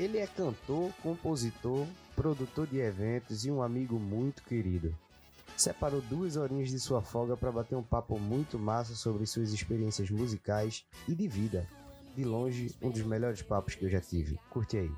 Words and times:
Ele 0.00 0.16
é 0.16 0.26
cantor, 0.26 0.90
compositor, 1.02 1.86
produtor 2.16 2.66
de 2.66 2.78
eventos 2.78 3.44
e 3.44 3.50
um 3.50 3.60
amigo 3.60 3.98
muito 3.98 4.42
querido. 4.42 4.96
Separou 5.58 6.00
duas 6.00 6.38
horinhas 6.38 6.70
de 6.70 6.80
sua 6.80 7.02
folga 7.02 7.36
para 7.36 7.52
bater 7.52 7.76
um 7.76 7.82
papo 7.82 8.18
muito 8.18 8.58
massa 8.58 8.94
sobre 8.94 9.26
suas 9.26 9.52
experiências 9.52 10.08
musicais 10.08 10.86
e 11.06 11.14
de 11.14 11.28
vida. 11.28 11.68
De 12.16 12.24
longe, 12.24 12.74
um 12.80 12.88
dos 12.88 13.02
melhores 13.02 13.42
papos 13.42 13.74
que 13.74 13.84
eu 13.84 13.90
já 13.90 14.00
tive. 14.00 14.40
Curte 14.48 14.78
aí. 14.78 14.90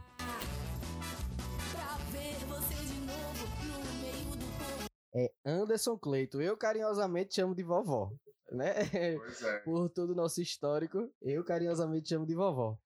É 5.12 5.32
Anderson 5.45 5.98
Cleito. 5.98 6.41
Eu 6.41 6.57
carinhosamente 6.57 7.34
chamo 7.34 7.57
de 7.57 7.64
vovó, 7.64 8.12
né? 8.53 8.73
Pois 9.16 9.43
é. 9.43 9.59
Por 9.66 9.91
todo 9.91 10.11
o 10.11 10.14
nosso 10.14 10.41
histórico, 10.41 11.11
eu 11.21 11.43
carinhosamente 11.43 12.11
chamo 12.11 12.25
de 12.25 12.37
vovó. 12.37 12.79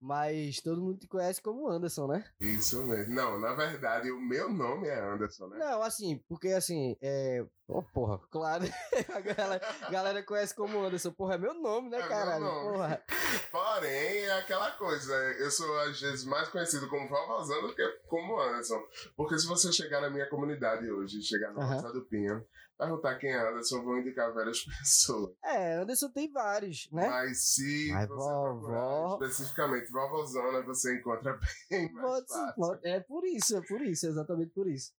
Mas 0.00 0.60
todo 0.60 0.80
mundo 0.80 0.98
te 0.98 1.06
conhece 1.08 1.42
como 1.42 1.68
Anderson, 1.68 2.06
né? 2.06 2.24
Isso 2.40 2.84
mesmo. 2.86 3.12
Não, 3.14 3.38
na 3.40 3.54
verdade, 3.54 4.10
o 4.10 4.20
meu 4.20 4.48
nome 4.48 4.86
é 4.88 4.98
Anderson, 5.00 5.48
né? 5.48 5.58
Não, 5.58 5.82
assim, 5.82 6.22
porque 6.28 6.48
assim, 6.48 6.96
é. 7.02 7.44
Oh, 7.66 7.82
porra, 7.82 8.18
claro. 8.30 8.64
a 9.14 9.20
galera, 9.20 9.60
galera 9.90 10.22
conhece 10.22 10.54
como 10.54 10.78
Anderson. 10.84 11.12
Porra, 11.12 11.34
é 11.34 11.38
meu 11.38 11.54
nome, 11.54 11.88
né, 11.90 11.96
É 11.96 12.00
meu 12.00 12.08
caralho? 12.08 12.44
nome. 12.44 12.72
Porra. 12.72 13.02
Porém, 13.50 14.24
é 14.24 14.38
aquela 14.38 14.70
coisa, 14.72 15.14
eu 15.38 15.50
sou 15.50 15.78
às 15.80 16.00
vezes 16.00 16.24
mais 16.24 16.48
conhecido 16.48 16.88
como 16.88 17.08
Vovózão 17.08 17.62
do 17.66 17.74
que 17.74 17.86
como 18.08 18.40
Anderson. 18.40 18.80
Porque 19.16 19.38
se 19.38 19.46
você 19.46 19.72
chegar 19.72 20.00
na 20.00 20.10
minha 20.10 20.28
comunidade 20.28 20.90
hoje, 20.90 21.22
chegar 21.22 21.52
no 21.52 21.60
Aham. 21.60 21.74
Roça 21.74 21.92
do 21.92 22.02
Pinho, 22.06 22.44
perguntar 22.80 23.16
quem 23.18 23.30
é 23.30 23.48
Anderson, 23.48 23.82
vou 23.82 23.98
indicar 23.98 24.32
várias 24.34 24.64
pessoas. 24.80 25.34
É, 25.44 25.74
Anderson 25.76 26.10
tem 26.10 26.30
vários, 26.30 26.88
né? 26.92 27.08
Mas 27.08 27.44
se 27.54 27.88
Mas 27.92 28.08
você 28.08 28.14
vovó- 28.16 28.58
procurar 28.58 29.12
especificamente 29.28 29.90
Vovozona, 29.90 30.62
você 30.62 30.96
encontra 30.96 31.38
bem 31.70 31.92
mais 31.92 32.06
Pode- 32.06 32.28
fácil. 32.28 32.54
pode- 32.56 32.88
é 32.88 33.00
por 33.00 33.24
isso, 33.24 33.56
é 33.56 33.60
por 33.62 33.80
isso, 33.82 34.06
exatamente 34.06 34.50
por 34.52 34.66
isso. 34.68 34.92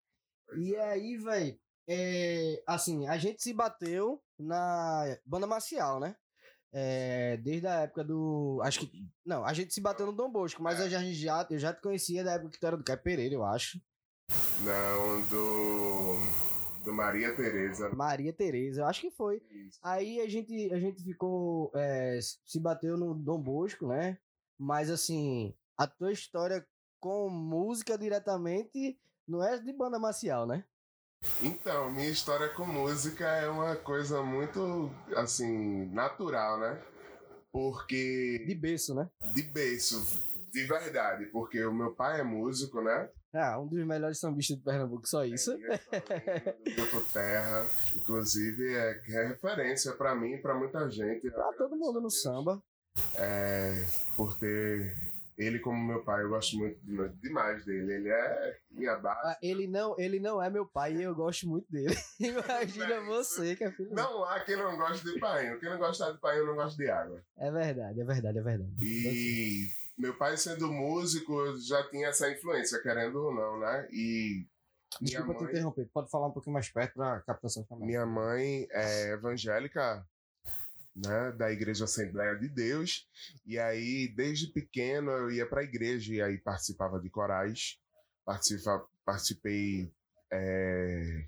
E 0.56 0.76
aí, 0.76 1.16
velho, 1.16 1.58
é, 1.88 2.62
assim, 2.66 3.06
a 3.08 3.16
gente 3.18 3.42
se 3.42 3.52
bateu 3.52 4.20
na 4.38 5.04
banda 5.26 5.46
marcial, 5.46 5.98
né? 6.00 6.14
É, 6.72 7.36
desde 7.38 7.66
a 7.66 7.80
época 7.80 8.04
do. 8.04 8.60
Acho 8.62 8.80
que. 8.80 8.92
Não, 9.26 9.44
a 9.44 9.52
gente 9.52 9.74
se 9.74 9.80
bateu 9.80 10.06
no 10.06 10.12
Dom 10.12 10.30
Bosco, 10.30 10.62
mas 10.62 10.78
É. 10.78 10.84
eu, 10.84 10.88
já, 10.90 11.02
já, 11.12 11.46
eu 11.50 11.58
já 11.58 11.72
te 11.74 11.80
conhecia 11.80 12.22
da 12.22 12.32
época 12.34 12.50
que 12.50 12.60
tu 12.60 12.66
era 12.66 12.76
do 12.76 12.84
Caio 12.84 13.02
Pereira, 13.02 13.34
eu 13.34 13.44
acho. 13.44 13.80
Não, 14.60 15.22
do. 15.22 16.49
Do 16.82 16.92
Maria 16.92 17.34
Tereza. 17.34 17.90
Maria 17.90 18.32
Tereza, 18.32 18.80
eu 18.82 18.86
acho 18.86 19.00
que 19.02 19.10
foi. 19.10 19.42
Isso. 19.50 19.78
Aí 19.82 20.20
a 20.20 20.28
gente, 20.28 20.72
a 20.72 20.78
gente 20.78 21.02
ficou. 21.02 21.70
é, 21.74 22.18
se 22.20 22.58
bateu 22.58 22.96
no 22.96 23.14
Dom 23.14 23.40
Bosco, 23.40 23.86
né? 23.86 24.18
Mas 24.58 24.90
assim, 24.90 25.54
a 25.76 25.86
tua 25.86 26.12
história 26.12 26.66
com 26.98 27.28
música 27.30 27.96
diretamente 27.96 28.98
não 29.26 29.42
é 29.42 29.58
de 29.58 29.72
banda 29.72 29.98
marcial, 29.98 30.46
né? 30.46 30.64
Então, 31.42 31.90
minha 31.90 32.08
história 32.08 32.48
com 32.48 32.64
música 32.64 33.26
é 33.26 33.48
uma 33.48 33.76
coisa 33.76 34.22
muito, 34.22 34.90
assim, 35.14 35.84
natural, 35.92 36.58
né? 36.58 36.82
Porque. 37.52 38.44
De 38.46 38.54
berço, 38.54 38.94
né? 38.94 39.08
De 39.34 39.42
berço, 39.42 40.24
de 40.50 40.64
verdade, 40.64 41.26
porque 41.26 41.62
o 41.64 41.74
meu 41.74 41.92
pai 41.94 42.20
é 42.20 42.24
músico, 42.24 42.80
né? 42.80 43.10
Ah, 43.32 43.60
um 43.60 43.66
dos 43.68 43.86
melhores 43.86 44.18
sambistas 44.18 44.56
de 44.58 44.64
Pernambuco, 44.64 45.06
só 45.06 45.24
isso. 45.24 45.52
É, 45.52 46.56
Grupo 46.74 47.00
Terra, 47.12 47.64
inclusive, 47.94 48.74
é, 48.74 49.00
é 49.08 49.28
referência 49.28 49.92
pra 49.92 50.14
mim 50.14 50.32
e 50.34 50.38
pra 50.42 50.54
muita 50.54 50.88
gente. 50.90 51.30
Pra 51.30 51.52
todo 51.52 51.76
mundo 51.76 52.00
no 52.00 52.10
samba. 52.10 52.60
É, 53.16 53.84
por 54.16 54.36
ter 54.36 54.92
ele 55.38 55.58
como 55.60 55.82
meu 55.82 56.02
pai, 56.04 56.22
eu 56.24 56.28
gosto 56.28 56.56
muito 56.58 56.78
de- 56.84 57.08
demais 57.20 57.64
dele. 57.64 57.92
Ele 57.94 58.08
é 58.10 58.56
minha 58.72 58.96
base. 58.96 59.20
Ah, 59.24 59.38
ele, 59.40 59.66
não, 59.68 59.94
ele 59.98 60.18
não 60.20 60.42
é 60.42 60.50
meu 60.50 60.66
pai 60.66 60.94
e 60.96 61.02
eu 61.02 61.14
gosto 61.14 61.48
muito 61.48 61.70
dele. 61.70 61.94
Imagina 62.20 62.94
é 62.94 63.00
você 63.06 63.54
que 63.56 63.64
é 63.64 63.70
filho. 63.70 63.90
Não 63.94 64.24
há 64.24 64.40
quem 64.40 64.56
não 64.56 64.76
goste 64.76 65.04
de 65.04 65.18
painho. 65.20 65.58
Quem 65.60 65.70
não 65.70 65.78
gosta 65.78 66.12
de 66.12 66.18
painho 66.20 66.46
não 66.46 66.56
gosta 66.56 66.76
de 66.76 66.90
água. 66.90 67.22
É 67.38 67.50
verdade, 67.50 68.00
é 68.00 68.04
verdade, 68.04 68.38
é 68.38 68.42
verdade. 68.42 68.74
E 68.82 69.68
meu 70.00 70.16
pai 70.16 70.36
sendo 70.36 70.72
músico 70.72 71.56
já 71.58 71.88
tinha 71.90 72.08
essa 72.08 72.30
influência, 72.30 72.80
querendo 72.82 73.16
ou 73.16 73.34
não, 73.34 73.60
né? 73.60 73.86
E 73.92 74.46
minha 75.00 75.18
Desculpa 75.18 75.34
te 75.34 75.44
mãe, 75.44 75.52
interromper, 75.52 75.84
tu 75.84 75.92
pode 75.92 76.10
falar 76.10 76.28
um 76.28 76.32
pouquinho 76.32 76.54
mais 76.54 76.68
perto 76.68 76.94
pra 76.94 77.20
captação 77.20 77.62
também. 77.64 77.86
minha 77.86 78.06
mãe 78.06 78.66
é 78.70 79.12
evangélica, 79.12 80.04
né? 80.96 81.32
Da 81.32 81.52
Igreja 81.52 81.84
Assembleia 81.84 82.34
de 82.36 82.48
Deus. 82.48 83.06
E 83.46 83.58
aí, 83.58 84.08
desde 84.08 84.48
pequeno, 84.48 85.10
eu 85.10 85.30
ia 85.30 85.46
para 85.46 85.60
a 85.60 85.64
igreja 85.64 86.14
e 86.14 86.22
aí 86.22 86.38
participava 86.38 86.98
de 86.98 87.10
corais. 87.10 87.78
Participa, 88.24 88.84
participei 89.04 89.92
é, 90.32 91.26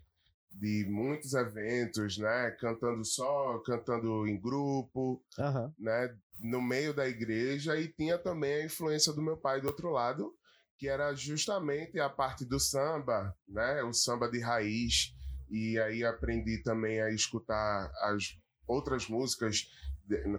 de 0.62 0.86
muitos 0.88 1.34
eventos, 1.34 2.18
né? 2.18 2.52
Cantando 2.52 3.04
só, 3.04 3.58
cantando 3.66 4.28
em 4.28 4.40
grupo. 4.40 5.20
Aham. 5.36 5.74
né, 5.76 6.16
no 6.38 6.62
meio 6.62 6.94
da 6.94 7.08
igreja 7.08 7.76
e 7.76 7.88
tinha 7.88 8.16
também 8.16 8.54
a 8.54 8.64
influência 8.64 9.12
do 9.12 9.22
meu 9.22 9.36
pai 9.36 9.60
do 9.60 9.66
outro 9.66 9.90
lado, 9.90 10.32
que 10.78 10.88
era 10.88 11.12
justamente 11.14 11.98
a 11.98 12.08
parte 12.08 12.44
do 12.44 12.60
samba, 12.60 13.34
né, 13.48 13.82
o 13.82 13.92
samba 13.92 14.30
de 14.30 14.40
raiz. 14.40 15.12
E 15.50 15.78
aí 15.80 16.04
aprendi 16.04 16.62
também 16.62 17.00
a 17.02 17.10
escutar 17.10 17.90
as 18.00 18.38
outras 18.66 19.08
músicas 19.08 19.66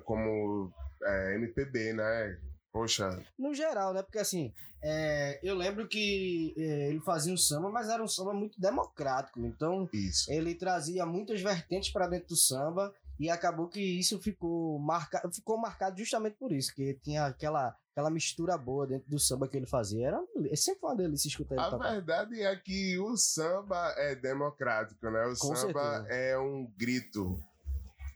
como 0.06 0.74
é, 1.04 1.36
MPB, 1.36 1.94
né? 1.94 2.40
Poxa, 2.74 3.24
No 3.38 3.54
geral, 3.54 3.94
né? 3.94 4.02
Porque 4.02 4.18
assim, 4.18 4.52
é, 4.82 5.40
eu 5.44 5.56
lembro 5.56 5.88
que 5.88 6.56
é, 6.58 6.90
ele 6.90 7.00
fazia 7.00 7.32
um 7.32 7.38
samba, 7.38 7.70
mas 7.70 7.88
era 7.88 8.04
um 8.04 8.08
samba 8.08 8.34
muito 8.34 8.60
democrático. 8.60 9.40
Então, 9.46 9.88
isso. 9.94 10.30
ele 10.32 10.56
trazia 10.56 11.06
muitas 11.06 11.40
vertentes 11.40 11.92
para 11.94 12.08
dentro 12.08 12.30
do 12.30 12.36
samba 12.36 12.92
e 13.20 13.30
acabou 13.30 13.68
que 13.68 13.80
isso 13.80 14.20
ficou 14.20 14.80
marcado, 14.80 15.32
ficou 15.32 15.56
marcado 15.56 16.00
justamente 16.00 16.36
por 16.36 16.52
isso, 16.52 16.74
que 16.74 16.96
tinha 16.96 17.28
aquela, 17.28 17.78
aquela 17.92 18.10
mistura 18.10 18.58
boa 18.58 18.88
dentro 18.88 19.08
do 19.08 19.20
samba 19.20 19.48
que 19.48 19.56
ele 19.56 19.68
fazia. 19.68 20.08
Era 20.08 20.24
é 20.50 20.56
sempre 20.56 20.80
uma 20.84 20.96
delícia 20.96 21.28
escutar 21.28 21.54
ele 21.54 21.64
A 21.64 21.70
tocar. 21.70 21.92
verdade 21.92 22.42
é 22.42 22.56
que 22.56 22.98
o 22.98 23.16
samba 23.16 23.94
é 23.98 24.16
democrático, 24.16 25.12
né? 25.12 25.24
O 25.28 25.38
Com 25.38 25.56
samba 25.56 25.98
certeza. 26.02 26.08
é 26.10 26.40
um 26.40 26.66
grito. 26.76 27.40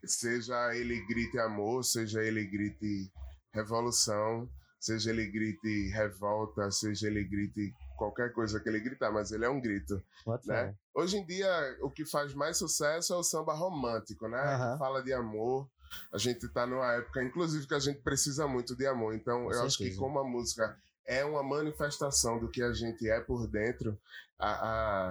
Seja 0.03 0.75
ele 0.75 1.06
grite 1.06 1.38
amor, 1.38 1.84
seja 1.84 2.24
ele 2.24 2.44
grite 2.45 3.12
revolução, 3.57 4.50
seja 4.79 5.09
ele 5.09 5.25
grite 5.28 5.90
revolta, 5.90 6.69
seja 6.72 7.07
ele 7.07 7.23
grite 7.23 7.73
qualquer 7.97 8.31
coisa 8.31 8.59
que 8.59 8.69
ele 8.69 8.79
gritar, 8.79 9.12
mas 9.12 9.31
ele 9.31 9.44
é 9.45 9.50
um 9.50 9.59
grito, 9.59 10.01
Bota 10.25 10.47
né? 10.47 10.66
fé. 10.68 10.75
Hoje 10.94 11.18
em 11.18 11.25
dia, 11.25 11.50
o 11.81 11.90
que 11.90 12.06
faz 12.06 12.34
mais 12.34 12.57
sucesso 12.57 13.13
é 13.13 13.18
o 13.18 13.23
samba 13.23 13.53
romântico, 13.53 14.28
né? 14.28 14.40
Aham. 14.40 14.73
Que 14.73 14.79
fala 14.79 15.03
de 15.03 15.13
amor. 15.13 15.68
A 16.13 16.18
gente 16.18 16.47
tá 16.50 16.66
numa 16.68 16.94
época, 16.94 17.23
inclusive, 17.23 17.66
que 17.66 17.73
a 17.73 17.79
gente 17.79 18.01
precisa 18.01 18.47
muito 18.47 18.75
de 18.75 18.85
amor. 18.85 19.16
Então, 19.16 19.45
Com 19.45 19.51
eu 19.53 19.63
acho 19.63 19.78
que 19.78 19.85
certeza. 19.85 20.00
como 20.00 20.19
a 20.19 20.24
música 20.24 20.78
é 21.06 21.24
uma 21.25 21.41
manifestação 21.41 22.39
do 22.39 22.50
que 22.50 22.62
a 22.62 22.74
gente 22.74 23.09
é 23.09 23.19
por 23.22 23.47
dentro, 23.47 23.97
a, 24.38 24.50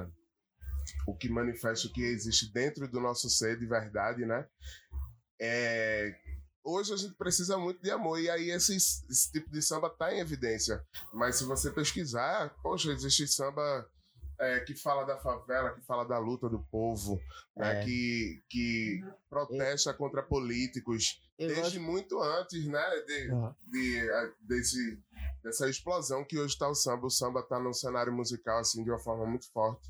a- 0.03 0.07
o 1.07 1.17
que 1.17 1.29
manifesta 1.29 1.89
o 1.89 1.93
que 1.93 2.03
existe 2.03 2.53
dentro 2.53 2.87
do 2.87 3.01
nosso 3.01 3.29
ser 3.31 3.59
de 3.59 3.67
verdade, 3.67 4.25
né? 4.27 4.47
É, 5.41 6.15
hoje 6.67 6.93
a 6.93 6.97
gente 6.97 7.15
precisa 7.15 7.57
muito 7.57 7.81
de 7.83 7.91
amor 7.91 8.21
e 8.21 8.29
aí 8.29 8.51
esse, 8.51 8.75
esse 8.77 9.31
tipo 9.33 9.51
de 9.51 9.63
samba 9.63 9.89
tá 9.91 10.13
em 10.15 10.19
evidência. 10.21 10.83
Mas 11.13 11.37
se 11.37 11.45
você 11.45 11.71
pesquisar, 11.71 12.55
poxa, 12.63 12.91
existe 12.93 13.27
samba 13.29 13.89
é, 14.39 14.61
que 14.61 14.75
fala 14.75 15.05
da 15.05 15.17
favela, 15.19 15.71
que 15.75 15.81
fala 15.87 16.05
da 16.05 16.19
luta 16.19 16.49
do 16.49 16.59
povo, 16.71 17.19
né? 17.57 17.81
É. 17.81 17.85
que, 17.85 18.43
que 18.51 19.01
protesta 19.31 19.95
contra 19.95 20.23
políticos 20.23 21.23
Eu 21.39 21.49
desde 21.49 21.79
gosto- 21.79 21.81
muito 21.81 22.21
antes, 22.23 22.67
né? 22.67 22.85
De, 23.07 23.31
Aham. 23.31 23.57
de, 23.71 24.11
a- 24.11 24.33
desse, 24.43 24.99
dessa 25.43 25.69
explosão 25.71 26.23
que 26.25 26.39
hoje 26.39 26.53
está 26.53 26.69
o 26.69 26.75
samba. 26.75 27.07
O 27.07 27.11
samba 27.11 27.41
está 27.41 27.59
no 27.59 27.73
cenário 27.73 28.13
musical 28.13 28.59
assim 28.59 28.85
de 28.85 28.91
uma 28.91 28.99
forma 28.99 29.25
muito 29.25 29.51
forte. 29.53 29.89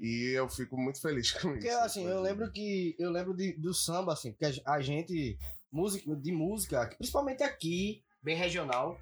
E 0.00 0.32
eu 0.34 0.48
fico 0.48 0.76
muito 0.76 1.00
feliz 1.00 1.32
com 1.40 1.52
Porque 1.52 1.68
isso. 1.68 1.78
assim, 1.78 2.06
eu 2.06 2.20
lembro 2.22 2.50
que 2.52 2.94
eu 2.98 3.10
lembro 3.10 3.34
de, 3.34 3.52
do 3.54 3.72
samba 3.74 4.12
assim, 4.14 4.32
porque 4.32 4.60
a, 4.64 4.74
a 4.74 4.80
gente 4.80 5.38
música 5.70 6.14
de 6.16 6.32
música, 6.32 6.88
principalmente 6.96 7.42
aqui, 7.42 8.02
bem 8.22 8.36
regional, 8.36 8.98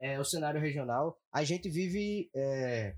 é 0.00 0.18
o 0.18 0.24
cenário 0.24 0.60
regional, 0.60 1.18
a 1.32 1.44
gente 1.44 1.68
vive 1.68 2.30
é, 2.34 2.94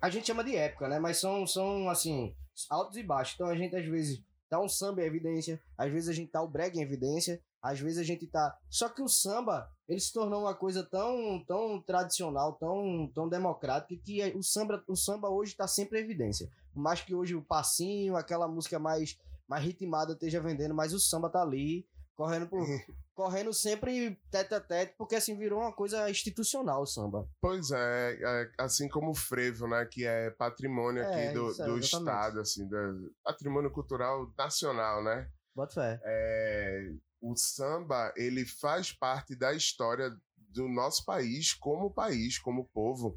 a 0.00 0.08
gente 0.08 0.26
chama 0.26 0.44
de 0.44 0.56
época, 0.56 0.88
né? 0.88 0.98
Mas 0.98 1.18
são 1.18 1.46
são 1.46 1.88
assim, 1.90 2.34
altos 2.70 2.96
e 2.96 3.02
baixos. 3.02 3.34
Então 3.34 3.48
a 3.48 3.56
gente 3.56 3.74
às 3.76 3.84
vezes 3.86 4.22
tá 4.48 4.60
um 4.60 4.68
samba 4.68 5.02
em 5.02 5.04
evidência, 5.04 5.60
às 5.76 5.92
vezes 5.92 6.08
a 6.08 6.12
gente 6.12 6.30
tá 6.30 6.42
o 6.42 6.48
brega 6.48 6.78
em 6.78 6.82
evidência, 6.82 7.40
às 7.60 7.80
vezes 7.80 7.98
a 7.98 8.02
gente 8.02 8.26
tá. 8.26 8.56
Só 8.70 8.88
que 8.88 9.02
o 9.02 9.08
samba, 9.08 9.70
ele 9.88 10.00
se 10.00 10.12
tornou 10.12 10.42
uma 10.42 10.54
coisa 10.54 10.82
tão, 10.82 11.44
tão 11.46 11.82
tradicional, 11.82 12.54
tão, 12.54 13.10
tão 13.14 13.28
democrática, 13.28 14.00
que 14.02 14.22
o 14.34 14.42
samba, 14.42 14.82
o 14.88 14.96
samba 14.96 15.28
hoje 15.28 15.56
tá 15.56 15.66
sempre 15.66 16.00
em 16.00 16.04
evidência. 16.04 16.48
Mais 16.74 17.00
que 17.00 17.14
hoje 17.14 17.34
o 17.34 17.42
passinho, 17.42 18.16
aquela 18.16 18.48
música 18.48 18.78
mais, 18.78 19.18
mais 19.46 19.64
ritmada 19.64 20.12
esteja 20.12 20.40
vendendo, 20.40 20.74
mas 20.74 20.94
o 20.94 21.00
samba 21.00 21.28
tá 21.28 21.42
ali 21.42 21.84
Correndo 22.18 22.48
por. 22.48 22.66
correndo 23.14 23.52
sempre 23.52 24.16
tete 24.30 24.54
a 24.54 24.60
tete, 24.60 24.94
porque 24.98 25.14
assim 25.14 25.36
virou 25.36 25.60
uma 25.60 25.72
coisa 25.72 26.08
institucional 26.10 26.82
o 26.82 26.86
samba. 26.86 27.28
Pois 27.40 27.70
é, 27.70 28.18
é, 28.20 28.50
assim 28.58 28.88
como 28.88 29.10
o 29.10 29.14
frevo, 29.14 29.66
né, 29.68 29.84
que 29.86 30.04
é 30.04 30.30
patrimônio 30.30 31.02
aqui 31.02 31.18
É, 31.18 31.32
do, 31.32 31.50
isso, 31.50 31.64
do 31.64 31.78
estado, 31.78 32.40
assim, 32.40 32.68
da- 32.68 32.94
patrimônio 33.24 33.70
cultural 33.70 34.32
nacional, 34.36 35.02
né? 35.02 35.28
Bota 35.54 35.74
fé. 35.74 36.00
É, 36.04 36.92
o 37.20 37.36
samba, 37.36 38.12
ele 38.16 38.44
faz 38.44 38.92
parte 38.92 39.36
da 39.36 39.52
história 39.52 40.10
do 40.36 40.68
nosso 40.68 41.04
país 41.04 41.52
como 41.54 41.92
país, 41.92 42.38
como 42.38 42.68
povo. 42.72 43.16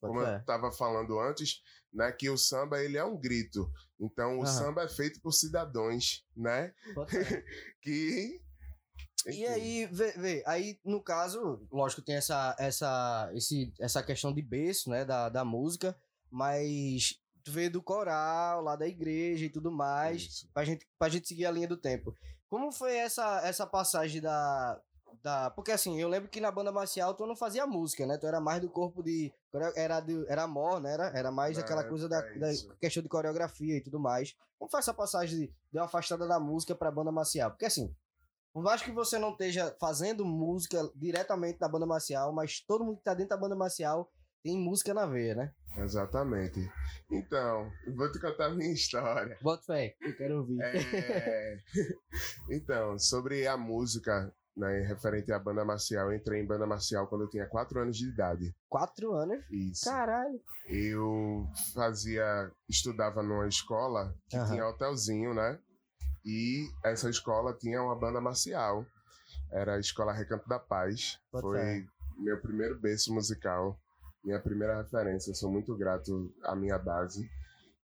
Como 0.00 0.20
eu 0.20 0.38
estava 0.38 0.70
falando 0.70 1.18
antes, 1.18 1.62
né, 1.92 2.12
que 2.12 2.28
o 2.28 2.36
samba 2.36 2.82
ele 2.82 2.96
é 2.96 3.04
um 3.04 3.16
grito. 3.16 3.70
Então 3.98 4.38
o 4.38 4.42
Aham. 4.42 4.46
samba 4.46 4.82
é 4.82 4.88
feito 4.88 5.20
por 5.20 5.32
cidadãos, 5.32 6.26
né? 6.36 6.72
Que 7.80 8.40
E 9.26 9.46
aí, 9.46 9.86
vê, 9.86 10.12
vê, 10.12 10.42
aí 10.46 10.78
no 10.84 11.02
caso, 11.02 11.66
lógico, 11.70 12.02
tem 12.02 12.16
essa, 12.16 12.54
essa, 12.58 13.30
esse, 13.34 13.72
essa 13.80 14.02
questão 14.02 14.32
de 14.32 14.42
berço, 14.42 14.90
né, 14.90 15.04
da, 15.04 15.28
da 15.28 15.44
música, 15.44 15.96
mas 16.30 17.18
tu 17.42 17.52
veio 17.52 17.70
do 17.70 17.82
coral, 17.82 18.62
lá 18.62 18.76
da 18.76 18.86
igreja 18.86 19.46
e 19.46 19.50
tudo 19.50 19.70
mais, 19.70 20.22
isso. 20.22 20.48
pra 20.52 20.64
gente, 20.64 20.86
pra 20.98 21.08
gente 21.08 21.28
seguir 21.28 21.46
a 21.46 21.50
linha 21.50 21.68
do 21.68 21.76
tempo. 21.76 22.14
Como 22.48 22.72
foi 22.72 22.96
essa, 22.96 23.40
essa 23.46 23.66
passagem 23.66 24.20
da, 24.20 24.80
da... 25.22 25.50
Porque 25.50 25.72
assim, 25.72 26.00
eu 26.00 26.08
lembro 26.08 26.28
que 26.28 26.40
na 26.40 26.50
banda 26.50 26.72
marcial 26.72 27.14
tu 27.14 27.26
não 27.26 27.36
fazia 27.36 27.66
música, 27.66 28.06
né? 28.06 28.16
Tu 28.18 28.26
era 28.26 28.40
mais 28.40 28.60
do 28.60 28.68
corpo 28.68 29.02
de... 29.02 29.32
Era, 29.76 30.00
de, 30.00 30.24
era 30.28 30.42
amor, 30.42 30.80
né? 30.80 30.92
Era, 30.94 31.06
era 31.16 31.30
mais 31.30 31.56
É, 31.58 31.60
aquela 31.60 31.84
coisa 31.84 32.08
da, 32.08 32.18
é 32.18 32.38
da 32.38 32.52
isso. 32.52 32.68
questão 32.80 33.02
de 33.02 33.08
coreografia 33.08 33.76
e 33.76 33.80
tudo 33.82 34.00
mais. 34.00 34.34
Como 34.58 34.70
foi 34.70 34.80
essa 34.80 34.94
passagem 34.94 35.38
de, 35.38 35.46
de 35.72 35.78
uma 35.78 35.84
afastada 35.84 36.26
da 36.26 36.40
música 36.40 36.74
pra 36.74 36.90
banda 36.90 37.12
marcial? 37.12 37.50
Porque 37.50 37.66
assim, 37.66 37.94
por 38.52 38.62
mais 38.62 38.82
que 38.82 38.90
você 38.92 39.18
não 39.18 39.30
esteja 39.32 39.74
fazendo 39.80 40.24
música 40.24 40.90
diretamente 40.94 41.58
da 41.58 41.68
banda 41.68 41.86
marcial, 41.86 42.32
mas 42.32 42.60
todo 42.60 42.84
mundo 42.84 42.98
que 42.98 43.04
tá 43.04 43.12
dentro 43.14 43.30
da 43.30 43.36
banda 43.36 43.56
marcial 43.56 44.10
tem 44.42 44.58
música 44.58 44.92
na 44.92 45.06
veia, 45.06 45.34
né? 45.34 45.52
Exatamente. 45.78 46.60
Então, 47.10 47.68
vou 47.96 48.12
te 48.12 48.20
contar 48.20 48.46
a 48.46 48.50
minha 48.50 48.72
história. 48.72 49.38
Bota 49.42 49.64
fé, 49.64 49.96
eu 50.00 50.16
quero 50.16 50.38
ouvir. 50.38 50.60
É, 50.62 51.56
Então, 52.50 52.98
sobre 52.98 53.46
a 53.46 53.56
música, 53.56 54.32
né, 54.56 54.80
referente 54.82 55.32
à 55.32 55.38
banda 55.38 55.64
marcial, 55.64 56.10
eu 56.10 56.16
entrei 56.16 56.40
em 56.40 56.46
banda 56.46 56.66
marcial 56.66 57.06
quando 57.08 57.22
eu 57.22 57.30
tinha 57.30 57.46
4 57.46 57.80
anos 57.80 57.96
de 57.96 58.08
idade. 58.08 58.54
Quatro 58.68 59.12
anos. 59.12 59.44
Isso. 59.50 59.84
Caralho. 59.84 60.40
Eu 60.68 61.46
fazia, 61.74 62.50
estudava 62.68 63.22
numa 63.22 63.48
escola 63.48 64.14
que 64.28 64.36
Aham. 64.36 64.50
tinha 64.50 64.66
hotelzinho, 64.66 65.34
né? 65.34 65.58
E 66.24 66.68
essa 66.84 67.10
escola 67.10 67.52
tinha 67.52 67.82
uma 67.82 67.94
banda 67.98 68.20
marcial. 68.20 68.86
Era 69.50 69.74
a 69.74 69.78
Escola 69.80 70.12
Recanto 70.12 70.48
da 70.48 70.58
Paz. 70.58 71.18
Bota 71.30 71.46
Foi 71.46 71.58
fé. 71.58 71.84
meu 72.18 72.40
primeiro 72.40 72.78
berço 72.80 73.12
musical, 73.12 73.78
minha 74.24 74.40
primeira 74.40 74.80
referência. 74.82 75.30
Eu 75.30 75.34
sou 75.34 75.50
muito 75.50 75.76
grato 75.76 76.32
à 76.44 76.56
minha 76.56 76.78
base. 76.78 77.28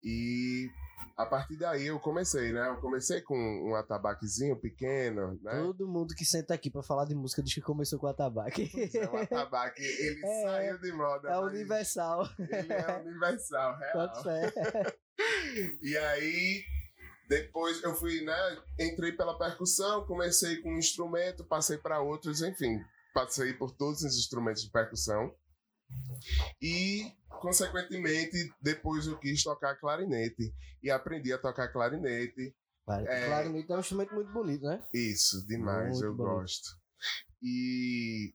E 0.04 0.70
a 1.18 1.26
partir 1.26 1.58
daí 1.58 1.88
eu 1.88 2.00
comecei, 2.00 2.52
né? 2.52 2.68
Eu 2.70 2.78
comecei 2.78 3.22
com 3.22 3.38
um 3.38 3.76
atabaquezinho 3.76 4.56
pequeno, 4.60 5.40
né? 5.42 5.52
Todo 5.62 5.88
mundo 5.88 6.14
que 6.14 6.26
senta 6.26 6.54
aqui 6.54 6.70
pra 6.70 6.84
falar 6.84 7.06
de 7.06 7.16
música 7.16 7.42
diz 7.42 7.54
que 7.54 7.62
começou 7.62 7.98
com 8.00 8.08
atabaque. 8.08 8.70
Pois 8.72 8.96
é, 8.96 9.10
o 9.10 9.18
atabaque, 9.18 9.82
ele 9.82 10.22
É, 10.26 10.44
saiu 10.44 10.80
de 10.80 10.92
moda. 10.92 11.30
É 11.30 11.40
universal. 11.40 12.28
Ele 12.40 12.74
é 12.74 12.98
universal, 13.06 13.78
real. 13.78 14.24
fé. 14.24 14.54
E 15.82 15.98
aí, 15.98 16.64
depois 17.30 17.82
eu 17.84 17.96
fui, 17.96 18.22
né? 18.22 18.36
Entrei 18.80 19.14
pela 19.14 19.38
percussão, 19.38 20.06
comecei 20.06 20.62
com 20.62 20.74
um 20.74 20.78
instrumento, 20.78 21.46
passei 21.46 21.78
para 21.78 22.02
outros, 22.02 22.42
enfim, 22.42 22.78
passei 23.14 23.54
por 23.54 23.72
todos 23.72 24.02
os 24.04 24.18
instrumentos 24.18 24.64
de 24.64 24.70
percussão. 24.72 25.34
E, 26.62 27.12
consequentemente, 27.30 28.54
depois 28.62 29.08
eu 29.08 29.18
quis 29.18 29.44
tocar 29.44 29.76
clarinete. 29.76 30.54
E 30.82 30.90
aprendi 30.90 31.32
a 31.34 31.38
tocar 31.38 31.68
clarinete. 31.70 32.56
Claro, 32.86 33.08
É. 33.08 33.26
Clarinete 33.26 33.72
é 33.72 33.76
um 33.76 33.80
instrumento 33.80 34.14
muito 34.14 34.32
bonito, 34.32 34.64
né? 34.64 34.84
Isso, 34.94 35.46
demais, 35.48 35.94
Muito 35.94 36.06
eu 36.06 36.16
bonito. 36.16 36.32
gosto. 36.36 36.70
E 37.42 38.34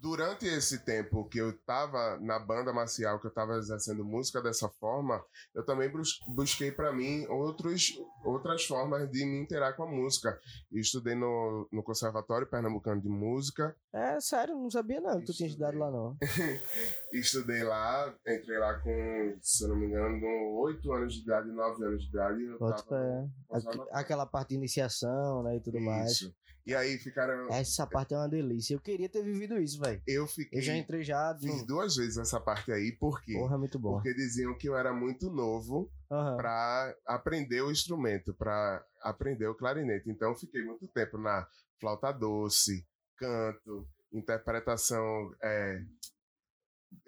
durante 0.00 0.46
esse 0.46 0.78
tempo 0.84 1.24
que 1.28 1.38
eu 1.38 1.52
tava 1.64 2.18
na 2.20 2.38
banda 2.38 2.72
marcial, 2.72 3.18
que 3.20 3.26
eu 3.26 3.30
tava 3.32 3.56
exercendo 3.58 4.04
música 4.04 4.40
dessa 4.42 4.68
forma, 4.68 5.22
eu 5.54 5.64
também 5.64 5.88
bus- 5.90 6.20
busquei 6.28 6.70
para 6.70 6.92
mim 6.92 7.26
outros, 7.26 7.98
outras 8.24 8.64
formas 8.64 9.10
de 9.10 9.24
me 9.24 9.40
interar 9.40 9.74
com 9.76 9.82
a 9.84 9.90
música. 9.90 10.38
Eu 10.70 10.80
estudei 10.80 11.14
no, 11.14 11.68
no 11.72 11.82
Conservatório 11.82 12.46
Pernambucano 12.46 13.00
de 13.00 13.08
Música, 13.08 13.76
É 13.92 14.20
sério, 14.20 14.54
não 14.54 14.70
sabia 14.70 15.00
não 15.00 15.18
que 15.20 15.26
tu 15.26 15.32
tinha 15.32 15.48
estudado 15.48 15.78
lá 15.78 15.90
não. 15.90 16.16
estudei 17.12 17.62
lá, 17.62 18.14
entrei 18.26 18.58
lá 18.58 18.78
com, 18.80 19.36
se 19.40 19.64
eu 19.64 19.68
não 19.68 19.76
me 19.76 19.86
engano, 19.86 20.20
com 20.20 20.54
8 20.62 20.92
anos 20.92 21.14
de 21.14 21.20
idade, 21.22 21.50
9 21.50 21.84
anos 21.84 22.02
de 22.02 22.08
idade. 22.08 22.42
Eu 22.44 22.58
Bota 22.58 22.82
tava. 22.82 23.30
Aqu- 23.50 23.88
Aquela 23.92 24.26
parte 24.26 24.50
de 24.50 24.54
iniciação, 24.56 25.42
né, 25.42 25.56
e 25.56 25.60
tudo 25.60 25.80
mais. 25.80 26.12
Isso. 26.12 26.34
E 26.66 26.74
aí 26.74 26.98
ficaram. 26.98 27.48
Essa 27.50 27.86
parte 27.86 28.12
é 28.12 28.16
uma 28.18 28.28
delícia. 28.28 28.74
Eu 28.74 28.80
queria 28.80 29.08
ter 29.08 29.22
vivido 29.22 29.56
isso, 29.58 29.80
velho. 29.80 30.02
Eu 30.06 30.26
fiquei. 30.26 30.58
Eu 30.58 30.62
já 30.62 30.76
entrei 30.76 31.02
já. 31.02 31.34
Fiz 31.40 31.60
No... 31.62 31.66
duas 31.66 31.96
vezes 31.96 32.18
essa 32.18 32.38
parte 32.38 32.70
aí, 32.70 32.92
por 32.92 33.22
quê? 33.22 33.32
Porra, 33.38 33.54
é 33.54 33.58
muito 33.58 33.78
bom. 33.78 33.92
Porque 33.94 34.12
diziam 34.12 34.54
que 34.54 34.68
eu 34.68 34.76
era 34.76 34.92
muito 34.92 35.30
novo 35.30 35.90
Aham. 36.12 36.36
para 36.36 36.94
aprender 37.06 37.62
o 37.62 37.70
instrumento, 37.70 38.34
para 38.34 38.84
aprender 39.00 39.46
o 39.46 39.54
clarinete. 39.54 40.10
Então 40.10 40.28
eu 40.28 40.36
fiquei 40.36 40.62
muito 40.62 40.86
tempo 40.88 41.16
na 41.16 41.48
flauta 41.80 42.12
doce, 42.12 42.86
canto, 43.16 43.88
interpretação 44.12 45.32
é, 45.42 45.80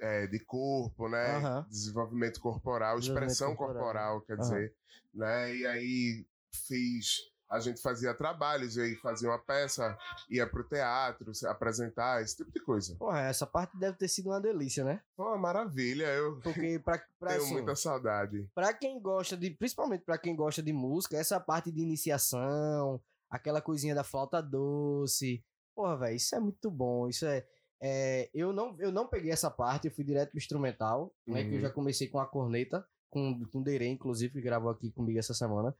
é, 0.00 0.26
de 0.26 0.38
corpo, 0.40 1.08
né? 1.08 1.36
Aham. 1.38 1.66
Desenvolvimento 1.68 2.40
corporal, 2.40 2.98
Desenvolvimento 2.98 3.30
expressão 3.30 3.56
corporal. 3.56 3.82
corporal, 3.84 4.20
quer 4.22 4.34
Aham. 4.34 4.42
dizer, 4.42 4.74
né? 5.14 5.56
E 5.56 5.66
aí 5.66 6.26
fiz 6.52 7.30
a 7.50 7.58
gente 7.58 7.82
fazia 7.82 8.14
trabalhos, 8.14 8.78
aí 8.78 8.94
fazia 8.94 9.28
uma 9.28 9.38
peça, 9.38 9.98
ia 10.30 10.46
pro 10.46 10.62
teatro, 10.62 11.34
se 11.34 11.44
apresentar, 11.48 12.22
esse 12.22 12.36
tipo 12.36 12.52
de 12.52 12.60
coisa. 12.60 12.94
Porra, 12.94 13.22
essa 13.22 13.44
parte 13.44 13.76
deve 13.76 13.98
ter 13.98 14.06
sido 14.06 14.30
uma 14.30 14.40
delícia, 14.40 14.84
né? 14.84 15.02
Uma 15.18 15.36
maravilha, 15.36 16.06
eu 16.14 16.40
Porque 16.40 16.78
pra, 16.84 17.02
pra, 17.18 17.30
tenho 17.30 17.42
assim, 17.42 17.52
muita 17.54 17.74
saudade. 17.74 18.48
pra 18.54 18.72
quem 18.72 19.00
gosta 19.00 19.36
de. 19.36 19.50
Principalmente 19.50 20.04
pra 20.04 20.16
quem 20.16 20.36
gosta 20.36 20.62
de 20.62 20.72
música, 20.72 21.16
essa 21.16 21.40
parte 21.40 21.72
de 21.72 21.80
iniciação, 21.80 23.02
aquela 23.28 23.60
coisinha 23.60 23.96
da 23.96 24.04
flauta 24.04 24.40
doce. 24.40 25.44
Porra, 25.74 25.96
velho, 25.96 26.16
isso 26.16 26.34
é 26.36 26.38
muito 26.40 26.70
bom. 26.70 27.08
Isso 27.08 27.26
é. 27.26 27.44
É, 27.80 28.28
eu, 28.34 28.52
não, 28.52 28.76
eu 28.78 28.92
não 28.92 29.06
peguei 29.06 29.30
essa 29.30 29.50
parte, 29.50 29.86
eu 29.86 29.92
fui 29.92 30.04
direto 30.04 30.30
pro 30.30 30.38
instrumental, 30.38 31.14
né? 31.26 31.42
Que 31.42 31.50
eu 31.50 31.54
Uhum. 31.54 31.60
já 31.60 31.70
comecei 31.70 32.08
com 32.08 32.18
a 32.18 32.26
corneta, 32.26 32.86
com, 33.08 33.44
com 33.46 33.60
o 33.60 33.64
Derê, 33.64 33.88
inclusive, 33.88 34.32
que 34.34 34.40
gravou 34.40 34.70
aqui 34.70 34.90
comigo 34.90 35.18
essa 35.18 35.34
semana. 35.34 35.74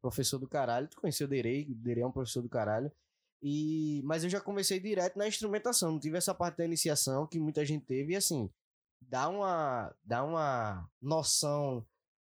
Professor 0.00 0.38
do 0.38 0.46
caralho. 0.48 0.86
Tu 0.88 1.00
conheceu 1.00 1.26
o 1.26 1.30
Derê? 1.30 1.66
O 1.70 1.74
Derê 1.74 2.02
é 2.02 2.06
um 2.06 2.12
professor 2.12 2.42
do 2.42 2.48
caralho. 2.48 2.92
E, 3.42 4.02
mas 4.04 4.22
eu 4.24 4.30
já 4.30 4.40
comecei 4.40 4.78
direto 4.80 5.18
na 5.18 5.26
instrumentação, 5.28 5.92
não 5.92 6.00
tive 6.00 6.16
essa 6.16 6.34
parte 6.34 6.56
da 6.58 6.64
iniciação 6.64 7.26
que 7.26 7.38
muita 7.38 7.64
gente 7.66 7.84
teve, 7.84 8.12
e 8.14 8.16
assim, 8.16 8.50
dá 9.00 9.28
uma, 9.28 9.94
dá 10.02 10.24
uma 10.24 10.88
noção 11.02 11.84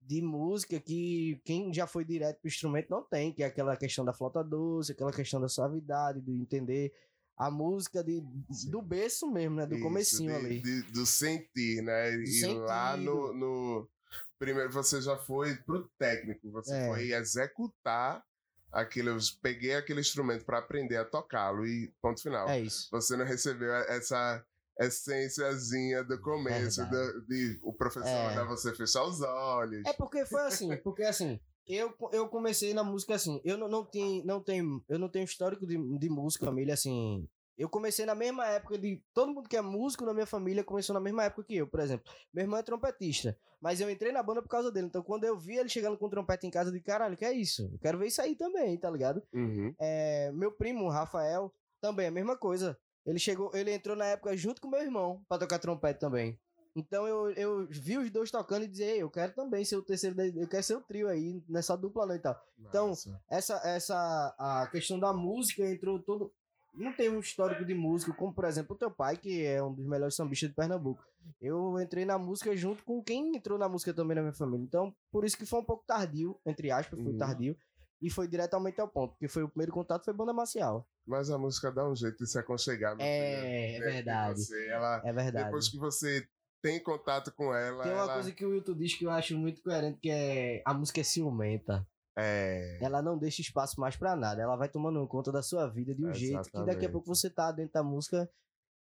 de 0.02 0.22
música 0.22 0.80
que 0.80 1.40
quem 1.46 1.74
já 1.74 1.88
foi 1.88 2.04
direto 2.04 2.40
pro 2.42 2.48
instrumento 2.50 2.90
não 2.90 3.02
tem, 3.04 3.32
que 3.32 3.44
é 3.44 3.46
aquela 3.46 3.78
questão 3.78 4.04
da 4.04 4.12
flauta 4.14 4.44
doce, 4.44 4.92
aquela 4.92 5.12
questão 5.12 5.40
da 5.40 5.48
suavidade, 5.48 6.20
de 6.22 6.32
entender 6.34 6.94
a 7.40 7.50
música 7.50 8.04
de, 8.04 8.22
Sim. 8.52 8.70
do 8.70 8.82
berço 8.82 9.32
mesmo, 9.32 9.56
né? 9.56 9.66
Do 9.66 9.76
Isso, 9.76 9.84
comecinho 9.84 10.32
de- 10.40 10.46
ali. 10.46 10.62
de- 10.62 10.82
do 10.92 11.06
sentir, 11.06 11.82
né? 11.82 12.14
e 12.16 12.46
lá 12.56 12.92
sentido. 12.92 13.12
no, 13.12 13.34
no- 13.34 13.90
Primeiro 14.38 14.72
você 14.72 15.02
já 15.02 15.18
foi 15.18 15.56
pro 15.58 15.90
técnico, 16.00 16.50
você 16.52 16.74
É. 16.74 16.88
foi 16.88 17.12
executar 17.12 18.24
aquele. 18.72 19.10
Eu 19.10 19.18
peguei 19.42 19.76
aquele 19.76 20.00
instrumento 20.00 20.46
para 20.46 20.60
aprender 20.60 20.96
a 20.96 21.04
tocá-lo 21.04 21.66
e 21.68 21.94
ponto 22.02 22.22
final. 22.22 22.48
É 22.48 22.62
isso. 22.62 22.88
Você 22.92 23.18
não 23.18 23.26
recebeu 23.26 23.74
essa 23.74 24.42
essênciazinha 24.80 26.04
do 26.04 26.20
começo, 26.22 26.82
Verdade. 26.82 27.14
do, 27.14 27.26
de 27.28 27.60
o 27.64 27.74
professor 27.74 28.08
É. 28.08 28.30
mandar 28.30 28.46
você 28.46 28.74
fechar 28.74 29.04
os 29.04 29.22
olhos. 29.22 29.86
É 29.86 29.94
porque 29.94 30.26
foi 30.26 30.42
assim, 30.44 30.76
porque 30.78 31.04
assim, 31.04 31.40
eu, 31.70 31.94
eu 32.12 32.28
comecei 32.28 32.74
na 32.74 32.84
música 32.84 33.14
assim, 33.14 33.40
eu 33.44 33.56
não, 33.56 33.68
não 33.68 33.86
tenho, 33.86 34.26
não 34.26 34.42
tenho, 34.42 34.84
eu 34.90 34.98
não 34.98 35.08
tenho 35.08 35.24
histórico 35.24 35.68
de, 35.68 35.78
de 36.00 36.10
música, 36.10 36.46
família, 36.46 36.74
assim. 36.74 37.28
Eu 37.56 37.70
comecei 37.70 38.06
na 38.06 38.16
mesma 38.16 38.48
época 38.48 38.78
de. 38.78 39.04
Todo 39.14 39.34
mundo 39.34 39.48
que 39.48 39.58
é 39.58 39.62
músico 39.62 40.06
na 40.06 40.14
minha 40.14 40.26
família 40.26 40.64
começou 40.64 40.94
na 40.94 41.00
mesma 41.00 41.26
época 41.26 41.44
que 41.44 41.58
eu, 41.58 41.68
por 41.68 41.82
exemplo. 41.82 42.12
Meu 42.34 42.44
irmão 42.44 42.58
é 42.58 42.64
trompetista, 42.64 43.38
mas 43.62 43.82
eu 43.82 43.90
entrei 43.90 44.12
na 44.12 44.24
banda 44.24 44.42
por 44.42 44.48
causa 44.48 44.72
dele. 44.72 44.88
Então, 44.88 45.04
quando 45.04 45.26
eu 45.26 45.38
vi 45.38 45.58
ele 45.58 45.70
chegando 45.70 45.98
com 45.98 46.10
trompete 46.10 46.48
em 46.48 46.50
casa, 46.50 46.70
eu 46.70 46.74
disse, 46.74 46.86
caralho, 46.86 47.18
que 47.18 47.26
é 47.26 47.34
isso? 47.34 47.70
Eu 47.72 47.78
quero 47.80 48.00
ver 48.00 48.08
isso 48.08 48.22
aí 48.22 48.34
também, 48.36 48.78
tá 48.78 48.90
ligado? 48.90 49.22
Uhum. 49.34 49.76
É, 49.78 50.32
meu 50.32 50.54
primo, 50.54 50.90
Rafael, 50.90 51.54
também 51.82 52.08
a 52.08 52.12
mesma 52.12 52.38
coisa. 52.38 52.80
Ele 53.06 53.20
chegou, 53.20 53.52
ele 53.54 53.72
entrou 53.72 53.96
na 53.96 54.06
época 54.06 54.36
junto 54.38 54.62
com 54.62 54.70
meu 54.70 54.82
irmão 54.82 55.22
pra 55.28 55.38
tocar 55.38 55.60
trompete 55.60 56.00
também. 56.00 56.40
Então 56.76 57.08
eu, 57.08 57.32
eu 57.32 57.68
vi 57.70 57.98
os 57.98 58.10
dois 58.12 58.30
tocando 58.32 58.64
e 58.64 58.68
dizer, 58.68 58.98
eu 58.98 59.10
quero 59.10 59.34
também 59.34 59.66
ser 59.66 59.76
o 59.76 59.82
terceiro, 59.82 60.20
eu 60.22 60.48
quero 60.48 60.64
ser 60.64 60.76
o 60.76 60.82
trio 60.82 61.08
aí, 61.08 61.44
nessa 61.50 61.76
dupla 61.76 62.06
não 62.06 62.16
e 62.16 62.20
tal. 62.20 62.40
Então, 62.60 62.90
Massa. 62.90 63.22
essa, 63.30 63.62
essa 63.68 64.36
a 64.38 64.68
questão 64.72 65.00
da 65.00 65.12
música 65.12 65.66
entrou 65.68 66.00
todo. 66.00 66.32
Não 66.74 66.94
tem 66.94 67.10
um 67.10 67.20
histórico 67.20 67.66
de 67.66 67.74
música, 67.74 68.14
como 68.14 68.32
por 68.34 68.46
exemplo 68.46 68.76
o 68.76 68.80
teu 68.80 68.92
pai, 68.92 69.18
que 69.18 69.44
é 69.44 69.62
um 69.62 69.74
dos 69.74 69.86
melhores 69.86 70.16
sambistas 70.16 70.50
de 70.50 70.56
Pernambuco. 70.56 71.04
Eu 71.42 71.80
entrei 71.82 72.06
na 72.06 72.18
música 72.18 72.56
junto 72.56 72.84
com 72.84 73.04
quem 73.04 73.36
entrou 73.36 73.58
na 73.58 73.68
música 73.68 73.94
também 73.94 74.16
na 74.16 74.22
minha 74.22 74.34
família. 74.34 74.64
Então, 74.64 74.96
por 75.12 75.26
isso 75.26 75.38
que 75.38 75.46
foi 75.46 75.60
um 75.60 75.66
pouco 75.66 75.84
tardio, 75.86 76.40
entre 76.46 76.72
aspas, 76.72 77.00
foi 77.02 77.12
Uhum. 77.12 77.18
tardio. 77.18 77.58
E 78.02 78.10
foi 78.10 78.30
diretamente 78.30 78.80
ao 78.80 78.88
ponto, 78.88 79.12
porque 79.12 79.28
foi 79.28 79.44
o 79.44 79.50
primeiro 79.50 79.74
contato 79.74 80.06
foi 80.06 80.14
banda 80.14 80.32
marcial. 80.32 80.88
Mas 81.06 81.30
a 81.30 81.38
música 81.38 81.70
dá 81.70 81.86
um 81.90 81.94
jeito 81.96 82.24
de 82.24 82.30
se 82.30 82.40
aconchegar. 82.40 82.96
É, 82.98 83.72
é 83.72 83.74
de 83.74 83.80
verdade. 83.84 84.40
você. 84.42 84.68
Ela, 84.70 85.02
É 85.04 85.12
verdade. 85.12 85.46
depois 85.46 85.68
que 85.68 85.78
você 85.78 86.26
tem 86.62 86.82
contato 86.82 87.32
com 87.34 87.54
ela, 87.54 87.84
Tem 87.84 87.92
uma 87.94 88.02
ela 88.04 88.14
coisa 88.14 88.32
que 88.32 88.46
o 88.46 88.50
Wilton 88.52 88.74
diz 88.76 88.94
que 88.96 89.06
eu 89.06 89.12
acho 89.12 89.38
muito 89.38 89.62
coerente, 89.62 90.00
que 90.02 90.10
é 90.10 90.62
a 90.66 90.74
música 90.74 91.02
é 91.02 91.04
ciumenta. 91.04 91.88
é 92.18 92.78
Ela 92.82 93.02
não 93.02 93.18
deixa 93.18 93.42
espaço 93.42 93.80
mais 93.80 93.96
pra 93.96 94.16
nada. 94.16 94.42
Ela 94.42 94.56
vai 94.56 94.68
tomando 94.70 95.06
conta 95.08 95.32
da 95.32 95.42
sua 95.42 95.68
vida 95.68 95.94
de 95.96 96.06
um 96.06 96.14
jeito 96.14 96.50
que 96.52 96.66
daqui 96.66 96.86
a 96.86 96.90
pouco 96.90 97.08
você 97.08 97.30
tá 97.30 97.52
dentro 97.52 97.74
da 97.74 97.84
música 97.84 98.30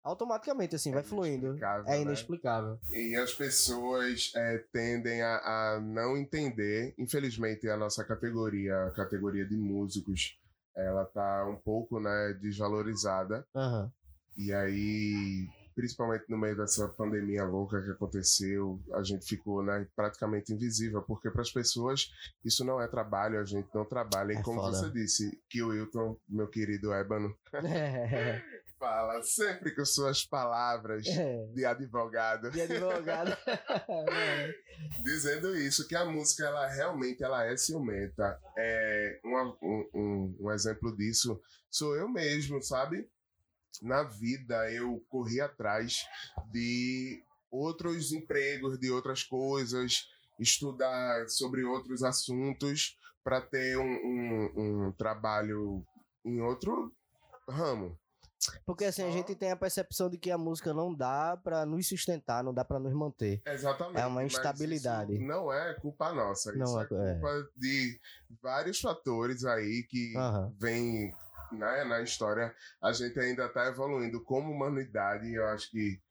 automaticamente, 0.03 0.75
assim, 0.75 0.91
É 0.91 0.93
vai 0.93 1.03
fluindo. 1.03 1.47
inexplicável, 1.47 1.85
É 1.87 1.95
né? 1.97 2.01
inexplicável. 2.01 2.79
E 2.91 3.15
as 3.15 3.33
pessoas 3.33 4.31
é, 4.35 4.57
tendem 4.71 5.21
a, 5.21 5.37
a 5.75 5.79
não 5.81 6.17
entender. 6.17 6.93
Infelizmente, 6.97 7.67
a 7.69 7.75
nossa 7.77 8.03
categoria, 8.03 8.85
a 8.85 8.91
categoria 8.91 9.45
de 9.45 9.55
músicos, 9.57 10.37
ela 10.75 11.05
tá 11.05 11.45
um 11.47 11.57
pouco 11.57 11.99
né, 11.99 12.37
desvalorizada. 12.41 13.45
Aham. 13.55 13.91
E 14.37 14.53
aí, 14.53 15.47
principalmente 15.79 16.25
no 16.27 16.37
meio 16.37 16.57
dessa 16.57 16.89
pandemia 16.89 17.45
louca 17.45 17.81
que 17.81 17.89
aconteceu, 17.91 18.81
a 18.93 19.01
gente 19.01 19.25
ficou 19.25 19.63
né, 19.63 19.87
praticamente 19.95 20.53
invisível, 20.53 21.01
porque 21.03 21.31
para 21.31 21.41
as 21.41 21.51
pessoas 21.51 22.09
isso 22.43 22.65
não 22.65 22.81
é 22.81 22.87
trabalho, 22.87 23.39
a 23.39 23.45
gente 23.45 23.69
não 23.73 23.85
trabalha. 23.85 24.33
E 24.33 24.37
É 24.37 24.41
como 24.41 24.59
foda. 24.59 24.75
você 24.77 24.89
disse, 24.91 25.41
que 25.49 25.63
o 25.63 25.69
Wilton, 25.69 26.19
meu 26.27 26.47
querido 26.49 26.91
Ébano, 26.93 27.33
É. 27.53 28.41
fala 28.77 29.21
sempre 29.23 29.75
com 29.75 29.83
suas 29.85 30.25
palavras 30.25 31.05
É. 31.07 31.45
de 31.53 31.65
advogado. 31.65 32.49
De 32.51 32.61
advogado. 32.61 33.31
Dizendo 35.03 35.55
isso, 35.57 35.87
que 35.87 35.95
a 35.95 36.05
música 36.05 36.45
ela 36.45 36.67
realmente 36.67 37.23
ela 37.23 37.45
é 37.45 37.55
ciumenta. 37.57 38.37
É, 38.57 39.19
um, 39.23 39.89
um, 39.93 40.37
um 40.41 40.51
exemplo 40.51 40.95
disso 40.95 41.39
sou 41.69 41.95
eu 41.95 42.09
mesmo, 42.09 42.61
sabe? 42.63 43.07
Na 43.81 44.03
vida 44.03 44.69
eu 44.71 45.03
corri 45.09 45.39
atrás 45.39 46.05
de 46.51 47.23
outros 47.51 48.11
empregos, 48.11 48.79
de 48.79 48.91
outras 48.91 49.23
coisas, 49.23 50.07
estudar 50.39 51.27
sobre 51.29 51.63
outros 51.63 52.03
assuntos 52.03 52.97
para 53.23 53.41
ter 53.41 53.77
um, 53.77 53.83
um, 53.83 54.87
um 54.87 54.91
trabalho 54.93 55.83
em 56.25 56.41
outro 56.41 56.93
ramo. 57.47 57.97
Porque 58.65 58.85
assim, 58.85 59.01
a 59.03 59.07
Só- 59.07 59.11
gente 59.11 59.35
tem 59.35 59.51
a 59.51 59.55
percepção 59.55 60.09
de 60.09 60.17
que 60.17 60.31
a 60.31 60.37
música 60.37 60.73
não 60.73 60.93
dá 60.95 61.35
pra 61.43 61.65
nos 61.65 61.87
sustentar, 61.89 62.41
não 62.41 62.53
dá 62.53 62.63
pra 62.63 62.79
nos 62.79 62.93
manter. 62.93 63.41
Exatamente. 63.45 63.99
É 63.99 64.05
uma 64.05 64.23
instabilidade. 64.23 65.19
não 65.19 65.51
é 65.51 65.73
culpa 65.75 66.13
nossa. 66.13 66.53
Não 66.53 66.65
isso 66.65 66.79
é- 66.79 66.83
é 66.83 67.13
culpa 67.13 67.49
de 67.57 67.99
vários 68.41 68.79
fatores 68.79 69.43
aí 69.43 69.83
que 69.89 70.15
Aham. 70.15 70.53
vêm 70.57 71.13
né, 71.51 71.83
na 71.83 72.01
história. 72.01 72.53
A 72.81 72.91
gente 72.91 73.19
ainda 73.19 73.45
está 73.45 73.67
evoluindo 73.67 74.23
como 74.23 74.51
humanidade. 74.51 75.33
Eu 75.33 75.45
acho 75.47 75.69
que 75.71 76.01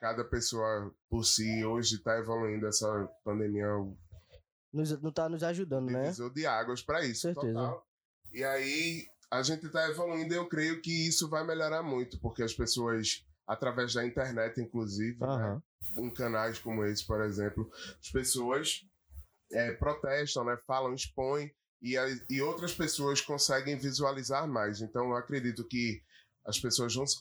cada 0.00 0.24
pessoa 0.24 0.94
por 1.08 1.24
si 1.24 1.64
hoje 1.64 1.96
está 1.96 2.18
evoluindo. 2.18 2.66
Essa 2.66 3.08
pandemia 3.24 3.66
Nos, 4.72 5.00
não 5.00 5.12
tá 5.12 5.28
nos 5.28 5.42
ajudando, 5.42 5.90
né? 5.90 6.02
divisor 6.04 6.32
de 6.32 6.46
águas 6.46 6.82
para 6.82 7.04
isso. 7.04 7.22
Certeza. 7.22 7.52
Total. 7.54 7.86
E 8.32 8.44
aí 8.44 9.06
a 9.30 9.42
gente 9.42 9.66
está 9.66 9.88
evoluindo 9.88 10.32
e 10.34 10.36
eu 10.36 10.48
creio 10.48 10.80
que 10.80 11.08
isso 11.08 11.28
vai 11.28 11.44
melhorar 11.44 11.82
muito, 11.82 12.18
porque 12.20 12.42
as 12.42 12.54
pessoas, 12.54 13.24
através 13.46 13.94
da 13.94 14.06
internet, 14.06 14.60
inclusive, 14.60 15.18
né, 15.18 15.26
Aham. 15.26 15.62
em 15.96 16.10
canais 16.12 16.58
como 16.58 16.84
esse, 16.84 17.04
por 17.06 17.20
exemplo, 17.22 17.70
as 18.00 18.10
pessoas 18.10 18.86
é, 19.50 19.72
protestam, 19.72 20.44
né, 20.44 20.56
falam, 20.66 20.94
expõem 20.94 21.52
e, 21.82 21.96
a- 21.96 22.06
e 22.30 22.40
outras 22.42 22.74
pessoas 22.74 23.20
conseguem 23.20 23.76
visualizar 23.76 24.46
mais. 24.48 24.80
Então, 24.80 25.10
eu 25.10 25.16
acredito 25.16 25.66
que 25.66 26.00
as 26.44 26.58
pessoas 26.58 26.94
vão 26.94 27.06
se 27.06 27.16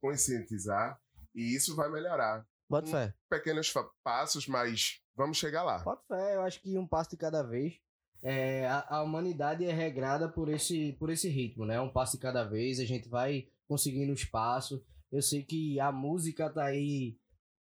conscientizar 0.00 0.98
e 1.34 1.54
isso 1.54 1.74
vai 1.76 1.90
melhorar. 1.90 2.44
Bota 2.68 2.86
fé. 2.90 3.14
Pequenos 3.28 3.72
passos, 4.02 4.46
mas 4.46 5.00
vamos 5.14 5.36
chegar 5.36 5.62
lá. 5.62 5.78
Bota 5.80 6.02
fé, 6.08 6.36
eu 6.36 6.42
acho 6.42 6.60
que 6.60 6.78
um 6.78 6.86
passo 6.86 7.10
de 7.10 7.16
cada 7.16 7.42
vez. 7.42 7.74
É, 8.22 8.66
a, 8.66 8.98
a 8.98 9.02
humanidade 9.02 9.64
é 9.64 9.72
regrada 9.72 10.28
por 10.28 10.48
esse, 10.48 10.92
por 10.94 11.10
esse 11.10 11.28
ritmo, 11.28 11.64
né? 11.66 11.80
Um 11.80 11.92
passo 11.92 12.16
de 12.16 12.22
cada 12.22 12.44
vez, 12.44 12.78
a 12.78 12.84
gente 12.84 13.08
vai 13.08 13.48
conseguindo 13.68 14.12
espaço. 14.12 14.82
Eu 15.10 15.20
sei 15.20 15.42
que 15.42 15.78
a 15.80 15.90
música 15.92 16.48
tá 16.48 16.64
aí 16.64 17.18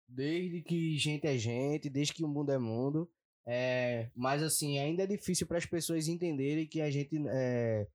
desde 0.08 0.60
que 0.62 0.96
gente 0.98 1.26
é 1.26 1.36
gente, 1.38 1.88
desde 1.88 2.12
que 2.14 2.24
o 2.24 2.28
mundo 2.28 2.52
é 2.52 2.58
mundo. 2.58 3.10
É, 3.46 4.10
mas 4.14 4.42
assim, 4.42 4.78
ainda 4.78 5.02
é 5.02 5.06
difícil 5.06 5.46
para 5.46 5.58
as 5.58 5.66
pessoas 5.66 6.08
entenderem 6.08 6.66
que 6.66 6.80
a 6.80 6.90
gente, 6.90 7.16
é, 7.28 7.86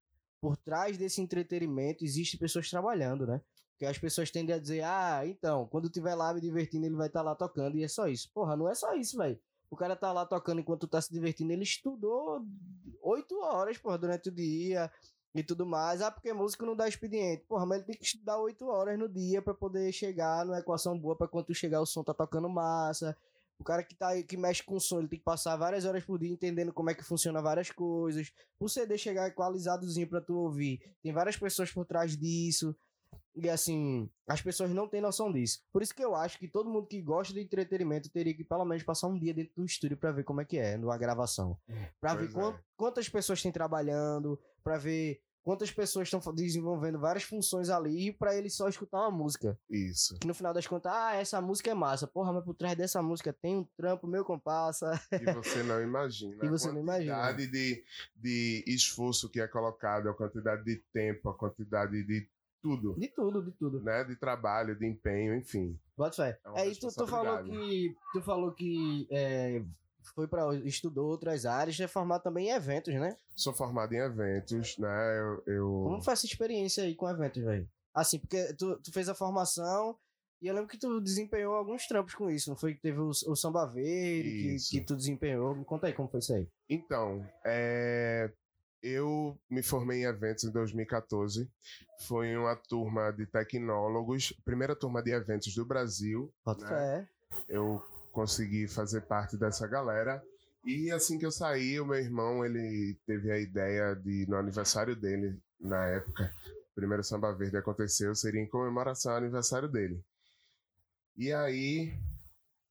por 0.41 0.57
trás 0.57 0.97
desse 0.97 1.21
entretenimento, 1.21 2.03
existe 2.03 2.37
pessoas 2.37 2.69
trabalhando, 2.69 3.25
né? 3.25 3.41
Porque 3.71 3.85
as 3.85 3.97
pessoas 3.97 4.31
tendem 4.31 4.55
a 4.55 4.59
dizer, 4.59 4.83
ah, 4.83 5.21
então, 5.25 5.67
quando 5.67 5.89
tiver 5.89 6.15
lá 6.15 6.33
me 6.33 6.39
divertindo, 6.39 6.85
ele 6.85 6.95
vai 6.95 7.07
estar 7.07 7.21
lá 7.21 7.35
tocando, 7.35 7.77
e 7.77 7.83
é 7.83 7.87
só 7.87 8.07
isso. 8.07 8.29
Porra, 8.33 8.55
não 8.55 8.69
é 8.69 8.73
só 8.73 8.93
isso, 8.95 9.17
velho. 9.17 9.37
O 9.69 9.75
cara 9.75 9.95
tá 9.95 10.13
lá 10.13 10.25
tocando 10.25 10.61
enquanto 10.61 10.87
tá 10.87 11.01
se 11.01 11.11
divertindo, 11.11 11.51
ele 11.51 11.63
estudou 11.63 12.41
oito 13.01 13.37
horas, 13.41 13.77
porra, 13.77 13.97
durante 13.97 14.29
o 14.29 14.31
dia 14.31 14.89
e 15.33 15.43
tudo 15.43 15.65
mais. 15.65 16.01
Ah, 16.01 16.09
porque 16.09 16.31
músico 16.31 16.65
não 16.65 16.75
dá 16.75 16.87
expediente. 16.87 17.43
Porra, 17.45 17.65
mas 17.65 17.79
ele 17.79 17.87
tem 17.87 17.97
que 17.97 18.05
estudar 18.05 18.37
oito 18.39 18.67
horas 18.67 18.97
no 18.97 19.09
dia 19.09 19.41
pra 19.41 19.53
poder 19.53 19.91
chegar 19.91 20.45
numa 20.45 20.59
equação 20.59 20.97
boa 20.97 21.15
pra 21.15 21.27
quando 21.27 21.53
chegar 21.53 21.81
o 21.81 21.85
som 21.85 22.03
tá 22.03 22.13
tocando 22.13 22.47
massa. 22.47 23.17
O 23.59 23.63
cara 23.63 23.83
que, 23.83 23.95
tá, 23.95 24.21
que 24.23 24.35
mexe 24.35 24.61
com 24.63 24.79
som, 24.79 24.99
ele 24.99 25.07
tem 25.07 25.17
que 25.19 25.25
passar 25.25 25.55
várias 25.55 25.85
horas 25.85 26.03
por 26.03 26.19
dia 26.19 26.29
entendendo 26.31 26.73
como 26.73 26.89
é 26.89 26.93
que 26.93 27.03
funciona 27.03 27.41
várias 27.41 27.71
coisas. 27.71 28.31
O 28.59 28.67
CD 28.67 28.97
chegar 28.97 29.27
equalizadozinho 29.27 30.07
pra 30.09 30.19
tu 30.21 30.37
ouvir. 30.37 30.81
Tem 31.01 31.13
várias 31.13 31.37
pessoas 31.37 31.71
por 31.71 31.85
trás 31.85 32.17
disso. 32.17 32.75
E 33.33 33.49
assim, 33.49 34.09
as 34.27 34.41
pessoas 34.41 34.71
não 34.71 34.87
têm 34.87 35.01
noção 35.01 35.31
disso. 35.31 35.61
Por 35.71 35.81
isso 35.81 35.93
que 35.95 36.03
eu 36.03 36.15
acho 36.15 36.37
que 36.39 36.47
todo 36.47 36.69
mundo 36.69 36.87
que 36.87 37.01
gosta 37.01 37.33
de 37.33 37.41
entretenimento 37.41 38.09
teria 38.09 38.33
que 38.33 38.43
pelo 38.45 38.63
menos 38.65 38.83
passar 38.83 39.07
um 39.07 39.17
dia 39.19 39.33
dentro 39.33 39.53
do 39.55 39.65
estúdio 39.65 39.97
pra 39.97 40.11
ver 40.11 40.23
como 40.23 40.39
é 40.41 40.45
que 40.45 40.57
é, 40.57 40.77
numa 40.77 40.97
gravação. 40.97 41.57
Pra 41.99 42.13
ver 42.13 42.29
Pois 42.31 42.33
quan- 42.33 42.53
é. 42.53 42.59
quantas 42.77 43.09
pessoas 43.09 43.41
tem 43.41 43.51
trabalhando, 43.51 44.39
pra 44.63 44.77
ver 44.77 45.21
quantas 45.45 45.71
pessoas 45.71 46.07
estão 46.07 46.19
desenvolvendo 46.33 46.99
várias 46.99 47.23
funções 47.23 47.69
ali 47.69 48.11
pra 48.11 48.35
ele 48.35 48.49
só 48.49 48.67
escutar 48.67 48.97
uma 48.97 49.11
música. 49.11 49.57
Isso. 49.69 50.17
Que 50.17 50.27
no 50.27 50.33
final 50.33 50.51
das 50.51 50.65
contas, 50.65 50.91
ah, 50.91 51.15
essa 51.15 51.39
música 51.39 51.69
é 51.69 51.73
massa. 51.75 52.07
Porra, 52.07 52.33
mas 52.33 52.43
por 52.43 52.55
trás 52.55 52.75
dessa 52.75 53.01
música 53.01 53.31
tem 53.31 53.57
um 53.57 53.67
trampo, 53.77 54.07
meu 54.07 54.25
compassa. 54.25 54.99
E 55.11 55.31
você 55.33 55.61
não 55.61 55.81
imagina. 55.81 56.35
E 56.43 56.49
você 56.49 56.71
não 56.71 56.79
imagina. 56.79 57.15
A 57.15 57.27
quantidade 57.27 57.51
de, 57.51 57.83
de 58.15 58.63
esforço 58.67 59.29
que 59.29 59.39
é 59.39 59.47
colocado, 59.47 60.09
a 60.09 60.13
quantidade 60.13 60.63
de 60.63 60.77
tempo, 60.91 61.29
a 61.29 61.33
quantidade 61.33 62.03
de 62.03 62.27
tudo. 62.61 62.95
De 62.97 63.07
tudo, 63.09 63.43
de 63.43 63.51
tudo. 63.51 63.79
Né, 63.81 64.03
de 64.03 64.15
trabalho, 64.15 64.75
de 64.75 64.87
empenho, 64.87 65.35
enfim. 65.35 65.79
Bota 65.95 66.15
fé. 66.15 66.39
É 66.55 66.61
É, 66.61 66.69
e 66.69 66.75
tu, 66.75 66.89
falou 67.07 67.43
que. 67.43 67.95
Tu 68.13 68.21
falou 68.23 68.51
que 68.51 69.07
é, 69.11 69.63
foi 70.13 70.27
para 70.27 70.53
estudou 70.65 71.07
outras 71.07 71.45
áreas, 71.45 71.79
é 71.79 71.87
formado 71.87 72.21
também 72.23 72.47
em 72.47 72.51
eventos, 72.51 72.93
né? 72.93 73.15
Sou 73.35 73.53
formado 73.53 73.93
em 73.93 73.97
eventos, 73.97 74.77
né? 74.77 75.19
Eu, 75.19 75.43
eu- 75.53 75.81
Como 75.83 76.01
foi 76.01 76.13
essa 76.13 76.25
experiência 76.25 76.83
aí 76.83 76.95
com 76.95 77.09
eventos, 77.09 77.43
velho? 77.43 77.67
Assim, 77.93 78.19
porque 78.19 78.53
tu, 78.53 78.77
tu 78.81 78.91
fez 78.91 79.07
a 79.09 79.15
formação 79.15 79.97
e 80.41 80.47
eu 80.47 80.53
lembro 80.53 80.69
que 80.69 80.77
tu 80.77 80.99
desempenhou 81.01 81.55
alguns 81.55 81.87
trampos 81.87 82.13
com 82.13 82.29
isso, 82.29 82.49
não 82.49 82.57
foi 82.57 82.73
que 82.75 82.81
teve 82.81 82.99
o, 82.99 83.09
o 83.09 83.35
Samba 83.35 83.65
Verde 83.65 84.57
que, 84.69 84.77
que 84.79 84.81
tu 84.85 84.95
desempenhou? 84.95 85.55
Me 85.55 85.63
conta 85.65 85.87
aí 85.87 85.93
como 85.93 86.09
foi 86.09 86.19
isso 86.19 86.33
aí. 86.33 86.47
Então, 86.69 87.25
é, 87.45 88.29
eu 88.83 89.37
me 89.49 89.63
formei 89.63 90.01
em 90.01 90.05
eventos 90.05 90.43
em 90.43 90.51
2014. 90.51 91.49
Foi 92.07 92.35
uma 92.35 92.55
turma 92.55 93.11
de 93.11 93.25
tecnólogos, 93.25 94.33
primeira 94.43 94.75
turma 94.75 95.01
de 95.01 95.11
eventos 95.11 95.55
do 95.55 95.65
Brasil. 95.65 96.31
Bota 96.45 96.63
Né? 96.65 96.69
fé. 96.69 97.09
Eu 97.47 97.81
consegui 98.15 98.65
fazer 98.65 99.01
parte 99.01 99.37
dessa 99.37 99.67
galera. 99.67 100.23
E 100.63 100.89
assim 100.89 101.19
que 101.19 101.25
eu 101.25 101.31
saí, 101.31 101.79
o 101.79 101.85
meu 101.85 101.99
irmão, 101.99 102.45
ele 102.45 102.97
teve 103.05 103.29
a 103.29 103.37
ideia 103.37 103.93
de, 103.93 104.25
no 104.27 104.37
aniversário 104.37 104.95
dele, 104.95 105.37
na 105.59 105.85
época, 105.87 106.33
o 106.71 106.75
primeiro 106.75 107.03
Samba 107.03 107.35
Verde 107.35 107.57
aconteceu, 107.57 108.15
seria 108.15 108.41
em 108.41 108.47
comemoração 108.47 109.11
ao 109.11 109.17
aniversário 109.17 109.67
dele. 109.67 110.01
E 111.17 111.31
aí, 111.33 111.93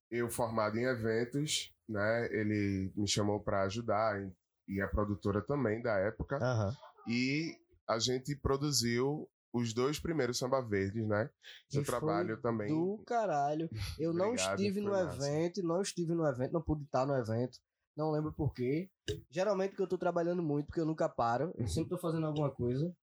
eu 0.09 0.29
formado 0.29 0.77
em 0.77 0.83
eventos, 0.83 1.71
né, 1.87 2.27
ele 2.31 2.91
me 2.95 3.07
chamou 3.07 3.39
para 3.39 3.63
ajudar, 3.63 4.19
e 4.67 4.81
a 4.81 4.87
produtora 4.87 5.41
também 5.41 5.81
da 5.81 5.95
época, 5.99 6.37
Aham. 6.37 6.75
e 7.07 7.55
a 7.87 7.99
gente 7.99 8.35
produziu 8.35 9.29
os 9.55 9.73
dois 9.73 9.97
primeiros 9.99 10.37
Samba 10.37 10.61
Verdes, 10.61 11.07
né? 11.07 11.29
Que 11.69 11.77
Eu 11.77 11.85
trabalho 11.85 12.33
foi 12.33 12.41
também. 12.41 12.67
Do 12.67 13.01
caralho. 13.05 13.69
Eu 13.97 14.13
não 14.13 14.31
Obrigado, 14.31 14.59
estive 14.59 14.81
no 14.81 14.91
massa. 14.91 15.15
evento, 15.15 15.63
não 15.63 15.81
estive 15.81 16.13
no 16.13 16.27
evento, 16.27 16.51
não 16.51 16.61
pude 16.61 16.83
estar 16.83 17.05
no 17.05 17.15
evento. 17.15 17.57
Não 17.95 18.11
lembro 18.11 18.33
por 18.33 18.53
quê. 18.53 18.89
Geralmente 19.29 19.73
que 19.73 19.81
eu 19.81 19.87
tô 19.87 19.97
trabalhando 19.97 20.43
muito, 20.43 20.65
porque 20.65 20.81
eu 20.81 20.85
nunca 20.85 21.07
paro. 21.07 21.53
Eu 21.55 21.67
sempre 21.69 21.91
tô 21.91 21.97
fazendo 21.97 22.27
alguma 22.27 22.51
coisa. 22.51 22.93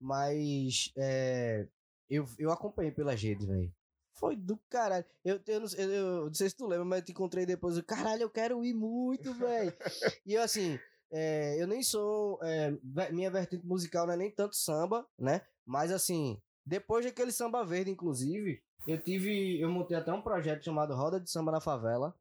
Mas 0.00 0.92
é, 0.96 1.68
eu, 2.10 2.26
eu 2.36 2.50
acompanhei 2.50 2.90
pelas 2.90 3.22
redes, 3.22 3.46
velho. 3.46 3.72
Foi 4.14 4.34
do 4.34 4.58
caralho. 4.68 5.04
Eu, 5.24 5.40
eu, 5.46 5.60
não, 5.60 5.68
eu, 5.78 5.90
eu 5.90 6.26
não 6.26 6.34
sei 6.34 6.50
se 6.50 6.56
tu 6.56 6.66
lembra, 6.66 6.84
mas 6.84 6.98
eu 6.98 7.04
te 7.04 7.12
encontrei 7.12 7.46
depois. 7.46 7.76
Eu, 7.76 7.84
caralho, 7.84 8.22
eu 8.22 8.30
quero 8.30 8.64
ir 8.64 8.74
muito, 8.74 9.32
velho. 9.34 9.72
e 10.26 10.34
eu, 10.34 10.42
assim, 10.42 10.80
é, 11.12 11.62
eu 11.62 11.66
nem 11.66 11.82
sou. 11.82 12.38
é, 12.42 12.72
minha 13.12 13.30
vertente 13.30 13.66
musical 13.66 14.06
não 14.06 14.14
é 14.14 14.16
nem 14.16 14.30
tanto 14.30 14.56
samba, 14.56 15.06
né? 15.18 15.42
Mas, 15.64 15.92
assim, 15.92 16.40
depois 16.64 17.04
daquele 17.04 17.30
samba 17.30 17.64
verde, 17.64 17.90
inclusive, 17.90 18.62
eu 18.86 19.00
tive. 19.00 19.60
Eu 19.60 19.70
montei 19.70 19.96
até 19.96 20.12
um 20.12 20.22
projeto 20.22 20.64
chamado 20.64 20.94
Roda 20.94 21.20
de 21.20 21.30
Samba 21.30 21.52
na 21.52 21.60
Favela. 21.60 22.14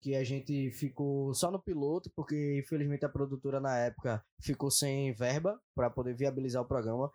Que 0.00 0.14
a 0.14 0.24
gente 0.24 0.70
ficou 0.70 1.34
só 1.34 1.50
no 1.50 1.60
piloto, 1.60 2.10
porque 2.16 2.58
infelizmente 2.58 3.04
a 3.04 3.08
produtora 3.08 3.60
na 3.60 3.76
época 3.76 4.24
ficou 4.40 4.70
sem 4.70 5.12
verba 5.12 5.60
para 5.74 5.90
poder 5.90 6.14
viabilizar 6.14 6.62
o 6.62 6.66
programa. 6.66 7.12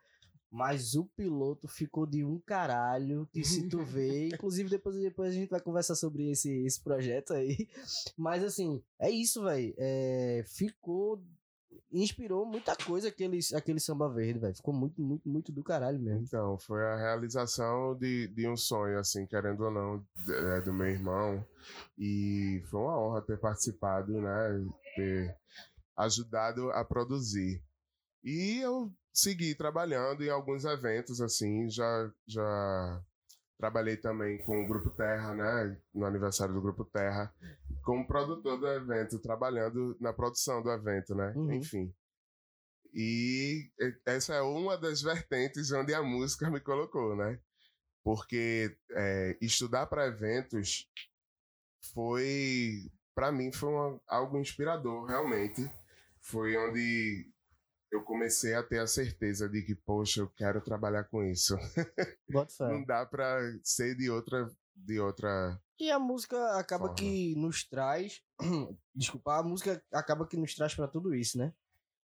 Mas 0.53 0.93
o 0.93 1.03
piloto 1.03 1.67
ficou 1.67 2.05
de 2.05 2.23
um 2.23 2.39
caralho, 2.39 3.27
que 3.33 3.43
se 3.43 3.67
tu 3.67 3.79
vê. 3.83 4.27
Inclusive, 4.27 4.69
depois, 4.69 4.95
depois 4.95 5.31
a 5.31 5.33
gente 5.33 5.49
vai 5.49 5.59
conversar 5.59 5.95
sobre 5.95 6.29
esse, 6.29 6.63
esse 6.63 6.79
projeto 6.79 7.33
aí. 7.33 7.67
Mas 8.15 8.43
assim, 8.43 8.79
é 8.99 9.09
isso, 9.09 9.43
velho. 9.43 9.73
É, 9.79 10.43
ficou. 10.45 11.19
Inspirou 11.91 12.45
muita 12.45 12.75
coisa 12.75 13.07
aquele, 13.07 13.39
aquele 13.55 13.79
samba 13.79 14.07
verde, 14.07 14.39
velho. 14.39 14.55
Ficou 14.55 14.75
muito, 14.75 15.01
muito, 15.01 15.27
muito 15.27 15.51
do 15.51 15.63
caralho 15.63 15.99
mesmo. 15.99 16.21
Então, 16.21 16.55
foi 16.59 16.83
a 16.85 16.97
realização 16.97 17.95
de, 17.95 18.27
de 18.27 18.47
um 18.47 18.55
sonho, 18.55 18.99
assim, 18.99 19.25
querendo 19.25 19.63
ou 19.63 19.71
não, 19.71 20.05
é, 20.29 20.61
do 20.61 20.71
meu 20.71 20.87
irmão. 20.87 21.43
E 21.97 22.61
foi 22.69 22.79
uma 22.79 22.99
honra 22.99 23.23
ter 23.23 23.39
participado, 23.39 24.21
né? 24.21 24.67
Ter 24.95 25.35
ajudado 25.97 26.69
a 26.71 26.85
produzir. 26.85 27.59
E 28.23 28.59
eu 28.59 28.91
segui 29.11 29.53
trabalhando 29.55 30.23
em 30.23 30.29
alguns 30.29 30.63
eventos, 30.65 31.19
assim, 31.21 31.69
já, 31.69 32.11
já 32.25 33.03
trabalhei 33.57 33.97
também 33.97 34.37
com 34.43 34.63
o 34.63 34.67
Grupo 34.67 34.89
Terra, 34.91 35.33
né? 35.33 35.77
No 35.93 36.05
aniversário 36.05 36.53
do 36.53 36.61
Grupo 36.61 36.85
Terra, 36.85 37.33
como 37.83 38.07
produtor 38.07 38.57
do 38.59 38.67
evento, 38.67 39.19
trabalhando 39.19 39.95
na 39.99 40.13
produção 40.13 40.61
do 40.61 40.71
evento, 40.71 41.13
né? 41.13 41.33
Uhum. 41.35 41.53
Enfim. 41.53 41.93
E 42.93 43.69
essa 44.05 44.35
é 44.35 44.41
uma 44.41 44.77
das 44.77 45.01
vertentes 45.01 45.71
onde 45.71 45.93
a 45.93 46.01
música 46.03 46.49
me 46.49 46.59
colocou, 46.59 47.15
né? 47.15 47.39
Porque 48.03 48.77
é, 48.91 49.37
estudar 49.41 49.87
para 49.87 50.07
eventos 50.07 50.87
foi, 51.93 52.91
para 53.15 53.31
mim, 53.31 53.51
foi 53.51 53.69
uma- 53.69 53.99
algo 54.07 54.37
inspirador, 54.37 55.05
realmente. 55.05 55.69
Foi 56.21 56.55
onde 56.55 57.32
eu 57.93 58.01
comecei 58.01 58.55
a 58.55 58.63
ter 58.63 58.79
a 58.79 58.87
certeza 58.87 59.47
de 59.47 59.61
que, 59.61 59.75
poxa, 59.75 60.21
eu 60.21 60.27
quero 60.29 60.59
trabalhar 60.59 61.03
com 61.03 61.23
isso. 61.23 61.55
Não 62.59 62.83
dá 62.83 63.05
para 63.05 63.39
ser 63.63 63.95
de 63.95 64.09
outra, 64.09 64.49
de 64.75 64.99
outra. 64.99 65.61
E 65.79 65.91
a 65.91 65.99
música 65.99 66.57
acaba 66.57 66.87
Forma. 66.87 66.95
que 66.95 67.35
nos 67.35 67.63
traz. 67.63 68.23
Desculpa, 68.95 69.37
a 69.37 69.43
música 69.43 69.81
acaba 69.91 70.25
que 70.25 70.35
nos 70.35 70.55
traz 70.55 70.73
pra 70.73 70.87
tudo 70.87 71.13
isso, 71.13 71.37
né? 71.37 71.53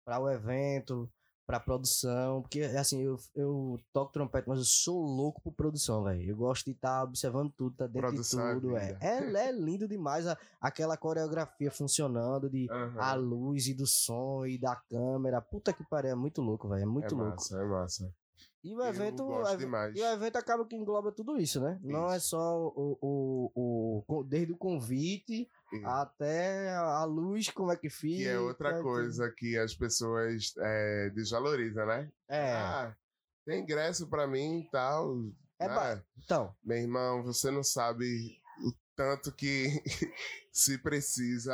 Pra 0.05 0.21
o 0.21 0.29
evento, 0.31 1.11
pra 1.51 1.59
produção. 1.59 2.43
Porque, 2.43 2.61
assim, 2.63 3.03
eu, 3.03 3.19
eu 3.35 3.81
toco 3.93 4.13
trompete, 4.13 4.49
mas 4.49 4.59
eu 4.61 4.65
sou 4.65 5.03
louco 5.03 5.41
por 5.41 5.53
produção, 5.53 6.05
velho. 6.05 6.23
Eu 6.31 6.37
gosto 6.37 6.67
de 6.67 6.71
estar 6.71 7.03
observando 7.03 7.51
tudo, 7.57 7.77
tá 7.77 7.87
dentro 7.89 8.01
Produção 8.09 8.49
é 8.49 8.55
de 8.55 8.61
tudo, 8.61 8.77
é. 8.77 8.97
É, 9.01 9.49
é 9.49 9.53
lindo 9.53 9.89
demais 9.89 10.27
a- 10.29 10.39
aquela 10.61 10.97
coreografia 10.97 11.71
funcionando, 11.71 12.49
de 12.49 12.71
Aham. 12.71 13.01
a 13.01 13.15
luz 13.15 13.67
e 13.67 13.75
do 13.75 13.87
som 13.87 14.47
e 14.47 14.57
da 14.57 14.77
câmera. 14.77 15.41
Puta 15.41 15.73
que 15.73 15.83
pariu, 15.83 16.11
é 16.13 16.15
muito 16.15 16.41
louco, 16.41 16.69
velho. 16.69 16.83
É 16.83 16.87
muito 16.87 17.15
é 17.15 17.19
louco. 17.19 17.33
massa, 17.33 17.61
é 17.61 17.65
massa. 17.65 18.15
E 18.63 18.75
o 18.75 18.83
evento. 18.85 19.23
ev-. 19.49 19.97
E 19.97 20.03
o 20.03 20.07
evento 20.07 20.37
acaba 20.37 20.65
que 20.67 20.77
engloba 20.77 21.11
tudo 21.11 21.39
isso, 21.39 21.61
né? 21.61 21.81
Não 21.83 22.13
é 22.13 22.19
Isso. 22.19 22.29
só 22.29 22.59
o, 22.77 22.99
o, 23.01 24.05
o, 24.07 24.23
Desde 24.25 24.53
o 24.53 24.57
convite 24.57 25.49
até 25.85 26.71
a 26.75 27.05
luz, 27.05 27.49
como 27.51 27.73
é 27.73 27.77
que 27.77 27.89
fica. 27.91 28.17
Que 28.23 28.29
é 28.29 28.39
outra 28.39 28.81
coisa 28.83 29.31
que 29.31 29.57
as 29.59 29.75
pessoas 29.75 30.53
é, 30.59 31.11
desvalorizam, 31.11 31.87
né? 31.87 32.11
É. 32.29 32.53
Ah, 32.53 32.97
tem 33.45 33.63
ingresso 33.63 34.07
pra 34.09 34.27
mim 34.27 34.61
e 34.61 34.71
tal. 34.71 35.17
É 35.59 35.69
né? 35.69 35.75
ba- 35.75 36.05
Então, 36.25 36.55
Meu 36.65 36.79
irmão, 36.79 37.23
você 37.23 37.51
não 37.51 37.63
sabe 37.63 38.39
o 38.63 38.73
tanto 38.97 39.33
que 39.33 39.67
se 40.53 40.79
precisa 40.79 41.53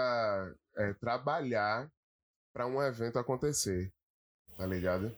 é, 0.76 0.92
trabalhar 0.94 1.90
para 2.52 2.66
um 2.66 2.83
evento 2.83 3.18
acontecer. 3.18 3.92
Tá 4.57 4.64
ligado? 4.64 5.14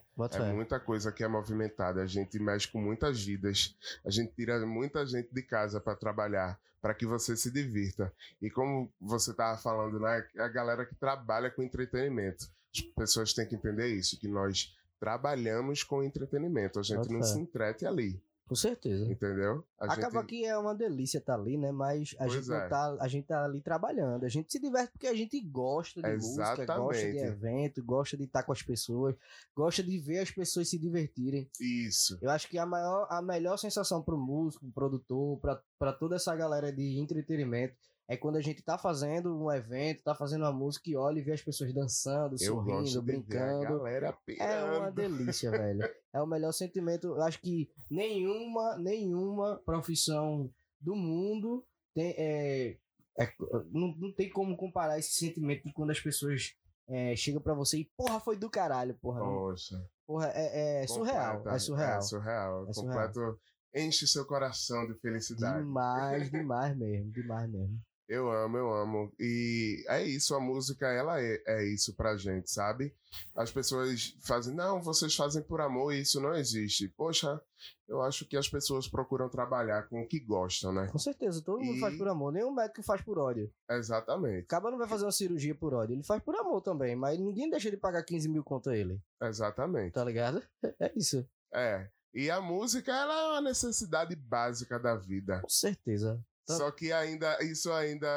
É 0.50 0.52
muita 0.52 0.80
coisa 0.80 1.12
que 1.12 1.22
é 1.22 1.28
movimentada. 1.28 2.02
A 2.02 2.06
gente 2.06 2.38
mexe 2.40 2.66
com 2.66 2.80
muitas 2.80 3.24
vidas. 3.24 3.76
A 4.04 4.10
gente 4.10 4.32
tira 4.34 4.64
muita 4.66 5.06
gente 5.06 5.32
de 5.32 5.42
casa 5.42 5.80
para 5.80 5.94
trabalhar, 5.94 6.58
para 6.82 6.92
que 6.92 7.06
você 7.06 7.36
se 7.36 7.50
divirta. 7.50 8.12
E 8.42 8.50
como 8.50 8.92
você 9.00 9.32
tava 9.32 9.56
falando, 9.56 10.00
né? 10.00 10.26
A 10.38 10.48
galera 10.48 10.84
que 10.84 10.94
trabalha 10.96 11.50
com 11.50 11.62
entretenimento. 11.62 12.48
As 12.74 12.80
pessoas 12.80 13.32
têm 13.32 13.46
que 13.46 13.54
entender 13.54 13.86
isso, 13.86 14.18
que 14.18 14.26
nós 14.26 14.76
trabalhamos 14.98 15.84
com 15.84 16.02
entretenimento. 16.02 16.80
A 16.80 16.82
gente 16.82 17.08
não 17.12 17.22
se 17.22 17.38
entrete 17.38 17.86
ali, 17.86 18.20
Com 18.48 18.54
certeza. 18.54 19.04
entendeu? 19.04 19.62
A 19.78 19.92
Acaba 19.92 20.20
gente... 20.20 20.28
que 20.30 20.44
é 20.44 20.56
uma 20.56 20.74
delícia 20.74 21.18
estar 21.18 21.34
ali, 21.34 21.58
né? 21.58 21.70
Mas 21.70 22.14
a 22.18 22.24
Pois 22.26 22.46
gente, 22.46 22.52
é. 22.52 22.68
tá, 22.68 22.96
a 22.98 23.06
gente 23.06 23.26
tá 23.26 23.44
ali 23.44 23.60
trabalhando. 23.60 24.24
A 24.24 24.28
gente 24.28 24.50
se 24.50 24.58
diverte 24.58 24.92
porque 24.92 25.06
a 25.06 25.14
gente 25.14 25.38
gosta 25.40 26.00
de 26.00 26.14
música, 26.14 26.64
gosta 26.64 27.02
de 27.02 27.18
Exatamente. 27.18 27.18
evento, 27.18 27.84
gosta 27.84 28.16
de 28.16 28.24
estar 28.24 28.42
com 28.42 28.52
as 28.52 28.62
pessoas, 28.62 29.14
gosta 29.54 29.82
de 29.82 29.98
ver 29.98 30.20
as 30.20 30.30
pessoas 30.30 30.68
se 30.68 30.78
divertirem. 30.78 31.48
Isso. 31.60 32.18
Eu 32.22 32.30
acho 32.30 32.48
que 32.48 32.58
a, 32.58 32.64
maior, 32.64 33.06
a 33.10 33.20
melhor 33.20 33.58
sensação 33.58 34.02
pro 34.02 34.16
músico, 34.16 34.64
pro 34.64 34.72
produtor, 34.88 35.38
pra, 35.40 35.62
pra 35.78 35.92
toda 35.92 36.16
essa 36.16 36.34
galera 36.34 36.72
de 36.72 36.98
entretenimento 36.98 37.76
é 38.08 38.16
quando 38.16 38.36
a 38.36 38.40
gente 38.40 38.62
tá 38.62 38.78
fazendo 38.78 39.36
um 39.36 39.52
evento, 39.52 40.02
tá 40.02 40.14
fazendo 40.14 40.42
uma 40.42 40.52
música 40.52 40.88
e 40.88 40.96
olha 40.96 41.18
e 41.18 41.22
vê 41.22 41.32
as 41.32 41.42
pessoas 41.42 41.74
dançando, 41.74 42.36
Eu 42.40 42.54
sorrindo, 42.54 43.02
brincando. 43.02 43.86
É 43.86 44.64
uma 44.78 44.90
delícia, 44.90 45.50
velho. 45.50 45.86
É 46.12 46.22
o 46.22 46.26
melhor 46.26 46.52
sentimento. 46.52 47.08
Eu 47.08 47.22
acho 47.22 47.38
que 47.38 47.70
nenhuma, 47.90 48.78
nenhuma 48.78 49.56
profissão 49.58 50.50
do 50.80 50.96
mundo 50.96 51.62
tem, 51.94 52.14
é, 52.16 52.76
é- 53.18 53.34
não, 53.70 53.94
não 53.98 54.12
tem 54.12 54.30
como 54.30 54.56
comparar 54.56 54.98
esse 54.98 55.12
sentimento 55.12 55.64
de 55.64 55.72
quando 55.74 55.90
as 55.90 56.00
pessoas 56.00 56.54
é, 56.88 57.14
chegam 57.14 57.42
pra 57.42 57.52
você 57.52 57.78
e, 57.78 57.84
porra, 57.94 58.18
foi 58.20 58.38
do 58.38 58.48
caralho, 58.48 58.94
porra. 58.94 59.20
Poxa. 59.20 59.86
Porra, 60.06 60.32
é, 60.34 60.82
é 60.82 60.86
surreal. 60.86 61.36
completa. 61.36 61.56
É 61.56 61.58
surreal. 61.58 61.98
É 61.98 62.00
surreal. 62.00 62.68
É 62.68 62.72
surreal. 62.72 63.12
Completo. 63.12 63.40
Enche 63.74 64.06
seu 64.06 64.24
coração 64.24 64.86
de 64.86 64.94
felicidade. 64.94 65.58
Demais, 65.58 66.30
demais 66.30 66.74
mesmo. 66.74 67.12
Demais 67.12 67.50
mesmo. 67.50 67.78
Eu 68.08 68.30
amo, 68.32 68.56
eu 68.56 68.72
amo. 68.72 69.12
E 69.20 69.84
é 69.86 70.02
isso, 70.02 70.34
a 70.34 70.40
música, 70.40 70.86
ela 70.88 71.20
é, 71.20 71.42
é 71.46 71.64
isso 71.66 71.94
pra 71.94 72.16
gente, 72.16 72.50
sabe? 72.50 72.94
As 73.36 73.50
pessoas 73.52 74.16
fazem, 74.24 74.54
não, 74.54 74.80
vocês 74.80 75.14
fazem 75.14 75.42
por 75.42 75.60
amor 75.60 75.92
e 75.94 76.00
isso 76.00 76.18
não 76.18 76.34
existe. 76.34 76.88
Poxa, 76.88 77.38
eu 77.86 78.00
acho 78.00 78.24
que 78.26 78.34
as 78.36 78.48
pessoas 78.48 78.88
procuram 78.88 79.28
trabalhar 79.28 79.88
com 79.88 80.00
o 80.00 80.06
que 80.08 80.18
gostam, 80.20 80.72
né? 80.72 80.86
Com 80.90 80.98
certeza, 80.98 81.42
todo 81.42 81.60
mundo 81.60 81.76
E- 81.76 81.80
faz 81.80 81.98
por 81.98 82.08
amor. 82.08 82.32
Nenhum 82.32 82.50
médico 82.50 82.82
faz 82.82 83.02
por 83.02 83.18
ódio. 83.18 83.52
Exatamente, 83.70 84.44
Acaba 84.44 84.70
não 84.70 84.78
vai 84.78 84.88
fazer 84.88 85.04
uma 85.04 85.12
cirurgia 85.12 85.54
por 85.54 85.74
ódio. 85.74 85.94
Ele 85.94 86.02
faz 86.02 86.22
por 86.22 86.34
amor 86.34 86.62
também, 86.62 86.96
mas 86.96 87.18
ninguém 87.18 87.50
deixa 87.50 87.70
de 87.70 87.76
pagar 87.76 88.02
15 88.04 88.26
mil 88.28 88.42
conto 88.42 88.70
a 88.70 88.76
ele. 88.76 88.98
exatamente. 89.22 89.92
Tá 89.92 90.02
ligado? 90.04 90.42
É 90.80 90.90
isso. 90.96 91.28
É. 91.52 91.88
E 92.14 92.30
a 92.30 92.40
música, 92.40 92.90
ela 92.90 93.12
é 93.20 93.26
uma 93.32 93.40
necessidade 93.42 94.16
básica 94.16 94.78
da 94.78 94.96
vida. 94.96 95.40
Com 95.42 95.48
certeza. 95.48 96.18
Tá. 96.48 96.56
Só 96.56 96.70
que 96.70 96.90
ainda 96.90 97.38
isso 97.44 97.70
ainda 97.70 98.08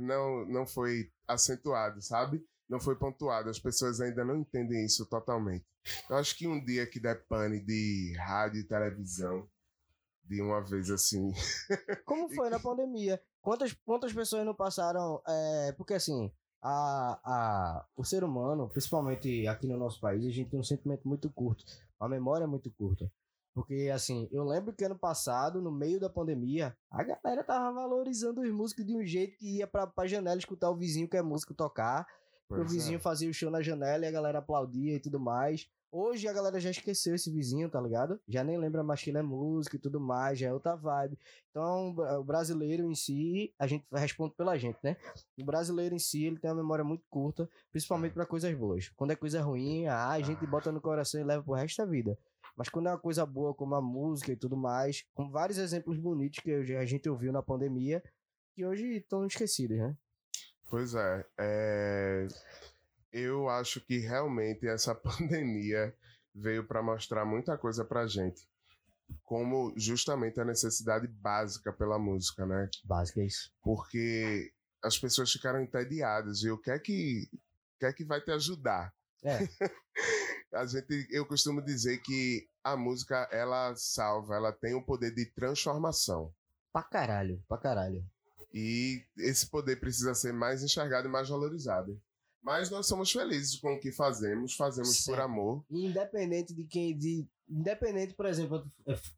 não, 0.00 0.46
não 0.46 0.64
foi 0.64 1.10
acentuado, 1.26 2.00
sabe? 2.00 2.40
Não 2.68 2.78
foi 2.78 2.94
pontuado. 2.94 3.50
As 3.50 3.58
pessoas 3.58 4.00
ainda 4.00 4.24
não 4.24 4.36
entendem 4.36 4.84
isso 4.84 5.04
totalmente. 5.06 5.66
Eu 6.08 6.16
acho 6.16 6.36
que 6.38 6.46
um 6.46 6.64
dia 6.64 6.86
que 6.86 7.00
der 7.00 7.26
pane 7.26 7.58
de 7.58 8.14
rádio 8.16 8.60
e 8.60 8.68
televisão, 8.68 9.48
de 10.22 10.40
uma 10.40 10.64
vez 10.64 10.88
assim. 10.90 11.32
Como 12.06 12.32
foi 12.32 12.48
na 12.48 12.60
pandemia? 12.60 13.20
Quantas, 13.40 13.72
quantas 13.84 14.12
pessoas 14.12 14.46
não 14.46 14.54
passaram. 14.54 15.20
é, 15.26 15.72
porque 15.72 15.94
assim, 15.94 16.30
a, 16.62 17.18
a, 17.24 17.86
o 17.96 18.04
ser 18.04 18.22
humano, 18.22 18.68
principalmente 18.68 19.44
aqui 19.48 19.66
no 19.66 19.76
nosso 19.76 19.98
país, 20.00 20.24
a 20.24 20.30
gente 20.30 20.50
tem 20.50 20.60
um 20.60 20.64
sentimento 20.64 21.08
muito 21.08 21.28
curto, 21.30 21.64
uma 22.00 22.08
memória 22.08 22.46
muito 22.46 22.70
curta. 22.70 23.10
Porque, 23.54 23.90
assim, 23.92 24.28
eu 24.32 24.44
lembro 24.44 24.72
que 24.72 24.84
ano 24.84 24.98
passado, 24.98 25.60
no 25.60 25.70
meio 25.70 26.00
da 26.00 26.08
pandemia, 26.08 26.74
a 26.90 27.02
galera 27.02 27.44
tava 27.44 27.72
valorizando 27.72 28.40
os 28.40 28.50
músicos 28.50 28.86
de 28.86 28.96
um 28.96 29.04
jeito 29.04 29.36
que 29.36 29.58
ia 29.58 29.66
pra, 29.66 29.86
pra 29.86 30.06
janela 30.06 30.38
escutar 30.38 30.70
o 30.70 30.76
vizinho 30.76 31.08
que 31.08 31.16
é 31.16 31.22
músico 31.22 31.54
tocar. 31.54 32.06
Pois 32.48 32.62
o 32.62 32.64
vizinho 32.64 32.96
é. 32.96 33.00
fazia 33.00 33.28
o 33.28 33.34
show 33.34 33.50
na 33.50 33.62
janela 33.62 34.04
e 34.04 34.08
a 34.08 34.12
galera 34.12 34.38
aplaudia 34.38 34.94
e 34.94 35.00
tudo 35.00 35.20
mais. 35.20 35.68
Hoje 35.94 36.26
a 36.26 36.32
galera 36.32 36.58
já 36.58 36.70
esqueceu 36.70 37.14
esse 37.14 37.30
vizinho, 37.30 37.68
tá 37.68 37.78
ligado? 37.78 38.18
Já 38.26 38.42
nem 38.42 38.56
lembra 38.56 38.82
mais 38.82 39.02
que 39.02 39.10
ele 39.10 39.18
é 39.18 39.22
músico 39.22 39.76
e 39.76 39.78
tudo 39.78 40.00
mais, 40.00 40.38
já 40.38 40.48
é 40.48 40.52
outra 40.52 40.74
vibe. 40.74 41.18
Então, 41.50 41.94
o 42.18 42.24
brasileiro 42.24 42.90
em 42.90 42.94
si, 42.94 43.52
a 43.58 43.66
gente 43.66 43.84
responde 43.92 44.34
pela 44.34 44.56
gente, 44.56 44.78
né? 44.82 44.96
O 45.38 45.44
brasileiro 45.44 45.94
em 45.94 45.98
si, 45.98 46.24
ele 46.24 46.38
tem 46.38 46.50
uma 46.50 46.62
memória 46.62 46.82
muito 46.82 47.04
curta, 47.10 47.46
principalmente 47.70 48.14
para 48.14 48.24
coisas 48.24 48.54
boas. 48.54 48.88
Quando 48.96 49.10
é 49.10 49.16
coisa 49.16 49.42
ruim, 49.42 49.86
ah, 49.86 50.12
a 50.12 50.20
gente 50.22 50.46
bota 50.46 50.72
no 50.72 50.80
coração 50.80 51.20
e 51.20 51.24
leva 51.24 51.42
pro 51.42 51.52
resto 51.52 51.76
da 51.76 51.84
vida. 51.84 52.18
Mas 52.56 52.68
quando 52.68 52.88
é 52.88 52.90
uma 52.90 52.98
coisa 52.98 53.24
boa, 53.24 53.54
como 53.54 53.74
a 53.74 53.80
música 53.80 54.32
e 54.32 54.36
tudo 54.36 54.56
mais, 54.56 55.04
com 55.14 55.30
vários 55.30 55.58
exemplos 55.58 55.98
bonitos 55.98 56.40
que 56.40 56.52
a 56.52 56.84
gente 56.84 57.08
ouviu 57.08 57.32
na 57.32 57.42
pandemia, 57.42 58.02
que 58.54 58.64
hoje 58.64 58.96
estão 58.96 59.26
esquecidos, 59.26 59.78
né? 59.78 59.96
Pois 60.68 60.94
é, 60.94 61.26
é 61.38 62.28
eu 63.12 63.48
acho 63.48 63.80
que 63.80 63.98
realmente 63.98 64.66
essa 64.66 64.94
pandemia 64.96 65.94
veio 66.34 66.66
para 66.66 66.82
mostrar 66.82 67.24
muita 67.24 67.58
coisa 67.58 67.84
pra 67.84 68.06
gente. 68.06 68.48
Como 69.24 69.74
justamente 69.76 70.40
a 70.40 70.44
necessidade 70.44 71.06
básica 71.06 71.70
pela 71.72 71.98
música, 71.98 72.46
né? 72.46 72.70
Básica 72.84 73.20
é 73.20 73.26
isso. 73.26 73.52
Porque 73.62 74.50
as 74.82 74.98
pessoas 74.98 75.30
ficaram 75.30 75.60
entediadas 75.60 76.42
e 76.42 76.50
o 76.50 76.56
que 76.56 76.70
é 76.70 76.78
que, 76.78 77.28
que, 77.78 77.84
é 77.86 77.92
que 77.92 78.04
vai 78.04 78.22
te 78.22 78.30
ajudar? 78.30 78.94
É. 79.22 79.38
a 80.52 80.66
gente, 80.66 81.06
eu 81.10 81.26
costumo 81.26 81.62
dizer 81.62 81.98
que 82.02 82.46
a 82.62 82.76
música 82.76 83.28
ela 83.32 83.74
salva, 83.74 84.36
ela 84.36 84.52
tem 84.52 84.74
o 84.74 84.84
poder 84.84 85.14
de 85.14 85.26
transformação. 85.26 86.32
Pra 86.72 86.82
caralho, 86.82 87.42
pra 87.48 87.58
caralho. 87.58 88.04
E 88.52 89.02
esse 89.16 89.46
poder 89.48 89.80
precisa 89.80 90.14
ser 90.14 90.32
mais 90.32 90.62
enxergado 90.62 91.08
e 91.08 91.10
mais 91.10 91.28
valorizado. 91.28 92.00
Mas 92.42 92.70
nós 92.70 92.86
somos 92.86 93.10
felizes 93.10 93.58
com 93.60 93.74
o 93.74 93.80
que 93.80 93.92
fazemos, 93.92 94.54
fazemos 94.54 95.04
por 95.04 95.20
amor. 95.20 95.64
Independente 95.70 96.52
de 96.52 96.64
quem. 96.64 96.96
De, 96.96 97.26
independente, 97.48 98.14
por 98.14 98.26
exemplo, 98.26 98.68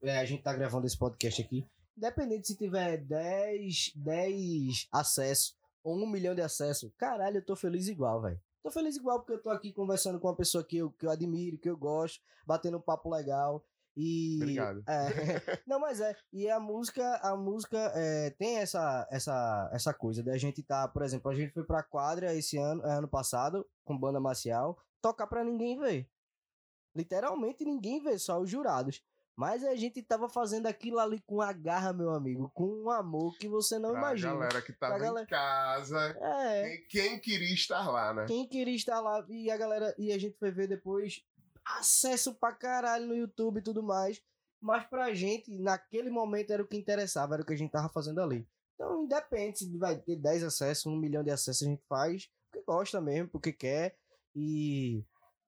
é, 0.02 0.18
a 0.18 0.24
gente 0.24 0.42
tá 0.42 0.52
gravando 0.52 0.86
esse 0.86 0.98
podcast 0.98 1.40
aqui. 1.40 1.66
Independente 1.96 2.48
se 2.48 2.56
tiver 2.56 2.98
10, 2.98 3.92
10 3.96 4.88
acessos 4.92 5.56
ou 5.82 5.96
1 5.96 6.10
milhão 6.10 6.34
de 6.34 6.42
acessos, 6.42 6.90
caralho, 6.96 7.38
eu 7.38 7.44
tô 7.44 7.56
feliz 7.56 7.88
igual, 7.88 8.20
velho. 8.20 8.40
Tô 8.64 8.70
feliz 8.70 8.96
igual 8.96 9.18
porque 9.20 9.34
eu 9.34 9.42
tô 9.42 9.50
aqui 9.50 9.74
conversando 9.74 10.18
com 10.18 10.26
uma 10.26 10.34
pessoa 10.34 10.64
que 10.64 10.78
eu, 10.78 10.90
que 10.92 11.04
eu 11.04 11.10
admiro, 11.10 11.58
que 11.58 11.68
eu 11.68 11.76
gosto, 11.76 12.18
batendo 12.46 12.78
um 12.78 12.80
papo 12.80 13.10
legal. 13.10 13.62
E, 13.94 14.38
Obrigado. 14.40 14.82
É, 14.88 15.04
não, 15.68 15.78
mas 15.78 16.00
é. 16.00 16.16
E 16.32 16.48
a 16.48 16.58
música, 16.58 17.16
a 17.16 17.36
música 17.36 17.76
é, 17.94 18.30
tem 18.30 18.56
essa, 18.56 19.06
essa, 19.10 19.70
essa 19.70 19.92
coisa 19.92 20.22
da 20.22 20.38
gente 20.38 20.62
tá, 20.62 20.88
por 20.88 21.02
exemplo, 21.02 21.30
a 21.30 21.34
gente 21.34 21.52
foi 21.52 21.62
pra 21.62 21.82
quadra 21.82 22.34
esse 22.34 22.56
ano, 22.56 22.82
é, 22.86 22.94
ano 22.94 23.06
passado, 23.06 23.68
com 23.84 23.98
banda 23.98 24.18
marcial, 24.18 24.78
tocar 25.02 25.26
pra 25.26 25.44
ninguém 25.44 25.78
ver. 25.78 26.08
Literalmente 26.96 27.66
ninguém 27.66 28.02
vê, 28.02 28.18
só 28.18 28.40
os 28.40 28.48
jurados. 28.48 29.02
Mas 29.36 29.64
a 29.64 29.74
gente 29.74 30.00
tava 30.02 30.28
fazendo 30.28 30.66
aquilo 30.66 30.98
ali 30.98 31.20
com 31.26 31.40
a 31.40 31.52
garra, 31.52 31.92
meu 31.92 32.10
amigo, 32.10 32.50
com 32.54 32.84
um 32.84 32.90
amor 32.90 33.36
que 33.36 33.48
você 33.48 33.78
não 33.78 33.90
pra 33.90 33.98
imagina. 33.98 34.30
A 34.30 34.34
galera 34.34 34.62
que 34.62 34.72
tava 34.72 34.98
galera... 34.98 35.24
em 35.24 35.26
casa. 35.26 36.16
É. 36.20 36.76
Quem, 36.88 37.18
queria 37.18 37.52
estar 37.52 37.90
lá, 37.90 38.14
né? 38.14 38.26
Quem 38.26 38.46
queria 38.46 38.76
estar 38.76 39.00
lá. 39.00 39.24
E 39.28 39.50
a 39.50 39.56
galera. 39.56 39.94
E 39.98 40.12
a 40.12 40.18
gente 40.18 40.38
foi 40.38 40.52
ver 40.52 40.68
depois 40.68 41.22
acesso 41.78 42.34
pra 42.34 42.52
caralho 42.52 43.06
no 43.06 43.16
YouTube 43.16 43.58
e 43.58 43.62
tudo 43.62 43.82
mais. 43.82 44.22
Mas 44.60 44.86
pra 44.86 45.12
gente, 45.12 45.50
naquele 45.50 46.10
momento, 46.10 46.52
era 46.52 46.62
o 46.62 46.66
que 46.66 46.76
interessava, 46.76 47.34
era 47.34 47.42
o 47.42 47.46
que 47.46 47.52
a 47.52 47.56
gente 47.56 47.72
tava 47.72 47.88
fazendo 47.88 48.20
ali. 48.20 48.46
Então, 48.74 49.04
independe 49.04 49.58
se 49.58 49.78
vai 49.78 49.96
ter 49.96 50.16
10 50.16 50.44
acessos, 50.44 50.86
1 50.86 50.96
milhão 50.96 51.22
de 51.22 51.30
acessos, 51.30 51.66
a 51.66 51.70
gente 51.70 51.82
faz 51.88 52.28
porque 52.54 52.64
gosta 52.64 53.00
mesmo, 53.00 53.28
porque 53.28 53.52
quer. 53.52 53.96
E 54.34 55.04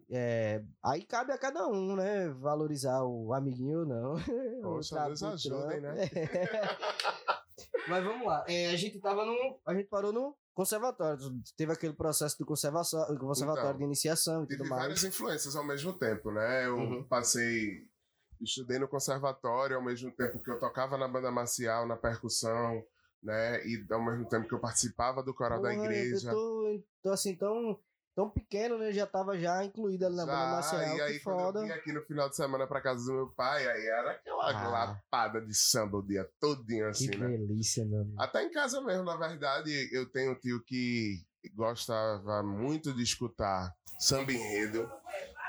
é, 0.08 0.62
aí 0.84 1.04
cabe 1.04 1.32
a 1.32 1.38
cada 1.38 1.66
um, 1.66 1.96
né? 1.96 2.28
Valorizar 2.28 3.02
o 3.02 3.32
amiguinho 3.34 3.80
ou 3.80 3.86
não. 3.86 4.14
Poxa, 4.62 5.04
Deus 5.06 5.22
ajudem, 5.22 5.80
né? 5.80 5.96
Mas 7.88 8.04
vamos 8.04 8.26
lá. 8.26 8.44
É, 8.48 8.70
a 8.70 8.76
gente 8.76 9.00
tava 9.00 9.24
no. 9.24 9.60
A 9.66 9.74
gente 9.74 9.88
parou 9.88 10.12
no 10.12 10.36
conservatório. 10.54 11.18
Teve 11.56 11.72
aquele 11.72 11.92
processo 11.92 12.38
do 12.38 12.46
conservatório, 12.46 13.18
conservatório 13.18 13.68
então, 13.68 13.78
de 13.78 13.84
iniciação 13.84 14.44
e 14.44 14.48
tudo 14.48 14.68
mais. 14.68 14.82
várias 14.82 15.04
influências 15.04 15.56
ao 15.56 15.66
mesmo 15.66 15.92
tempo, 15.92 16.30
né? 16.30 16.66
Eu 16.66 16.76
uhum. 16.76 17.04
passei. 17.04 17.86
Estudei 18.40 18.78
no 18.78 18.88
conservatório 18.88 19.76
ao 19.76 19.82
mesmo 19.82 20.10
tempo 20.12 20.42
que 20.42 20.50
eu 20.50 20.58
tocava 20.58 20.98
na 20.98 21.08
banda 21.08 21.30
marcial, 21.30 21.86
na 21.86 21.96
percussão, 21.96 22.84
né? 23.22 23.64
E 23.66 23.86
ao 23.90 24.04
mesmo 24.04 24.28
tempo 24.28 24.46
que 24.46 24.54
eu 24.54 24.60
participava 24.60 25.22
do 25.22 25.34
coral 25.34 25.60
Porra, 25.60 25.74
da 25.74 25.82
igreja. 25.82 26.30
Eu 26.30 26.34
tô, 26.34 26.84
tô 27.02 27.10
assim, 27.10 27.34
tão 27.34 27.80
tão 28.16 28.30
pequeno, 28.30 28.78
né? 28.78 28.90
Já 28.90 29.06
tava 29.06 29.38
já 29.38 29.62
incluído 29.62 30.06
ali 30.06 30.16
na 30.16 30.24
já, 30.24 30.32
banda 30.32 30.50
marcial. 30.52 30.96
E 30.96 31.00
aí, 31.02 31.20
quando 31.20 31.38
foda. 31.38 31.58
eu 31.60 31.64
vim 31.66 31.70
aqui 31.70 31.92
no 31.92 32.02
final 32.02 32.30
de 32.30 32.34
semana 32.34 32.66
pra 32.66 32.80
casa 32.80 33.04
do 33.04 33.12
meu 33.12 33.28
pai, 33.28 33.68
aí 33.68 33.86
era 33.86 34.12
aquela 34.12 34.50
ah. 34.50 34.70
lapada 34.70 35.40
de 35.42 35.54
samba 35.54 35.98
o 35.98 36.02
dia 36.02 36.26
todinho, 36.40 36.88
assim, 36.88 37.10
que 37.10 37.18
né? 37.18 37.28
delícia, 37.28 37.84
meu 37.84 38.00
amigo. 38.00 38.16
Até 38.18 38.42
em 38.42 38.50
casa 38.50 38.80
mesmo, 38.80 39.04
na 39.04 39.16
verdade, 39.16 39.70
eu 39.92 40.06
tenho 40.10 40.32
um 40.32 40.34
tio 40.34 40.64
que 40.64 41.22
gostava 41.54 42.42
muito 42.42 42.92
de 42.94 43.02
escutar 43.02 43.72
samba 43.98 44.32
enredo 44.32 44.90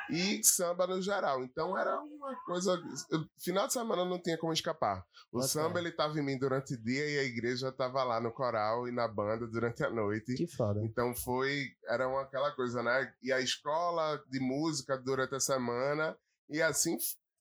e 0.09 0.43
samba 0.43 0.87
no 0.87 1.01
geral. 1.01 1.43
Então 1.43 1.77
era 1.77 1.99
uma 1.99 2.35
coisa. 2.45 2.81
Eu, 3.09 3.25
final 3.37 3.67
de 3.67 3.73
semana 3.73 4.05
não 4.05 4.21
tinha 4.21 4.37
como 4.37 4.53
escapar. 4.53 5.05
O 5.31 5.41
samba 5.41 5.79
ele 5.79 5.91
tava 5.91 6.17
em 6.19 6.23
mim 6.23 6.37
durante 6.37 6.73
o 6.73 6.81
dia 6.81 7.09
e 7.09 7.19
a 7.19 7.23
igreja 7.23 7.71
tava 7.71 8.03
lá 8.03 8.19
no 8.19 8.31
coral 8.31 8.87
e 8.87 8.91
na 8.91 9.07
banda 9.07 9.47
durante 9.47 9.83
a 9.83 9.89
noite. 9.89 10.35
Que 10.35 10.47
foda. 10.47 10.83
Então 10.83 11.13
foi. 11.13 11.67
Era 11.87 12.07
uma, 12.07 12.21
aquela 12.21 12.51
coisa, 12.51 12.81
né? 12.81 13.11
E 13.21 13.31
a 13.31 13.39
escola 13.41 14.21
de 14.29 14.39
música 14.39 14.97
durante 14.97 15.35
a 15.35 15.39
semana. 15.39 16.17
E 16.49 16.61
assim 16.61 16.97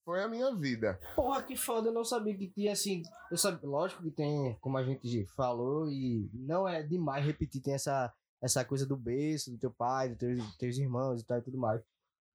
foi 0.06 0.22
a 0.22 0.28
minha 0.28 0.54
vida. 0.54 1.00
Porra, 1.16 1.42
que 1.42 1.56
foda, 1.56 1.88
eu 1.88 1.92
não 1.92 2.04
sabia 2.04 2.36
que 2.38 2.48
tinha 2.48 2.72
assim. 2.72 3.02
Eu 3.28 3.36
sabia, 3.36 3.68
lógico 3.68 4.04
que 4.04 4.10
tem, 4.12 4.56
como 4.60 4.78
a 4.78 4.84
gente 4.84 5.26
falou, 5.34 5.90
e 5.90 6.30
não 6.32 6.66
é 6.66 6.80
demais 6.80 7.26
repetir, 7.26 7.60
tem 7.60 7.74
essa, 7.74 8.12
essa 8.40 8.64
coisa 8.64 8.86
do 8.86 8.96
berço, 8.96 9.50
do 9.50 9.58
teu 9.58 9.72
pai, 9.72 10.10
dos 10.10 10.18
teus, 10.18 10.56
teus 10.56 10.78
irmãos 10.78 11.20
e 11.20 11.26
tal 11.26 11.38
e 11.38 11.42
tudo 11.42 11.58
mais. 11.58 11.82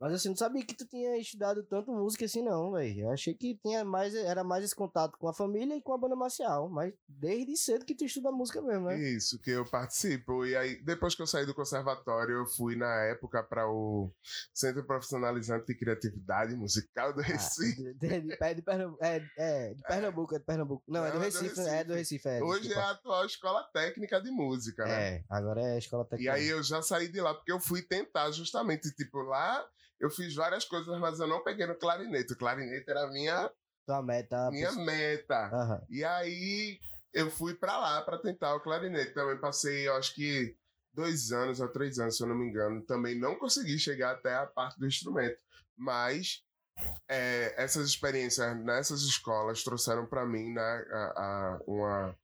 Mas 0.02 0.14
assim, 0.14 0.30
não 0.30 0.36
sabia 0.36 0.66
que 0.66 0.74
tu 0.74 0.84
tinha 0.88 1.16
estudado 1.16 1.62
tanto 1.62 1.92
música 1.92 2.26
assim, 2.26 2.42
não, 2.42 2.72
velho. 2.72 3.02
Eu 3.02 3.12
achei 3.12 3.36
que 3.36 3.56
tinha 3.64 3.86
mais, 3.86 4.16
era 4.16 4.44
mais 4.44 4.64
esse 4.64 4.76
contato 4.76 5.16
com 5.16 5.28
a 5.28 5.34
família 5.34 5.76
e 5.76 5.82
com 5.82 5.94
a 5.94 5.98
banda 5.98 6.16
marcial. 6.16 6.68
Mas 6.68 6.92
desde 7.08 7.56
cedo 7.56 7.86
que 7.86 7.94
tu 7.94 8.04
estuda 8.04 8.32
música 8.32 8.64
mesmo, 8.64 8.88
né? 8.88 9.00
Isso, 9.00 9.40
que 9.40 9.52
eu 9.52 9.64
participo. 9.64 10.44
E 10.44 10.56
aí, 10.56 10.82
depois 10.84 11.14
que 11.14 11.22
eu 11.22 11.28
saí 11.28 11.46
do 11.46 11.54
conservatório, 11.54 12.34
eu 12.34 12.48
fui 12.48 12.76
na 12.76 12.92
época 13.04 13.44
para 13.44 13.70
o 13.70 14.12
Centro 14.52 14.84
Profissionalizante 14.84 15.68
de 15.68 15.76
Criatividade 15.76 16.56
Musical 16.56 17.14
do 17.14 17.22
Recife. 17.22 17.88
Ah, 17.88 17.94
de, 17.94 18.22
de, 18.22 18.56
de, 18.56 18.62
Pernambuco, 18.64 19.06
é, 19.06 19.24
é, 19.38 19.74
de 19.76 19.84
Pernambuco, 19.84 20.36
é 20.36 20.40
de 20.40 20.46
Pernambuco. 20.46 20.84
Não, 20.88 21.02
não 21.02 21.08
é 21.08 21.12
do 21.12 21.20
Recife, 21.20 21.46
é 21.46 21.54
do 21.54 21.62
Recife. 21.62 21.68
É 21.68 21.84
do 21.84 21.94
Recife 21.94 22.28
é, 22.28 22.44
Hoje 22.44 22.74
é 22.74 22.76
a 22.76 22.90
atual 22.90 23.24
Escola 23.24 23.64
Técnica 23.72 24.20
de 24.20 24.32
Música, 24.32 24.84
né? 24.84 25.18
É, 25.18 25.24
agora 25.30 25.62
é 25.62 25.76
a 25.76 25.78
Escola 25.78 26.06
Técnica. 26.06 26.32
E 26.32 26.36
aí 26.36 26.48
eu 26.48 26.64
já 26.64 26.82
saí 26.82 27.08
de 27.08 27.22
lá, 27.22 27.36
porque 27.36 27.52
eu 27.52 27.60
fui 27.60 27.84
tentar 27.84 28.32
justamente, 28.32 28.92
tipo, 28.96 29.20
lá 29.22 29.64
eu 30.02 30.10
fiz 30.10 30.34
várias 30.34 30.66
coisas, 30.66 31.00
mas 31.00 31.20
eu 31.20 31.28
não 31.28 31.44
peguei 31.44 31.68
no 31.68 31.76
clarinete. 31.76 32.34
O 32.34 32.38
clarinete 32.38 32.90
era 32.90 33.04
a 33.04 33.12
minha. 33.12 33.52
Tua 33.86 34.02
meta. 34.02 34.50
Minha 34.50 34.72
meta. 34.72 35.52
Uhum. 35.54 35.86
E 35.90 36.04
aí 36.04 36.80
eu 37.14 37.30
fui 37.30 37.54
para 37.54 37.78
lá 37.78 38.02
para 38.02 38.18
tentar 38.18 38.56
o 38.56 38.60
clarinete. 38.60 39.14
Também 39.14 39.40
passei, 39.40 39.88
eu 39.88 39.96
acho 39.96 40.16
que 40.16 40.58
dois 40.92 41.32
anos 41.32 41.60
ou 41.60 41.68
três 41.68 42.00
anos, 42.00 42.18
se 42.18 42.24
eu 42.24 42.28
não 42.28 42.36
me 42.36 42.48
engano. 42.48 42.84
Também 42.84 43.18
não 43.18 43.38
consegui 43.38 43.78
chegar 43.78 44.14
até 44.14 44.34
a 44.34 44.48
parte 44.48 44.80
do 44.80 44.88
instrumento. 44.88 45.38
Mas 45.78 46.44
é, 47.08 47.54
essas 47.62 47.88
experiências 47.88 48.58
nessas 48.64 49.02
escolas 49.04 49.64
trouxeram 49.64 50.08
para 50.08 50.26
mim 50.26 50.52
né, 50.52 50.62
a, 50.62 51.04
a, 51.16 51.60
uma, 51.68 52.18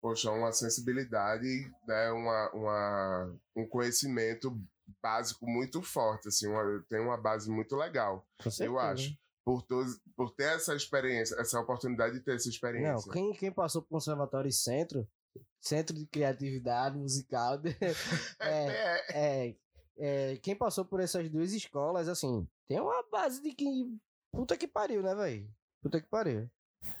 poxa, 0.00 0.28
uma 0.32 0.52
sensibilidade, 0.52 1.70
né, 1.86 2.10
uma, 2.10 2.50
uma, 2.52 3.36
um 3.56 3.68
conhecimento 3.68 4.60
básico 5.02 5.46
muito 5.46 5.82
forte, 5.82 6.28
assim, 6.28 6.48
uma, 6.48 6.84
tem 6.88 7.00
uma 7.00 7.16
base 7.16 7.50
muito 7.50 7.76
legal, 7.76 8.26
eu 8.60 8.78
acho. 8.78 9.16
Por, 9.44 9.60
to, 9.62 9.84
por 10.16 10.30
ter 10.30 10.54
essa 10.54 10.72
experiência, 10.74 11.34
essa 11.40 11.58
oportunidade 11.58 12.14
de 12.14 12.20
ter 12.20 12.36
essa 12.36 12.48
experiência. 12.48 12.92
Não, 13.06 13.12
quem, 13.12 13.32
quem 13.32 13.50
passou 13.50 13.82
por 13.82 13.88
conservatório 13.88 14.48
e 14.48 14.52
centro, 14.52 15.08
centro 15.60 15.96
de 15.96 16.06
criatividade 16.06 16.96
musical, 16.96 17.60
é, 18.40 18.66
é, 18.68 19.48
é, 19.48 19.56
é, 19.98 20.36
quem 20.36 20.54
passou 20.54 20.84
por 20.84 21.00
essas 21.00 21.28
duas 21.28 21.52
escolas, 21.52 22.08
assim, 22.08 22.46
tem 22.68 22.80
uma 22.80 23.02
base 23.10 23.42
de 23.42 23.52
que. 23.52 23.66
Puta 24.32 24.56
que 24.56 24.68
pariu, 24.68 25.02
né, 25.02 25.14
velho? 25.14 25.50
Puta 25.82 26.00
que 26.00 26.08
pariu. 26.08 26.48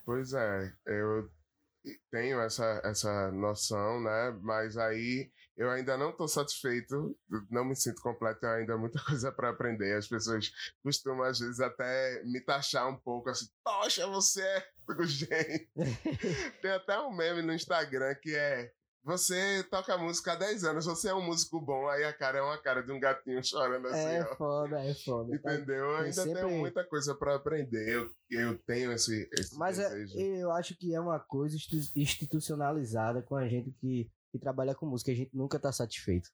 Pois 0.04 0.32
é, 0.32 0.72
eu 0.86 1.30
tenho 2.10 2.40
essa, 2.40 2.80
essa 2.84 3.30
noção, 3.32 4.00
né? 4.00 4.30
Mas 4.42 4.76
aí 4.76 5.30
eu 5.56 5.70
ainda 5.70 5.96
não 5.96 6.10
estou 6.10 6.26
satisfeito, 6.28 7.16
não 7.50 7.64
me 7.64 7.76
sinto 7.76 8.00
completo, 8.02 8.40
tenho 8.40 8.52
ainda 8.54 8.76
muita 8.76 8.98
coisa 9.04 9.30
para 9.32 9.50
aprender. 9.50 9.96
As 9.96 10.08
pessoas 10.08 10.50
costumam, 10.82 11.24
às 11.24 11.38
vezes, 11.38 11.60
até 11.60 12.22
me 12.24 12.40
taxar 12.40 12.88
um 12.88 12.96
pouco 12.96 13.30
assim: 13.30 13.46
Poxa, 13.64 14.06
você 14.06 14.42
é 14.42 14.64
jeito. 15.04 15.70
Tem 16.62 16.70
até 16.70 16.98
um 17.00 17.14
meme 17.14 17.42
no 17.42 17.52
Instagram 17.52 18.14
que 18.20 18.34
é 18.34 18.70
Você 19.04 19.64
toca 19.70 19.96
música 19.98 20.32
há 20.32 20.36
10 20.36 20.64
anos, 20.64 20.86
você 20.86 21.08
é 21.08 21.14
um 21.14 21.24
músico 21.24 21.60
bom, 21.60 21.88
aí 21.88 22.04
a 22.04 22.12
cara 22.12 22.38
é 22.38 22.42
uma 22.42 22.56
cara 22.58 22.82
de 22.82 22.92
um 22.92 23.00
gatinho 23.00 23.42
chorando 23.44 23.86
assim, 23.88 23.98
É 23.98 24.22
ó. 24.22 24.36
foda, 24.36 24.80
é 24.84 24.94
foda. 24.94 25.38
tá? 25.40 25.54
Entendeu? 25.54 25.76
Eu 25.86 25.96
ainda 25.96 26.12
sempre- 26.12 26.34
tenho 26.34 26.50
muita 26.58 26.84
coisa 26.84 27.14
pra 27.14 27.34
aprender. 27.34 27.88
Eu, 27.88 28.10
eu 28.30 28.58
tenho 28.64 28.92
esse, 28.92 29.28
esse 29.32 29.56
Mas 29.58 29.78
é, 29.78 29.92
eu 30.40 30.52
acho 30.52 30.76
que 30.76 30.94
é 30.94 31.00
uma 31.00 31.18
coisa 31.18 31.56
institu- 31.56 31.98
institucionalizada 31.98 33.22
com 33.22 33.36
a 33.36 33.48
gente 33.48 33.70
que, 33.72 34.08
que 34.32 34.38
trabalha 34.38 34.74
com 34.74 34.86
música. 34.86 35.12
A 35.12 35.14
gente 35.14 35.30
nunca 35.36 35.58
tá 35.58 35.70
satisfeito. 35.70 36.30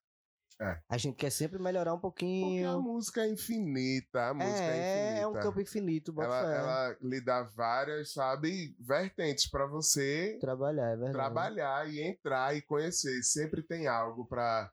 É. 0.61 0.81
A 0.89 0.97
gente 0.99 1.15
quer 1.17 1.31
sempre 1.31 1.57
melhorar 1.61 1.95
um 1.95 2.01
Porque 2.01 2.25
a 2.25 2.41
pouquinho. 2.41 2.83
música 2.83 3.23
é 3.25 3.29
infinita, 3.31 4.29
a 4.31 4.35
música 4.35 4.61
é, 4.61 4.77
É, 4.79 5.03
infinita. 5.13 5.21
é 5.23 5.27
um 5.29 5.33
campo 5.35 5.61
infinito, 5.61 6.15
ela, 6.21 6.53
ela 6.53 6.97
lhe 7.01 7.21
dá 7.21 7.45
várias, 7.45 8.13
sabe, 8.13 8.75
vertentes 8.81 9.49
pra 9.49 9.67
você 9.67 10.37
Trabalhar, 10.41 10.87
é 10.87 10.97
verdade. 10.97 11.13
trabalhar 11.13 11.89
e 11.89 12.01
entrar 12.03 12.57
e 12.57 12.63
conhecer. 12.63 13.23
Sempre 13.23 13.63
tem 13.63 13.87
algo 13.87 14.27
pra 14.27 14.69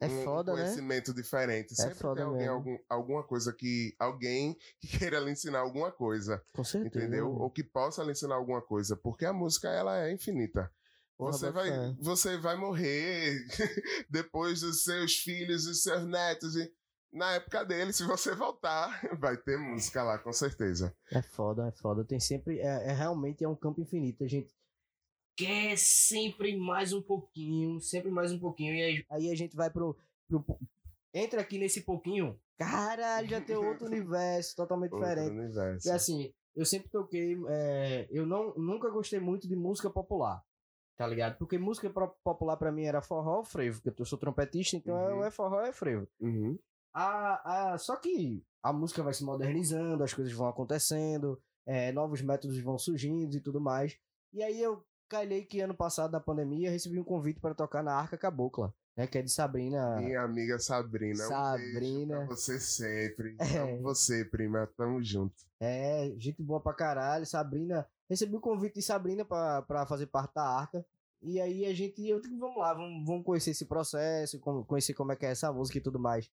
É 0.00 0.06
um 0.06 0.24
foda, 0.24 0.54
né? 0.54 0.62
conhecimento 0.62 1.12
diferente. 1.12 1.74
Sempre 1.74 1.94
foda 1.96 2.14
tem 2.16 2.24
alguém, 2.24 2.48
algum, 2.48 2.78
alguma 2.88 3.22
coisa 3.22 3.52
que. 3.52 3.94
Alguém 3.98 4.56
que 4.80 4.98
queira 4.98 5.20
lhe 5.20 5.30
ensinar 5.30 5.58
alguma 5.58 5.92
coisa. 5.92 6.42
Com 6.54 6.64
certeza. 6.64 7.04
Entendeu? 7.04 7.30
Ou 7.30 7.50
que 7.50 7.62
possa 7.62 8.02
lhe 8.02 8.12
ensinar 8.12 8.36
alguma 8.36 8.62
coisa. 8.62 8.96
Porque 8.96 9.26
a 9.26 9.32
música 9.34 9.68
ela 9.68 10.06
é 10.06 10.10
infinita. 10.10 10.72
Você 11.18 11.50
vai, 11.50 11.68
fé. 11.68 11.96
você 12.00 12.36
vai 12.36 12.56
morrer 12.56 13.38
depois 14.10 14.60
dos 14.60 14.82
seus 14.82 15.14
filhos 15.14 15.66
e 15.66 15.74
seus 15.74 16.04
netos. 16.06 16.56
E 16.56 16.72
na 17.12 17.34
época 17.34 17.64
dele, 17.64 17.92
se 17.92 18.04
você 18.04 18.34
voltar, 18.34 19.00
vai 19.20 19.36
ter 19.36 19.58
música 19.58 20.02
lá, 20.02 20.18
com 20.18 20.32
certeza. 20.32 20.94
É 21.12 21.22
foda, 21.22 21.68
é 21.68 21.72
foda. 21.72 22.04
Tem 22.04 22.18
sempre. 22.18 22.58
É, 22.58 22.90
é 22.90 22.92
realmente 22.92 23.44
é 23.44 23.48
um 23.48 23.54
campo 23.54 23.80
infinito. 23.80 24.24
A 24.24 24.28
gente 24.28 24.54
quer 25.36 25.76
sempre 25.76 26.56
mais 26.56 26.92
um 26.92 27.02
pouquinho, 27.02 27.80
sempre 27.80 28.10
mais 28.10 28.32
um 28.32 28.38
pouquinho. 28.38 28.74
E 28.74 28.82
aí, 28.82 29.06
aí 29.10 29.30
a 29.30 29.34
gente 29.34 29.54
vai 29.54 29.70
pro, 29.70 29.96
pro. 30.28 30.44
Entra 31.14 31.42
aqui 31.42 31.58
nesse 31.58 31.82
pouquinho. 31.82 32.40
Caralho, 32.58 33.28
já 33.28 33.40
tem 33.40 33.56
outro 33.56 33.86
universo 33.92 34.56
totalmente 34.56 34.92
Outro 34.92 35.08
diferente. 35.08 35.38
universo. 35.38 35.88
E 35.88 35.90
assim, 35.90 36.34
eu 36.56 36.64
sempre 36.64 36.88
toquei. 36.88 37.36
é, 37.48 38.08
eu 38.10 38.24
não, 38.26 38.54
nunca 38.54 38.90
gostei 38.90 39.20
muito 39.20 39.46
de 39.46 39.54
música 39.56 39.90
popular. 39.90 40.42
Tá 40.96 41.06
ligado? 41.06 41.36
Porque 41.38 41.58
música 41.58 41.90
popular 42.22 42.56
pra 42.56 42.70
mim 42.70 42.84
era 42.84 43.00
forró 43.02 43.38
ou 43.38 43.44
frevo, 43.44 43.80
porque 43.82 44.02
eu 44.02 44.06
sou 44.06 44.18
trompetista, 44.18 44.76
então 44.76 44.96
é- 44.98 45.14
Uhum. 45.14 45.24
é 45.24 45.30
forró 45.30 45.60
é 45.62 45.72
frevo. 45.72 46.06
Uhum. 46.20 46.58
A, 46.94 47.72
a, 47.72 47.78
só 47.78 47.96
que 47.96 48.44
a 48.62 48.72
música 48.72 49.02
vai 49.02 49.14
se 49.14 49.24
modernizando, 49.24 50.04
as 50.04 50.12
coisas 50.12 50.32
vão 50.32 50.46
acontecendo, 50.48 51.40
é, 51.66 51.90
novos 51.92 52.20
métodos 52.20 52.58
vão 52.60 52.78
surgindo 52.78 53.34
e 53.36 53.40
tudo 53.40 53.60
mais. 53.60 53.96
E 54.32 54.42
aí 54.42 54.60
eu 54.60 54.84
calhei 55.08 55.44
que 55.44 55.60
ano 55.60 55.74
passado, 55.74 56.12
na 56.12 56.20
pandemia, 56.20 56.70
recebi 56.70 56.98
um 56.98 57.04
convite 57.04 57.40
para 57.40 57.54
tocar 57.54 57.82
na 57.82 57.94
Arca 57.94 58.16
Cabocla, 58.18 58.74
né? 58.96 59.06
Que 59.06 59.18
é 59.18 59.22
de 59.22 59.30
Sabrina. 59.30 59.96
Minha 60.00 60.22
amiga 60.22 60.58
Sabrina. 60.58 61.24
Um 61.24 61.28
Sabrina. 61.28 62.16
pra 62.18 62.26
você 62.26 62.60
sempre. 62.60 63.36
É. 63.40 63.58
Amo 63.58 63.82
você, 63.82 64.24
prima. 64.26 64.66
Tamo 64.76 65.02
junto. 65.02 65.34
É, 65.60 66.12
gente 66.18 66.42
boa 66.42 66.60
pra 66.60 66.74
caralho. 66.74 67.24
Sabrina. 67.26 67.86
Recebi 68.12 68.36
o 68.36 68.40
convite 68.40 68.74
de 68.74 68.82
Sabrina 68.82 69.24
pra, 69.24 69.62
pra 69.62 69.86
fazer 69.86 70.06
parte 70.06 70.34
da 70.34 70.42
Arca. 70.44 70.84
E 71.22 71.40
aí 71.40 71.64
a 71.64 71.72
gente, 71.72 72.06
eu 72.06 72.20
digo, 72.20 72.36
vamos 72.38 72.58
lá, 72.58 72.74
vamos, 72.74 73.06
vamos 73.06 73.24
conhecer 73.24 73.52
esse 73.52 73.64
processo, 73.64 74.38
conhecer 74.66 74.92
como 74.92 75.12
é 75.12 75.16
que 75.16 75.24
é 75.24 75.30
essa 75.30 75.50
música 75.50 75.78
e 75.78 75.80
tudo 75.80 75.98
mais. 75.98 76.30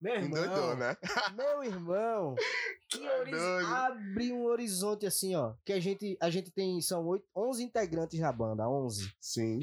Meu 0.00 0.14
irmão, 0.16 0.42
Endoidou, 0.44 0.76
né? 0.76 0.96
Meu 1.36 1.62
irmão, 1.62 2.34
que 2.90 2.98
Tá 2.98 3.16
horiz- 3.18 3.64
abre 3.68 4.32
um 4.32 4.44
horizonte 4.46 5.06
assim, 5.06 5.36
ó. 5.36 5.52
Que 5.64 5.72
a 5.72 5.78
gente, 5.78 6.16
a 6.20 6.28
gente 6.30 6.50
tem, 6.50 6.80
são 6.80 7.06
oito, 7.06 7.24
11 7.36 7.62
integrantes 7.62 8.18
na 8.18 8.32
banda, 8.32 8.68
11. 8.68 9.14
Sim. 9.20 9.60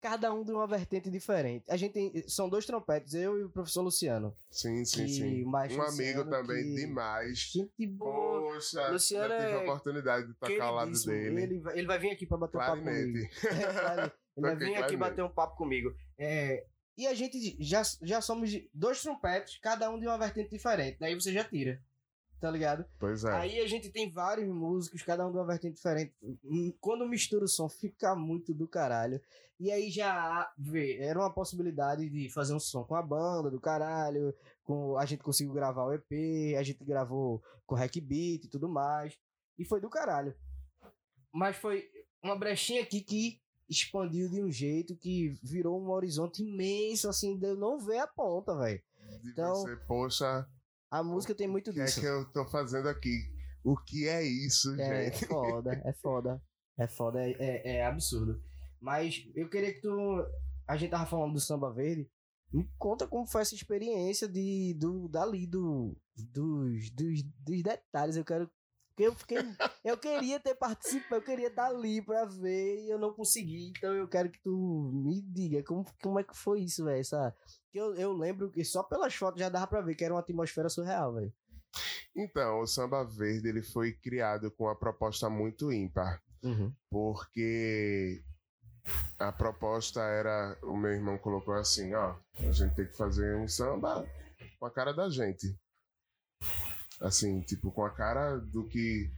Cada 0.00 0.32
um 0.32 0.44
de 0.44 0.52
uma 0.52 0.66
vertente 0.66 1.10
diferente. 1.10 1.64
A 1.68 1.76
gente 1.76 1.92
tem, 1.92 2.28
são 2.28 2.48
dois 2.48 2.64
trompetes, 2.64 3.14
eu 3.14 3.38
e 3.38 3.44
o 3.44 3.50
professor 3.50 3.82
Luciano. 3.82 4.32
Sim, 4.48 4.84
sim, 4.84 5.04
Que 5.06 5.12
sim. 5.12 5.44
Um 5.44 5.56
amigo 5.56 5.82
Luciano 5.82 6.30
também 6.30 6.62
que- 6.62 6.74
demais. 6.76 7.38
Gente 7.52 7.86
boa. 7.86 8.52
Poxa, 8.52 8.88
Luciano 8.90 9.28
já 9.28 9.38
tive 9.40 9.50
a 9.50 9.54
é 9.54 9.62
oportunidade 9.64 10.26
de 10.28 10.34
tocar 10.34 10.64
ao 10.64 10.74
lado 10.76 10.92
dele. 11.04 11.42
Ele, 11.42 11.58
vai- 11.58 11.78
ele 11.78 11.86
vai 11.86 11.98
vir 11.98 12.10
aqui 12.12 12.26
pra 12.26 12.36
bater 12.38 12.56
um 12.56 12.60
papo 12.60 12.82
comigo. 12.82 13.18
É. 13.98 14.12
Ele 14.36 14.46
vai 14.46 14.56
vir 14.56 14.76
aqui 14.76 14.96
bater 14.96 15.24
um 15.24 15.28
papo 15.28 15.56
comigo. 15.56 15.92
É, 16.16 16.64
e 16.96 17.06
a 17.06 17.14
gente 17.14 17.56
já, 17.60 17.82
já 18.02 18.20
somos 18.20 18.50
dois 18.72 19.02
trompetes, 19.02 19.58
cada 19.60 19.90
um 19.90 19.98
de 19.98 20.06
uma 20.06 20.16
vertente 20.16 20.50
diferente. 20.50 20.96
Daí 21.00 21.14
você 21.14 21.32
já 21.32 21.42
tira. 21.42 21.82
Tá 22.40 22.50
ligado? 22.50 22.84
Pois 23.00 23.24
é. 23.24 23.32
Aí 23.32 23.58
a 23.60 23.66
gente 23.66 23.90
tem 23.90 24.12
vários 24.12 24.48
músicos, 24.48 25.02
cada 25.02 25.26
um 25.26 25.32
de 25.32 25.36
uma 25.38 25.46
vertente 25.46 25.74
diferente. 25.74 26.14
Hum, 26.44 26.72
Quando 26.80 27.08
mistura 27.08 27.44
o 27.44 27.48
som, 27.48 27.68
fica 27.68 28.14
muito 28.14 28.54
do 28.54 28.68
caralho. 28.68 29.20
E 29.58 29.72
aí 29.72 29.90
já 29.90 30.48
vê, 30.56 30.98
era 30.98 31.18
uma 31.18 31.32
possibilidade 31.34 32.08
de 32.08 32.30
fazer 32.30 32.54
um 32.54 32.60
som 32.60 32.84
com 32.84 32.94
a 32.94 33.02
banda 33.02 33.50
do 33.50 33.60
caralho. 33.60 34.32
Com, 34.62 34.96
a 34.96 35.04
gente 35.04 35.22
conseguiu 35.24 35.52
gravar 35.52 35.84
o 35.84 35.92
EP, 35.92 36.56
a 36.56 36.62
gente 36.62 36.84
gravou 36.84 37.42
com 37.66 37.74
Hack 37.74 37.96
Beat 38.00 38.44
e 38.44 38.48
tudo 38.48 38.68
mais. 38.68 39.18
E 39.58 39.64
foi 39.64 39.80
do 39.80 39.90
caralho. 39.90 40.32
Mas 41.32 41.56
foi 41.56 41.84
uma 42.22 42.38
brechinha 42.38 42.82
aqui 42.82 43.00
que 43.00 43.40
expandiu 43.68 44.28
de 44.30 44.40
um 44.42 44.50
jeito 44.50 44.96
que 44.96 45.30
virou 45.42 45.80
um 45.82 45.90
horizonte 45.90 46.42
imenso, 46.42 47.08
assim, 47.08 47.36
de 47.36 47.46
eu 47.48 47.56
não 47.56 47.78
ver 47.80 47.98
a 47.98 48.06
ponta, 48.06 48.56
velho. 48.56 48.80
Então- 49.24 49.56
você, 49.56 49.76
poxa, 49.88 50.46
A 50.90 51.02
música 51.02 51.34
tem 51.34 51.46
muito 51.48 51.70
o 51.70 51.74
que 51.74 51.80
é 51.80 51.84
disso. 51.84 52.00
que 52.00 52.06
eu 52.06 52.24
tô 52.32 52.46
fazendo 52.46 52.88
aqui? 52.88 53.30
O 53.64 53.76
que 53.76 54.08
é 54.08 54.22
isso, 54.22 54.74
É 54.80 55.10
gente? 55.10 55.26
foda, 55.26 55.72
é 55.84 55.92
foda. 56.00 56.42
É 56.78 56.86
foda, 56.86 57.20
é, 57.20 57.32
é, 57.38 57.76
é 57.78 57.84
absurdo. 57.86 58.40
Mas 58.80 59.28
eu 59.34 59.48
queria 59.50 59.72
que 59.74 59.80
tu. 59.80 60.24
A 60.66 60.76
gente 60.76 60.90
tava 60.90 61.06
falando 61.06 61.32
do 61.34 61.40
samba 61.40 61.72
verde. 61.72 62.08
Me 62.52 62.66
conta 62.78 63.06
como 63.06 63.26
foi 63.26 63.42
essa 63.42 63.54
experiência 63.54 64.26
de, 64.28 64.74
do, 64.78 65.08
dali, 65.08 65.46
do, 65.46 65.94
dos, 66.16 66.90
dos, 66.92 67.22
dos 67.22 67.62
detalhes. 67.62 68.16
Eu 68.16 68.24
quero. 68.24 68.50
Eu 68.96 69.14
fiquei. 69.14 69.38
eu 69.84 69.96
queria 69.98 70.40
ter 70.40 70.54
participado, 70.54 71.16
eu 71.16 71.22
queria 71.22 71.48
estar 71.48 71.66
ali 71.66 72.00
pra 72.00 72.24
ver 72.24 72.84
e 72.84 72.90
eu 72.90 72.98
não 72.98 73.12
consegui. 73.12 73.68
Então 73.76 73.92
eu 73.94 74.08
quero 74.08 74.30
que 74.30 74.40
tu 74.40 74.90
me 74.94 75.20
diga 75.20 75.62
como, 75.64 75.84
como 76.02 76.18
é 76.20 76.24
que 76.24 76.36
foi 76.36 76.60
isso, 76.60 76.84
velho. 76.84 77.00
Essa. 77.00 77.34
Que 77.72 77.78
eu, 77.78 77.94
eu 77.94 78.12
lembro 78.12 78.50
que 78.50 78.64
só 78.64 78.82
pelas 78.82 79.14
fotos 79.14 79.40
já 79.40 79.48
dava 79.48 79.66
pra 79.66 79.80
ver 79.80 79.94
que 79.94 80.04
era 80.04 80.14
uma 80.14 80.20
atmosfera 80.20 80.68
surreal, 80.68 81.14
velho. 81.14 81.32
Então, 82.16 82.60
o 82.60 82.66
Samba 82.66 83.04
Verde 83.04 83.48
ele 83.48 83.62
foi 83.62 83.92
criado 83.92 84.50
com 84.50 84.64
uma 84.64 84.74
proposta 84.76 85.28
muito 85.28 85.70
ímpar. 85.72 86.22
Uhum. 86.40 86.72
porque 86.88 88.22
a 89.18 89.32
proposta 89.32 90.00
era, 90.00 90.56
o 90.62 90.76
meu 90.76 90.92
irmão 90.92 91.18
colocou 91.18 91.52
assim, 91.54 91.92
ó, 91.94 92.14
a 92.38 92.52
gente 92.52 92.76
tem 92.76 92.86
que 92.86 92.96
fazer 92.96 93.34
um 93.36 93.48
samba 93.48 94.06
com 94.60 94.64
a 94.66 94.70
cara 94.70 94.94
da 94.94 95.10
gente. 95.10 95.52
Assim, 97.00 97.40
tipo, 97.42 97.70
com 97.72 97.84
a 97.84 97.90
cara 97.90 98.36
do 98.38 98.64
que 98.68 99.10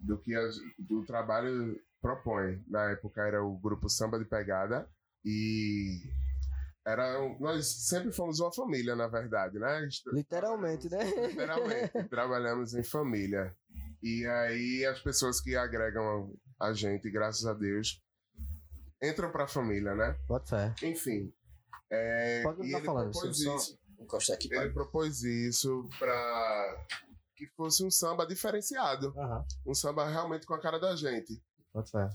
do 0.00 0.18
que 0.18 0.34
a- 0.34 0.50
do 0.78 1.04
trabalho 1.04 1.78
propõe. 2.00 2.64
Na 2.66 2.90
época 2.90 3.20
era 3.22 3.44
o 3.44 3.56
grupo 3.58 3.88
Samba 3.88 4.18
de 4.18 4.24
Pegada 4.24 4.88
e 5.24 6.00
era 6.86 7.20
um- 7.22 7.38
nós 7.38 7.66
sempre 7.86 8.12
fomos 8.12 8.40
uma 8.40 8.52
família, 8.52 8.94
na 8.96 9.06
verdade, 9.08 9.58
né? 9.58 9.88
Literalmente, 10.12 10.88
né? 10.88 11.04
Literalmente, 11.28 11.92
trabalhamos 12.10 12.74
em 12.74 12.82
família. 12.82 13.54
E 14.02 14.26
aí 14.26 14.84
as 14.86 15.00
pessoas 15.00 15.40
que 15.40 15.54
agregam 15.56 16.32
a 16.60 16.72
gente, 16.72 17.10
graças 17.10 17.46
a 17.46 17.54
Deus, 17.54 18.02
entram 19.02 19.30
pra 19.30 19.46
família, 19.46 19.94
né? 19.94 20.16
Bota 20.26 20.46
fé. 20.74 20.86
Enfim. 20.88 21.32
é, 21.90 22.42
Pode 22.42 22.56
e 22.66 22.72
continuar 22.72 22.78
ele 22.78 22.86
falando, 22.86 23.12
propôs 23.12 23.42
só- 23.42 23.56
isso. 23.56 23.78
Encostar 24.00 24.34
aqui 24.36 24.52
Ele 24.52 24.70
propôs 24.70 25.22
isso 25.22 25.88
pra 25.98 26.86
que 27.36 27.46
fosse 27.56 27.84
um 27.84 27.90
samba 27.90 28.26
diferenciado. 28.26 29.14
Aham. 29.16 29.44
Um 29.66 29.74
samba 29.74 30.08
realmente 30.08 30.44
com 30.46 30.54
a 30.54 30.60
cara 30.60 30.78
da 30.80 30.96
gente. 30.96 31.40
Bota 31.72 31.88
fé. 31.90 32.08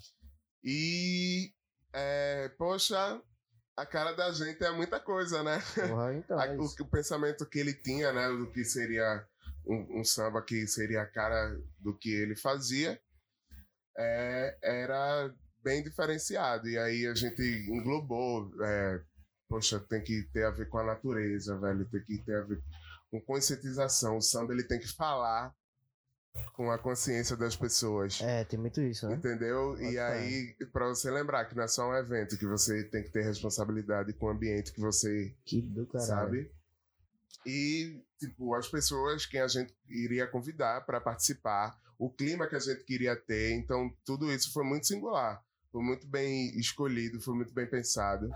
E, 0.64 1.54
é, 1.94 2.50
poxa, 2.58 3.22
a 3.78 3.86
cara 3.86 4.12
da 4.14 4.32
gente 4.32 4.64
é 4.64 4.72
muita 4.72 5.00
coisa, 5.00 5.44
né? 5.44 5.62
Porra, 5.88 6.16
então. 6.16 6.38
É 6.42 6.58
o, 6.58 6.64
o 6.64 6.90
pensamento 6.90 7.46
que 7.46 7.60
ele 7.60 7.74
tinha, 7.74 8.12
né, 8.12 8.28
do 8.30 8.52
que 8.52 8.66
seria 8.66 9.24
um, 9.66 10.00
um 10.00 10.04
samba 10.04 10.42
que 10.42 10.68
seria 10.68 11.04
a 11.04 11.06
cara 11.06 11.56
do 11.80 11.96
que 11.96 12.10
ele 12.10 12.36
fazia, 12.36 13.00
é, 13.96 14.58
era 14.64 15.32
bem 15.64 15.84
diferenciado. 15.84 16.68
E 16.68 16.78
aí 16.78 17.06
a 17.06 17.14
gente 17.14 17.42
englobou, 17.70 18.52
é, 18.64 19.02
poxa, 19.48 19.80
tem 19.80 20.02
que 20.04 20.24
ter 20.34 20.46
a 20.46 20.52
ver 20.52 20.68
com 20.70 20.80
a 20.80 20.84
natureza, 20.84 21.60
velho, 21.60 21.88
tem 21.90 22.04
que 22.04 22.18
ter 22.26 22.36
a 22.36 22.42
ver 22.42 22.60
com 23.12 23.22
conscientização. 23.22 24.18
O 24.18 24.22
samba 24.22 24.54
ele 24.54 24.64
tem 24.64 24.80
que 24.80 24.88
falar 24.88 25.54
com 26.54 26.72
a 26.72 26.78
consciência 26.78 27.36
das 27.36 27.56
pessoas. 27.56 28.20
É, 28.22 28.44
tem 28.44 28.60
muito 28.60 28.82
isso, 28.82 29.08
né? 29.08 29.16
Entendeu? 29.16 29.72
Bota 29.72 29.84
E 29.84 29.94
fé. 29.94 30.02
aí, 30.02 30.56
pra 30.74 30.88
você 30.88 31.10
lembrar 31.12 31.46
que 31.46 31.56
não 31.56 31.64
é 31.64 31.68
só 31.68 31.90
um 31.90 31.96
evento, 31.96 32.38
que 32.38 32.46
você 32.46 32.84
tem 32.86 33.04
que 33.04 33.10
ter 33.12 33.24
responsabilidade 33.24 34.14
com 34.14 34.26
o 34.26 34.30
ambiente 34.30 34.72
que 34.74 34.80
você 34.82 35.36
Que 35.46 35.62
do 35.62 35.86
caralho. 35.86 36.08
sabe? 36.08 36.52
E, 37.46 38.02
tipo, 38.20 38.54
as 38.56 38.68
pessoas 38.68 39.26
que 39.26 39.38
a 39.38 39.48
gente 39.48 39.74
iria 39.88 40.28
convidar 40.28 40.86
para 40.86 41.00
participar, 41.00 41.78
o 41.98 42.10
clima 42.10 42.48
que 42.48 42.56
a 42.56 42.60
gente 42.60 42.84
queria 42.84 43.16
ter, 43.16 43.54
então 43.54 43.90
tudo 44.06 44.32
isso 44.32 44.52
foi 44.52 44.64
muito 44.64 44.88
singular. 44.88 45.42
foi 45.72 45.82
muito 45.84 46.08
bem 46.08 46.58
escolhido, 46.60 47.22
foi 47.22 47.36
muito 47.36 47.54
bem 47.54 47.68
pensado. 47.68 48.30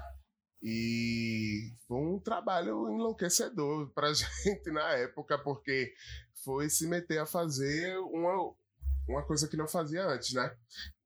E 0.64 1.74
foi 1.88 1.98
um 1.98 2.20
trabalho 2.20 2.88
enlouquecedor 2.90 3.90
pra 3.96 4.14
gente 4.14 4.70
na 4.72 4.90
época, 4.94 5.38
porque 5.40 5.92
foi 6.43 6.69
se 6.69 6.88
meter 6.88 7.19
a 7.19 7.25
fazer 7.25 7.97
uma, 7.99 8.54
uma 9.08 9.23
coisa 9.25 9.47
que 9.47 9.58
não 9.58 9.67
fazia 9.67 10.06
antes, 10.06 10.34
né? 10.34 10.56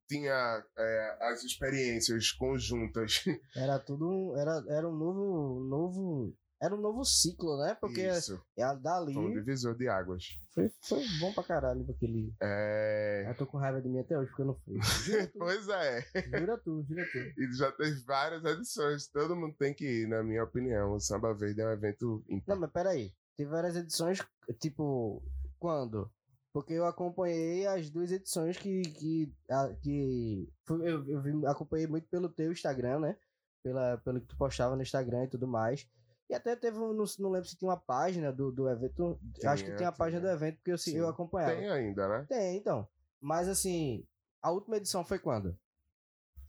Tinha 0.07 0.63
é, 0.77 1.17
as 1.21 1.43
experiências 1.43 2.31
conjuntas. 2.31 3.23
Era 3.55 3.79
tudo. 3.79 4.35
Era, 4.37 4.63
era 4.69 4.87
um 4.87 4.95
novo. 4.95 5.59
novo 5.61 6.33
era 6.61 6.73
um 6.73 6.79
novo 6.79 7.03
ciclo, 7.03 7.57
né? 7.57 7.75
Porque 7.79 8.07
Isso. 8.07 8.41
é 8.57 8.75
dali. 8.77 9.13
Foi 9.13 9.23
um 9.23 9.33
divisor 9.33 9.75
de 9.75 9.87
águas. 9.89 10.23
Foi, 10.53 10.71
foi 10.81 11.03
bom 11.19 11.33
pra 11.33 11.43
caralho 11.43 11.85
aquele. 11.89 12.33
É... 12.41 13.25
Eu 13.27 13.35
tô 13.35 13.45
com 13.45 13.57
raiva 13.57 13.81
de 13.81 13.89
mim 13.89 13.99
até 13.99 14.17
hoje 14.17 14.29
porque 14.29 14.41
eu 14.41 14.47
não 14.47 14.55
fui. 14.55 14.79
Pois 15.37 15.67
é. 15.67 16.01
jura 16.39 16.57
tu, 16.57 16.83
jura 16.87 17.05
tu. 17.11 17.17
E 17.17 17.53
já 17.57 17.71
teve 17.73 18.01
várias 18.03 18.43
edições. 18.45 19.07
Todo 19.07 19.35
mundo 19.35 19.53
tem 19.59 19.73
que 19.73 19.85
ir, 19.85 20.07
na 20.07 20.23
minha 20.23 20.43
opinião. 20.43 20.93
O 20.93 20.99
Samba 20.99 21.33
Verde 21.33 21.61
é 21.61 21.67
um 21.67 21.71
evento 21.71 22.23
ímpar. 22.29 22.55
Não, 22.55 22.61
mas 22.61 22.71
peraí. 22.71 23.11
Teve 23.37 23.49
várias 23.49 23.75
edições, 23.75 24.19
tipo, 24.59 25.21
quando? 25.59 26.09
Porque 26.53 26.73
eu 26.73 26.85
acompanhei 26.85 27.67
as 27.67 27.89
duas 27.89 28.11
edições 28.11 28.57
que. 28.57 28.81
que, 28.81 29.33
a- 29.49 29.73
que 29.81 30.47
eu, 30.69 31.05
eu 31.09 31.47
acompanhei 31.49 31.85
muito 31.87 32.07
pelo 32.07 32.29
teu 32.29 32.51
Instagram, 32.51 32.99
né? 32.99 33.17
Pela, 33.61 33.97
pelo 33.97 34.21
que 34.21 34.27
tu 34.27 34.37
postava 34.37 34.75
no 34.75 34.81
Instagram 34.81 35.25
e 35.25 35.29
tudo 35.29 35.47
mais. 35.47 35.85
E 36.29 36.33
até 36.33 36.55
teve 36.55 36.77
um. 36.77 36.93
Não, 36.93 37.03
não 37.19 37.29
lembro 37.31 37.49
se 37.49 37.57
tinha 37.57 37.69
uma 37.69 37.77
página 37.79 38.31
do, 38.31 38.51
do 38.51 38.69
evento. 38.69 39.19
eu 39.41 39.49
acho 39.49 39.65
que 39.65 39.75
tem 39.75 39.85
a 39.85 39.91
página 39.91 40.21
do 40.21 40.29
evento, 40.29 40.55
porque 40.57 40.71
eu, 40.71 40.77
se- 40.77 40.95
eu 40.95 41.05
Sim. 41.05 41.11
acompanhava. 41.11 41.55
Tem 41.55 41.69
ainda, 41.69 42.07
né? 42.07 42.25
Tem, 42.29 42.57
então. 42.57 42.87
Mas 43.19 43.49
assim, 43.49 44.07
a 44.41 44.49
última 44.51 44.77
edição 44.77 45.03
foi 45.03 45.19
quando? 45.19 45.57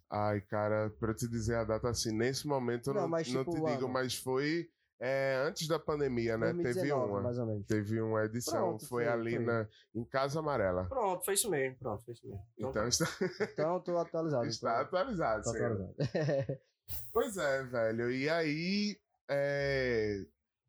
Ai, 0.09 0.41
cara, 0.43 0.89
pra 1.01 1.11
eu 1.11 1.17
te 1.17 1.27
dizer 1.29 1.57
a 1.57 1.65
data 1.65 1.89
assim, 1.89 2.13
nesse 2.17 2.47
momento 2.47 2.91
eu 2.91 2.95
Não, 2.95 3.03
não, 3.03 3.09
mas 3.09 3.29
não 3.33 3.41
tipo 3.45 3.57
te 3.57 3.61
o 3.61 3.65
digo, 3.67 3.85
ano. 3.87 3.89
mas 3.89 4.15
foi 4.15 4.71
é, 4.99 5.43
antes 5.47 5.69
da 5.69 5.79
pandemia, 5.79 6.39
né? 6.39 6.49
Teve 6.49 6.63
2019, 6.63 7.11
uma. 7.11 7.21
mais 7.21 7.39
ou 7.39 7.47
menos. 7.47 7.67
Teve 7.67 8.01
uma 8.01 8.25
edição. 8.25 8.69
Pronto, 8.69 8.87
foi, 8.87 9.05
foi, 9.05 9.13
ali 9.13 9.37
foi. 9.37 9.45
Na, 9.45 9.69
em 9.95 10.05
Casa 10.05 10.39
Amarela. 10.39 10.87
Pronto, 10.87 11.25
foi 11.25 11.35
isso 11.35 11.51
mesmo. 11.51 11.77
Pronto, 11.79 12.05
foi 12.05 12.15
isso 12.15 12.27
mesmo. 12.27 12.43
Então 12.59 12.89
está, 12.89 13.05
então 13.53 13.81
tô 13.81 13.97
atualizado. 13.99 14.47
está 14.47 14.75
tô- 14.77 14.97
atualizado, 14.97 15.43
tô 15.43 15.51
sim. 15.51 15.57
atualizado. 15.59 15.95
Pois 17.13 17.37
é, 17.37 17.65
velho. 17.65 18.13
E 18.13 18.29
aí 18.29 18.97
é, 19.29 20.25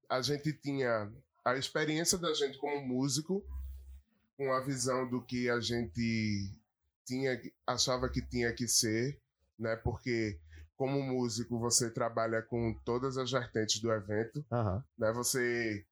a 0.10 0.20
gente 0.20 0.52
tinha 0.52 1.12
a 1.46 1.56
experiência 1.56 2.18
da 2.18 2.34
gente 2.34 2.58
como 2.58 2.82
músico, 2.86 3.46
com 4.36 4.52
a 4.52 4.60
visão 4.62 5.08
do 5.08 5.24
que 5.24 5.48
a 5.48 5.60
gente 5.60 6.52
tinha, 7.06 7.40
achava 7.68 8.10
que 8.10 8.22
tinha 8.22 8.52
que 8.52 8.68
ser, 8.68 9.22
né? 9.60 9.76
Porque 9.76 10.40
como 10.78 11.02
músico 11.02 11.60
você 11.60 11.90
trabalha 11.92 12.42
com 12.42 12.74
todas 12.86 13.18
as 13.18 13.30
vertentes 13.32 13.82
do 13.82 13.92
evento, 13.92 14.46
Aham. 14.52 14.84
né? 14.98 15.12
Você 15.12 15.84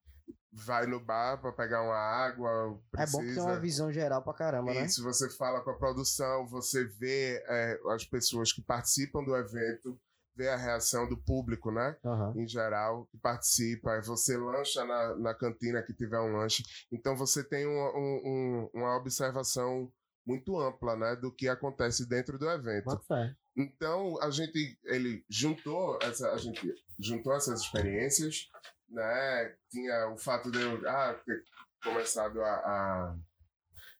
vai 0.53 0.85
no 0.85 0.99
bar 1.03 1.41
para 1.41 1.51
pegar 1.51 1.81
uma 1.81 1.97
água, 1.97 2.79
É 2.93 2.97
precisa... 2.97 3.17
bom 3.17 3.23
que 3.27 3.33
tem 3.33 3.43
uma 3.43 3.59
visão 3.59 3.91
geral 3.91 4.23
pra 4.23 4.33
caramba, 4.33 4.73
né? 4.73 4.85
Isso, 4.85 5.03
você 5.03 5.29
fala 5.29 5.59
com 5.61 5.71
a 5.71 5.77
produção, 5.77 6.47
você 6.47 6.85
vê 6.85 7.43
é, 7.47 7.77
as 7.93 8.05
pessoas 8.05 8.53
que 8.53 8.61
participam 8.61 9.21
do 9.23 9.35
evento, 9.35 9.99
vê 10.33 10.47
a 10.49 10.55
reação 10.55 11.09
do 11.09 11.17
público, 11.17 11.71
né? 11.71 11.97
Aham. 12.05 12.33
Em 12.37 12.47
geral, 12.47 13.05
que 13.07 13.17
participa. 13.17 14.01
Você 14.03 14.37
lancha 14.37 14.85
na, 14.85 15.15
na 15.17 15.33
cantina 15.33 15.81
que 15.83 15.93
tiver 15.93 16.19
um 16.19 16.37
lanche. 16.37 16.63
Então 16.91 17.15
você 17.17 17.43
tem 17.43 17.65
uma, 17.65 17.89
um- 17.97 18.21
um- 18.25 18.69
uma 18.73 18.95
observação 18.97 19.91
muito 20.25 20.57
ampla, 20.59 20.95
né? 20.95 21.15
Do 21.15 21.31
que 21.33 21.47
acontece 21.47 22.07
dentro 22.07 22.37
do 22.39 22.49
evento. 22.49 22.97
Fé. 23.07 23.33
Então 23.55 24.21
a 24.21 24.29
gente 24.29 24.77
ele 24.83 25.23
juntou 25.29 25.97
essa 26.01 26.31
a 26.31 26.37
gente 26.37 26.73
juntou 26.99 27.33
essas 27.33 27.61
experiências, 27.61 28.49
né? 28.89 29.55
Tinha 29.69 30.09
o 30.09 30.17
fato 30.17 30.51
de 30.51 30.61
eu 30.61 30.89
ah, 30.89 31.13
ter 31.25 31.43
começado 31.83 32.41
a, 32.41 32.53
a 32.53 33.17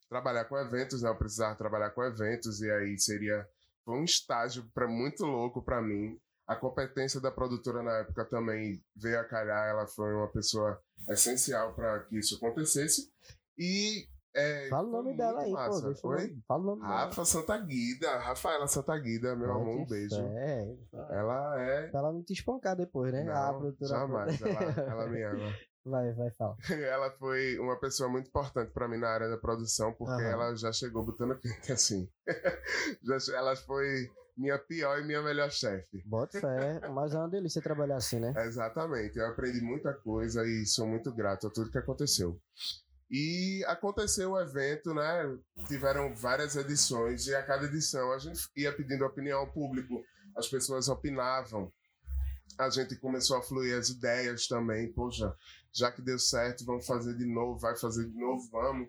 trabalhar 0.09 0.45
com 0.45 0.57
eventos, 0.57 1.01
né? 1.01 1.09
Eu 1.09 1.17
precisava 1.17 1.55
trabalhar 1.55 1.91
com 1.91 2.03
eventos 2.03 2.61
e 2.61 2.69
aí 2.69 2.97
seria 2.99 3.47
foi 3.85 3.99
um 3.99 4.03
estágio 4.03 4.69
para 4.73 4.87
muito 4.87 5.23
louco 5.25 5.63
para 5.63 5.81
mim. 5.81 6.19
A 6.47 6.55
competência 6.55 7.21
da 7.21 7.31
produtora 7.31 7.81
na 7.81 7.99
época 7.99 8.25
também 8.25 8.83
veio 8.95 9.19
a 9.19 9.23
calhar, 9.23 9.67
ela 9.67 9.87
foi 9.87 10.13
uma 10.13 10.31
pessoa 10.31 10.79
essencial 11.09 11.73
para 11.73 12.03
que 12.03 12.17
isso 12.17 12.35
acontecesse. 12.35 13.11
E 13.57 14.07
é, 14.35 14.67
Fala 14.69 14.87
o 14.87 14.91
nome 14.91 15.15
dela 15.15 15.41
aí, 15.41 15.51
massa. 15.51 15.81
pô. 15.81 15.87
Deixa 15.87 16.07
Oi? 16.07 16.37
Fala 16.47 16.61
o 16.61 16.65
nome 16.65 16.81
dela. 16.81 16.93
Rafa 17.05 17.25
Santa 17.25 17.57
Guida, 17.57 18.17
Rafaela 18.17 18.67
Santa 18.67 18.97
Guida, 18.97 19.35
meu 19.35 19.51
amor, 19.51 19.77
um 19.81 19.85
beijo. 19.85 20.15
fé. 20.15 20.75
Ela 21.09 21.61
é. 21.61 21.87
Pra 21.87 21.99
ela 22.01 22.11
não 22.13 22.23
te 22.23 22.33
espancar 22.33 22.75
depois, 22.75 23.11
né? 23.13 23.21
a 23.21 23.51
Não, 23.51 23.59
produtora. 23.59 23.89
jamais, 23.89 24.41
ela, 24.41 24.61
ela 24.91 25.07
me 25.09 25.23
ama. 25.23 25.53
Vai, 25.85 26.11
vai, 26.13 26.31
fala. 26.31 26.57
Ela 26.67 27.11
foi 27.11 27.59
uma 27.59 27.79
pessoa 27.79 28.09
muito 28.09 28.27
importante 28.27 28.71
pra 28.71 28.87
mim 28.87 28.97
na 28.97 29.07
área 29.07 29.29
da 29.29 29.37
produção, 29.37 29.93
porque 29.93 30.13
Aham. 30.13 30.31
ela 30.31 30.55
já 30.55 30.71
chegou 30.73 31.05
botando 31.05 31.37
quente 31.39 31.71
assim. 31.71 32.09
Já- 33.03 33.37
ela 33.37 33.55
foi 33.55 34.09
minha 34.35 34.57
pior 34.57 34.99
e 34.99 35.05
minha 35.05 35.21
melhor 35.21 35.51
chefe. 35.51 36.01
Bota 36.03 36.41
fé. 36.41 36.81
Mas 36.89 37.13
é 37.13 37.19
uma 37.19 37.29
delícia 37.29 37.61
trabalhar 37.61 37.97
assim, 37.97 38.19
né? 38.19 38.33
Exatamente, 38.45 39.19
eu 39.19 39.27
aprendi 39.27 39.61
muita 39.61 39.93
coisa 39.93 40.43
e 40.45 40.65
sou 40.65 40.87
muito 40.87 41.13
grato 41.13 41.45
a 41.45 41.51
tudo 41.51 41.69
que 41.69 41.77
aconteceu. 41.77 42.35
E 43.09 43.63
aconteceu 43.67 44.31
o 44.31 44.39
evento, 44.39 44.93
né? 44.93 45.37
Tiveram 45.67 46.13
várias 46.15 46.55
edições 46.55 47.27
e 47.27 47.35
a 47.35 47.43
cada 47.43 47.65
edição 47.65 48.11
a 48.11 48.17
gente 48.17 48.39
ia 48.55 48.75
pedindo 48.75 49.05
opinião 49.05 49.39
ao 49.39 49.51
público, 49.53 50.03
as 50.35 50.47
pessoas 50.47 50.87
opinavam. 50.89 51.71
A 52.57 52.69
gente 52.69 52.95
começou 52.97 53.37
a 53.37 53.43
fluir 53.43 53.77
as 53.77 53.89
ideias 53.89 54.47
também, 54.47 54.91
poxa, 54.93 55.33
já 55.73 55.91
que 55.91 56.01
deu 56.01 56.17
certo, 56.17 56.65
vamos 56.65 56.85
fazer 56.85 57.15
de 57.17 57.25
novo, 57.25 57.59
vai 57.59 57.77
fazer 57.77 58.05
de 58.09 58.17
novo, 58.17 58.49
vamos. 58.49 58.87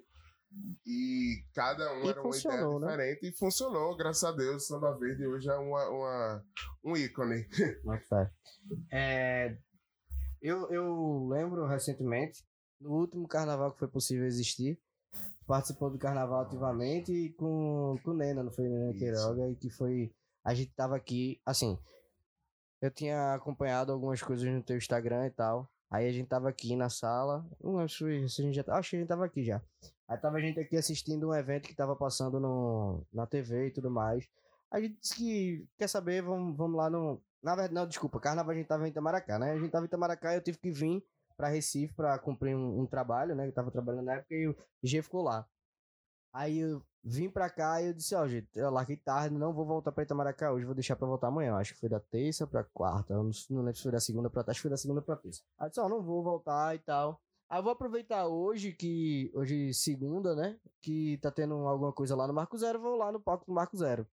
E 0.87 1.43
cada 1.53 1.93
um 1.95 2.05
E 2.05 2.09
era 2.09 2.23
uma 2.23 2.37
ideia 2.37 2.79
né? 2.79 2.87
diferente 2.87 3.29
e 3.29 3.37
funcionou, 3.37 3.97
graças 3.97 4.25
a 4.25 4.33
Deus. 4.33 4.63
O 4.63 4.67
Samba 4.67 4.97
Verde 4.99 5.27
hoje 5.27 5.49
é 5.51 5.55
uma, 5.57 5.89
uma- 5.91 6.45
um 6.85 6.97
ícone. 6.97 7.47
Fé. 8.09 8.31
É, 8.91 9.57
eu, 10.41 10.71
eu 10.71 11.27
lembro 11.29 11.67
recentemente, 11.67 12.43
no 12.81 12.93
último 12.93 13.27
carnaval 13.27 13.73
que 13.73 13.79
foi 13.79 13.89
possível 13.89 14.27
existir, 14.27 14.79
participou 15.47 15.91
do 15.91 15.99
carnaval 15.99 16.41
ativamente 16.41 17.35
com, 17.39 17.97
com 18.03 18.11
o 18.11 18.15
Nena, 18.15 18.43
não 18.43 18.51
foi 18.51 18.69
Nena. 18.69 18.93
Queiroga, 18.93 19.49
e 19.49 19.57
que 19.57 19.71
foi. 19.71 20.13
A 20.45 20.55
gente 20.55 20.73
tava 20.75 20.97
aqui, 20.97 21.41
assim. 21.45 21.79
Eu 22.81 22.91
tinha 22.91 23.35
acompanhado 23.35 23.93
algumas 23.93 24.23
coisas 24.23 24.47
no 24.47 24.63
teu 24.63 24.77
Instagram 24.77 25.27
e 25.27 25.31
tal. 25.31 25.69
Aí 25.91 26.09
a 26.09 26.13
gente 26.13 26.29
tava 26.29 26.49
aqui 26.49 26.77
na 26.77 26.91
sala. 26.91 27.47
Não 27.63 27.77
lembro 27.77 27.89
se 27.89 28.05
a 28.05 28.45
gente 28.45 28.53
já. 28.53 28.65
Acho 28.69 28.91
que 28.91 28.97
a 28.97 28.99
gente 28.99 29.09
tava 29.09 29.25
aqui 29.25 29.45
já. 29.45 29.63
Aí 30.09 30.19
tava 30.19 30.37
a 30.37 30.41
gente 30.41 30.61
aqui 30.61 30.77
assistindo 30.77 31.29
um 31.29 31.35
evento 31.35 31.69
que 31.69 31.75
tava 31.75 31.97
passando 31.97 32.39
no, 32.39 33.05
na 33.13 33.27
TV 33.27 33.69
e 33.69 33.73
tudo 33.73 33.91
mais. 33.91 34.29
A 34.71 34.81
gente 34.81 34.99
disse 35.01 35.17
que 35.17 35.69
quer 35.79 35.89
saber, 35.89 36.23
vamos, 36.23 36.57
vamos 36.57 36.77
lá 36.77 36.91
no. 36.91 37.23
Na 37.43 37.55
verdade, 37.55 37.75
não, 37.75 37.87
desculpa, 37.87 38.21
carnaval 38.21 38.53
a 38.53 38.57
gente 38.57 38.67
tava 38.67 38.87
em 38.87 38.91
Itamaracá, 38.91 39.39
né? 39.39 39.53
A 39.53 39.59
gente 39.59 39.71
tava 39.71 39.85
em 39.85 39.89
Itamaracá 39.89 40.33
e 40.33 40.37
eu 40.37 40.43
tive 40.43 40.59
que 40.59 40.71
vir 40.71 41.05
pra 41.37 41.49
Recife 41.49 41.95
pra 41.95 42.19
cumprir 42.19 42.57
um, 42.57 42.81
um 42.81 42.87
trabalho, 42.87 43.35
né? 43.35 43.47
Eu 43.47 43.53
tava 43.53 43.71
trabalhando 43.71 44.07
na 44.07 44.15
época 44.15 44.35
e 44.35 44.49
o 44.49 44.57
G 44.83 45.03
ficou 45.03 45.23
lá. 45.23 45.47
Aí 46.33 46.59
eu 46.59 46.83
vim 47.03 47.31
pra 47.31 47.49
cá 47.49 47.81
e 47.81 47.87
eu 47.87 47.95
disse, 47.95 48.15
ó, 48.15 48.27
gente, 48.27 48.49
eu 48.55 48.71
larguei 48.71 48.97
tarde, 48.97 49.35
não 49.35 49.55
vou 49.55 49.65
voltar 49.65 49.93
pra 49.93 50.03
Itamaracá 50.03 50.53
hoje, 50.53 50.67
vou 50.67 50.75
deixar 50.75 50.97
pra 50.97 51.07
voltar 51.07 51.29
amanhã. 51.29 51.55
Acho 51.57 51.75
que 51.75 51.81
foi 51.81 51.89
da 51.89 52.01
terça 52.01 52.47
pra 52.47 52.65
quarta, 52.65 53.15
não, 53.15 53.31
não 53.51 53.63
lembro 53.63 53.77
se 53.77 53.83
foi 53.83 53.93
da 53.93 54.01
segunda 54.01 54.29
pra 54.29 54.43
acho 54.43 54.59
que 54.59 54.63
foi 54.63 54.71
da 54.71 54.77
segunda 54.77 55.01
pra 55.01 55.17
terça. 55.17 55.43
Aí 55.59 55.67
eu 55.67 55.69
disse, 55.71 55.81
ó, 55.81 55.89
não 55.89 56.03
vou 56.03 56.23
voltar 56.23 56.75
e 56.75 56.79
tal. 56.81 57.21
Aí 57.49 57.59
eu 57.59 57.63
vou 57.63 57.73
aproveitar 57.73 58.27
hoje, 58.27 58.73
que 58.73 59.31
hoje 59.35 59.73
segunda, 59.73 60.35
né? 60.35 60.59
Que 60.83 61.17
tá 61.19 61.31
tendo 61.31 61.55
alguma 61.55 61.93
coisa 61.93 62.17
lá 62.17 62.27
no 62.27 62.35
Marco 62.35 62.59
Zero, 62.59 62.81
vou 62.81 62.97
lá 62.97 63.13
no 63.13 63.21
palco 63.21 63.47
do 63.47 63.53
Marco 63.53 63.77
Zero. 63.77 64.07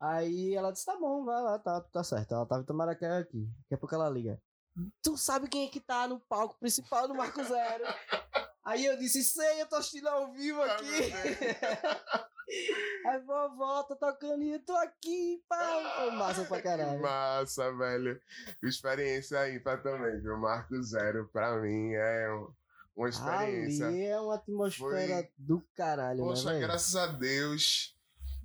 Aí 0.00 0.54
ela 0.54 0.70
disse, 0.70 0.86
tá 0.86 0.96
bom, 0.98 1.24
vai 1.24 1.42
lá, 1.42 1.58
tá, 1.58 1.80
tá 1.80 2.02
certo. 2.04 2.34
Ela 2.34 2.46
tava 2.46 2.62
em 2.62 2.64
Itamaracá 2.64 3.18
aqui. 3.18 3.44
Daqui 3.62 3.74
a 3.74 3.78
pouco 3.78 3.94
ela 3.94 4.08
liga. 4.08 4.40
Tu 5.02 5.16
sabe 5.16 5.48
quem 5.48 5.66
é 5.66 5.70
que 5.70 5.80
tá 5.80 6.08
no 6.08 6.18
palco 6.20 6.58
principal 6.58 7.06
do 7.06 7.14
Marco 7.14 7.42
Zero? 7.44 7.84
Aí 8.64 8.84
eu 8.86 8.96
disse, 8.98 9.22
sei, 9.22 9.60
eu 9.62 9.66
tô 9.68 9.76
assistindo 9.76 10.08
ao 10.08 10.32
vivo 10.32 10.60
Ah, 10.62 10.72
aqui. 10.74 10.84
Aí 13.06 13.20
vovó, 13.20 13.82
tô 13.84 13.96
tocando 13.96 14.42
e 14.42 14.52
eu 14.52 14.60
tô 14.64 14.74
aqui, 14.76 15.42
pá. 15.48 15.94
Foi 15.98 16.10
massa 16.12 16.44
pra 16.44 16.60
caralho. 16.62 17.00
Massa, 17.00 17.72
velho. 17.74 18.20
Experiência 18.62 19.50
ímpar 19.54 19.82
também, 19.82 20.20
viu? 20.20 20.36
Marco 20.38 20.80
Zero, 20.82 21.28
pra 21.32 21.56
mim, 21.60 21.92
é 21.92 22.30
um- 22.32 22.52
uma 22.96 23.08
experiência. 23.08 23.86
Ali 23.88 24.04
é 24.04 24.20
uma 24.20 24.34
atmosfera 24.36 25.16
Foi- 25.22 25.30
do 25.38 25.62
caralho, 25.74 26.18
Poxa, 26.20 26.52
né, 26.52 26.60
graças 26.60 26.94
a 26.96 27.06
Deus, 27.06 27.96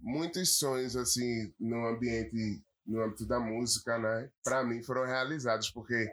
muitos 0.01 0.57
sonhos, 0.57 0.95
assim, 0.95 1.53
no 1.59 1.85
ambiente, 1.87 2.63
no 2.89 3.01
âmbito 3.03 3.25
da 3.25 3.39
música, 3.39 3.97
né? 3.97 4.29
Pra 4.43 4.63
mim 4.63 4.81
foram 4.83 5.05
realizados, 5.05 5.69
porque 5.71 6.11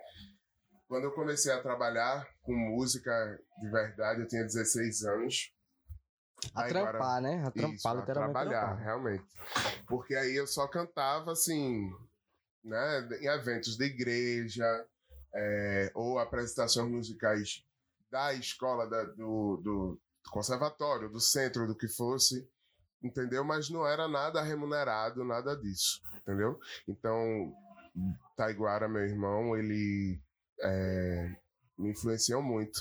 quando 0.87 1.05
eu 1.05 1.13
comecei 1.13 1.53
a 1.53 1.61
trabalhar 1.63 2.29
com 2.43 2.55
música 2.55 3.11
de 3.61 3.71
verdade, 3.71 4.21
eu 4.21 4.29
tinha 4.29 4.43
16 4.45 5.03
anos. 5.05 5.53
A 6.55 6.63
Taiguara- 6.63 6.91
trampar, 6.99 7.23
né? 7.23 7.43
A 7.47 7.51
trampar, 7.51 7.75
Isso, 7.75 7.89
a 7.89 7.95
literalmente. 7.95 8.33
trabalhar, 8.33 8.61
trampar. 8.67 8.85
realmente. 8.85 9.25
Porque 9.89 10.15
aí 10.15 10.37
eu 10.37 10.47
só 10.47 10.69
cantava 10.69 11.33
assim, 11.33 11.91
né, 12.63 13.09
em 13.21 13.27
eventos 13.27 13.77
da 13.79 13.87
igreja, 13.87 14.87
é, 15.35 15.91
ou 15.95 16.19
apresentações 16.19 16.91
musicais 16.91 17.65
da 18.11 18.35
escola, 18.35 18.87
da- 18.89 19.05
do, 19.05 19.57
do 19.63 20.01
conservatório, 20.31 21.09
do 21.09 21.21
centro, 21.21 21.67
do 21.67 21.75
que 21.75 21.89
fosse, 21.89 22.49
entendeu? 23.03 23.45
Mas 23.45 23.71
não 23.71 23.87
era 23.87 24.09
nada 24.09 24.43
remunerado, 24.43 25.25
nada 25.25 25.57
disso, 25.57 26.01
entendeu? 26.17 26.59
Então, 26.89 27.55
Taiguara, 28.37 28.89
meu 28.89 29.03
irmão, 29.03 29.57
ele 29.57 30.21
é, 30.61 31.37
me 31.79 31.91
influenciou 31.91 32.43
muito. 32.43 32.81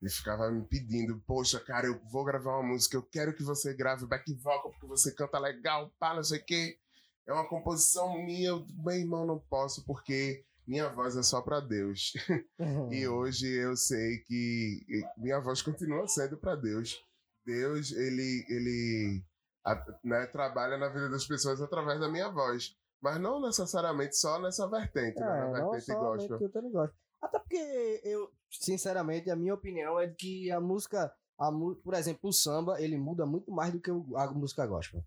Ele 0.00 0.10
ficava 0.10 0.50
me 0.50 0.62
pedindo, 0.66 1.18
poxa, 1.26 1.58
cara, 1.58 1.86
eu 1.86 1.98
vou 2.10 2.24
gravar 2.24 2.58
uma 2.58 2.68
música, 2.74 2.96
eu 2.96 3.02
quero 3.02 3.34
que 3.34 3.42
você 3.42 3.74
grave 3.74 4.06
back 4.06 4.32
vocal, 4.34 4.70
porque 4.72 4.86
você 4.86 5.12
canta 5.14 5.38
legal, 5.38 5.90
pá, 5.98 6.14
não 6.14 6.22
sei 6.22 6.40
o 6.40 6.44
quê. 6.44 6.78
É 7.26 7.32
uma 7.32 7.48
composição 7.48 8.22
minha, 8.22 8.50
eu, 8.50 8.66
meu 8.76 8.94
irmão, 8.94 9.26
não 9.26 9.38
posso, 9.38 9.82
porque 9.86 10.44
minha 10.66 10.90
voz 10.90 11.16
é 11.16 11.22
só 11.22 11.40
pra 11.40 11.60
Deus. 11.60 12.12
E 12.92 13.08
hoje 13.08 13.48
eu 13.48 13.76
sei 13.76 14.18
que 14.26 14.84
minha 15.16 15.40
voz 15.40 15.62
continua 15.62 16.06
sendo 16.06 16.36
para 16.36 16.54
Deus. 16.54 17.02
Deus, 17.44 17.92
ele, 17.92 18.44
ele 18.48 19.24
a- 19.64 19.98
né, 20.04 20.26
trabalha 20.26 20.76
na 20.78 20.88
vida 20.88 21.08
das 21.08 21.26
pessoas 21.26 21.60
através 21.60 21.98
da 22.00 22.08
minha 22.08 22.28
voz. 22.30 22.76
Mas 23.02 23.20
não 23.20 23.40
necessariamente 23.40 24.16
só 24.16 24.40
nessa 24.40 24.66
vertente, 24.68 25.20
né, 25.20 25.26
na 25.26 25.36
É, 25.36 25.40
não 25.60 25.70
vertente 25.70 25.84
somente 25.86 26.28
gospel. 26.28 26.38
Até 27.20 27.38
porque 27.38 28.00
eu, 28.04 28.30
sinceramente, 28.50 29.30
a 29.30 29.36
minha 29.36 29.54
opinião 29.54 29.98
é 29.98 30.08
que 30.08 30.50
a 30.50 30.60
música, 30.60 31.12
a, 31.38 31.50
por 31.82 31.94
exemplo, 31.94 32.30
o 32.30 32.32
samba, 32.32 32.80
ele 32.80 32.96
muda 32.96 33.24
muito 33.26 33.50
mais 33.50 33.72
do 33.72 33.80
que 33.80 33.90
o- 33.90 34.16
a 34.16 34.30
música 34.32 34.66
gospel. 34.66 35.02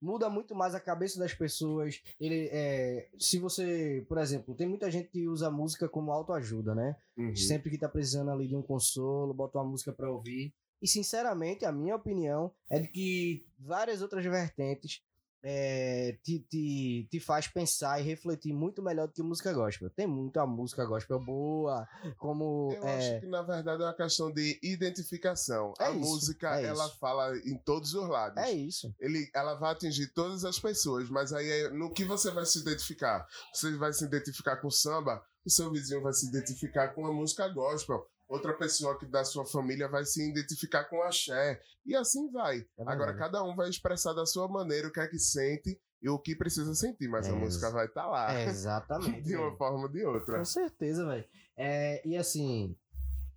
Muda 0.00 0.30
muito 0.30 0.54
mais 0.54 0.74
a 0.76 0.80
cabeça 0.80 1.18
das 1.18 1.34
pessoas. 1.34 2.00
Ele 2.20 2.48
é, 2.52 3.08
se 3.18 3.38
você, 3.40 4.04
por 4.08 4.16
exemplo, 4.18 4.54
tem 4.54 4.68
muita 4.68 4.88
gente 4.90 5.08
que 5.08 5.26
usa 5.26 5.48
a 5.48 5.50
música 5.50 5.88
como 5.88 6.12
autoajuda, 6.12 6.72
né? 6.74 6.94
Uhum. 7.16 7.34
Sempre 7.34 7.70
que 7.70 7.78
tá 7.78 7.88
precisando 7.88 8.30
ali 8.30 8.46
de 8.46 8.54
um 8.54 8.62
consolo, 8.62 9.34
bota 9.34 9.58
uma 9.58 9.64
música 9.64 9.92
pra 9.92 10.08
ouvir. 10.10 10.54
E 10.82 10.88
sinceramente, 10.88 11.64
a 11.64 11.70
minha 11.70 11.94
opinião 11.94 12.52
é 12.68 12.80
de 12.80 12.88
que 12.88 13.46
várias 13.56 14.02
outras 14.02 14.24
vertentes 14.24 15.00
é, 15.44 16.16
te, 16.22 16.38
te, 16.38 17.08
te 17.10 17.20
faz 17.20 17.48
pensar 17.48 18.00
e 18.00 18.04
refletir 18.04 18.52
muito 18.52 18.80
melhor 18.80 19.08
do 19.08 19.12
que 19.12 19.22
música 19.22 19.52
gospel. 19.52 19.90
Tem 19.90 20.06
muita 20.06 20.46
música 20.46 20.84
gospel 20.84 21.18
boa, 21.18 21.86
como. 22.16 22.72
Eu 22.76 22.86
é, 22.86 22.96
acho 22.96 23.20
que 23.20 23.26
na 23.26 23.42
verdade 23.42 23.82
é 23.82 23.86
uma 23.86 23.94
questão 23.94 24.32
de 24.32 24.58
identificação. 24.62 25.74
É 25.80 25.86
a 25.86 25.90
isso, 25.90 26.00
música, 26.00 26.60
é 26.60 26.66
ela 26.66 26.86
isso. 26.86 26.98
fala 26.98 27.36
em 27.38 27.58
todos 27.58 27.92
os 27.92 28.08
lados. 28.08 28.42
é 28.42 28.52
isso. 28.52 28.94
ele, 29.00 29.28
ela 29.34 29.54
vai 29.54 29.72
atingir 29.72 30.12
todas 30.12 30.44
as 30.44 30.58
pessoas, 30.60 31.10
mas 31.10 31.32
aí 31.32 31.48
é 31.48 31.70
no 31.70 31.92
que 31.92 32.04
você 32.04 32.30
vai 32.30 32.46
se 32.46 32.60
identificar? 32.60 33.26
Você 33.52 33.76
vai 33.76 33.92
se 33.92 34.04
identificar 34.04 34.56
com 34.58 34.70
samba, 34.70 35.24
o 35.44 35.50
seu 35.50 35.70
vizinho 35.72 36.02
vai 36.02 36.12
se 36.12 36.28
identificar 36.28 36.88
com 36.88 37.04
a 37.04 37.12
música 37.12 37.48
gospel, 37.48 38.06
outra 38.32 38.52
pessoa 38.54 38.98
que 38.98 39.06
da 39.06 39.24
sua 39.24 39.44
família 39.44 39.88
vai 39.88 40.04
se 40.04 40.28
identificar 40.28 40.84
com 40.84 41.02
axé, 41.02 41.60
e 41.84 41.94
assim 41.94 42.30
vai. 42.30 42.58
É 42.78 42.82
Agora 42.86 43.14
cada 43.14 43.42
um 43.44 43.54
vai 43.54 43.68
expressar 43.68 44.12
da 44.12 44.24
sua 44.26 44.48
maneira 44.48 44.88
o 44.88 44.92
que 44.92 45.00
é 45.00 45.06
que 45.06 45.18
sente 45.18 45.78
e 46.00 46.08
o 46.08 46.18
que 46.18 46.34
precisa 46.34 46.74
sentir, 46.74 47.08
mas 47.08 47.26
a 47.26 47.30
É, 47.30 47.32
música 47.32 47.70
vai 47.70 47.86
estar 47.86 48.06
lá, 48.06 48.32
É, 48.32 48.44
exatamente. 48.48 49.22
de 49.22 49.36
uma 49.36 49.46
velho. 49.46 49.56
forma 49.58 49.80
ou 49.82 49.88
de 49.88 50.04
outra. 50.04 50.38
Com 50.38 50.44
certeza, 50.44 51.06
velho. 51.06 51.24
É, 51.56 52.00
e 52.06 52.16
assim, 52.16 52.74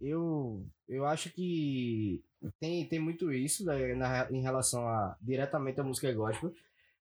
eu, 0.02 0.66
eu 0.88 1.06
acho 1.06 1.30
que 1.32 2.24
tem, 2.60 2.88
tem 2.88 3.00
muito 3.00 3.32
isso 3.32 3.66
né, 3.66 3.94
na- 3.96 4.32
em 4.32 4.42
relação 4.42 4.88
a 4.88 5.16
diretamente 5.22 5.80
à 5.80 5.84
música 5.84 6.12
gospel, 6.14 6.54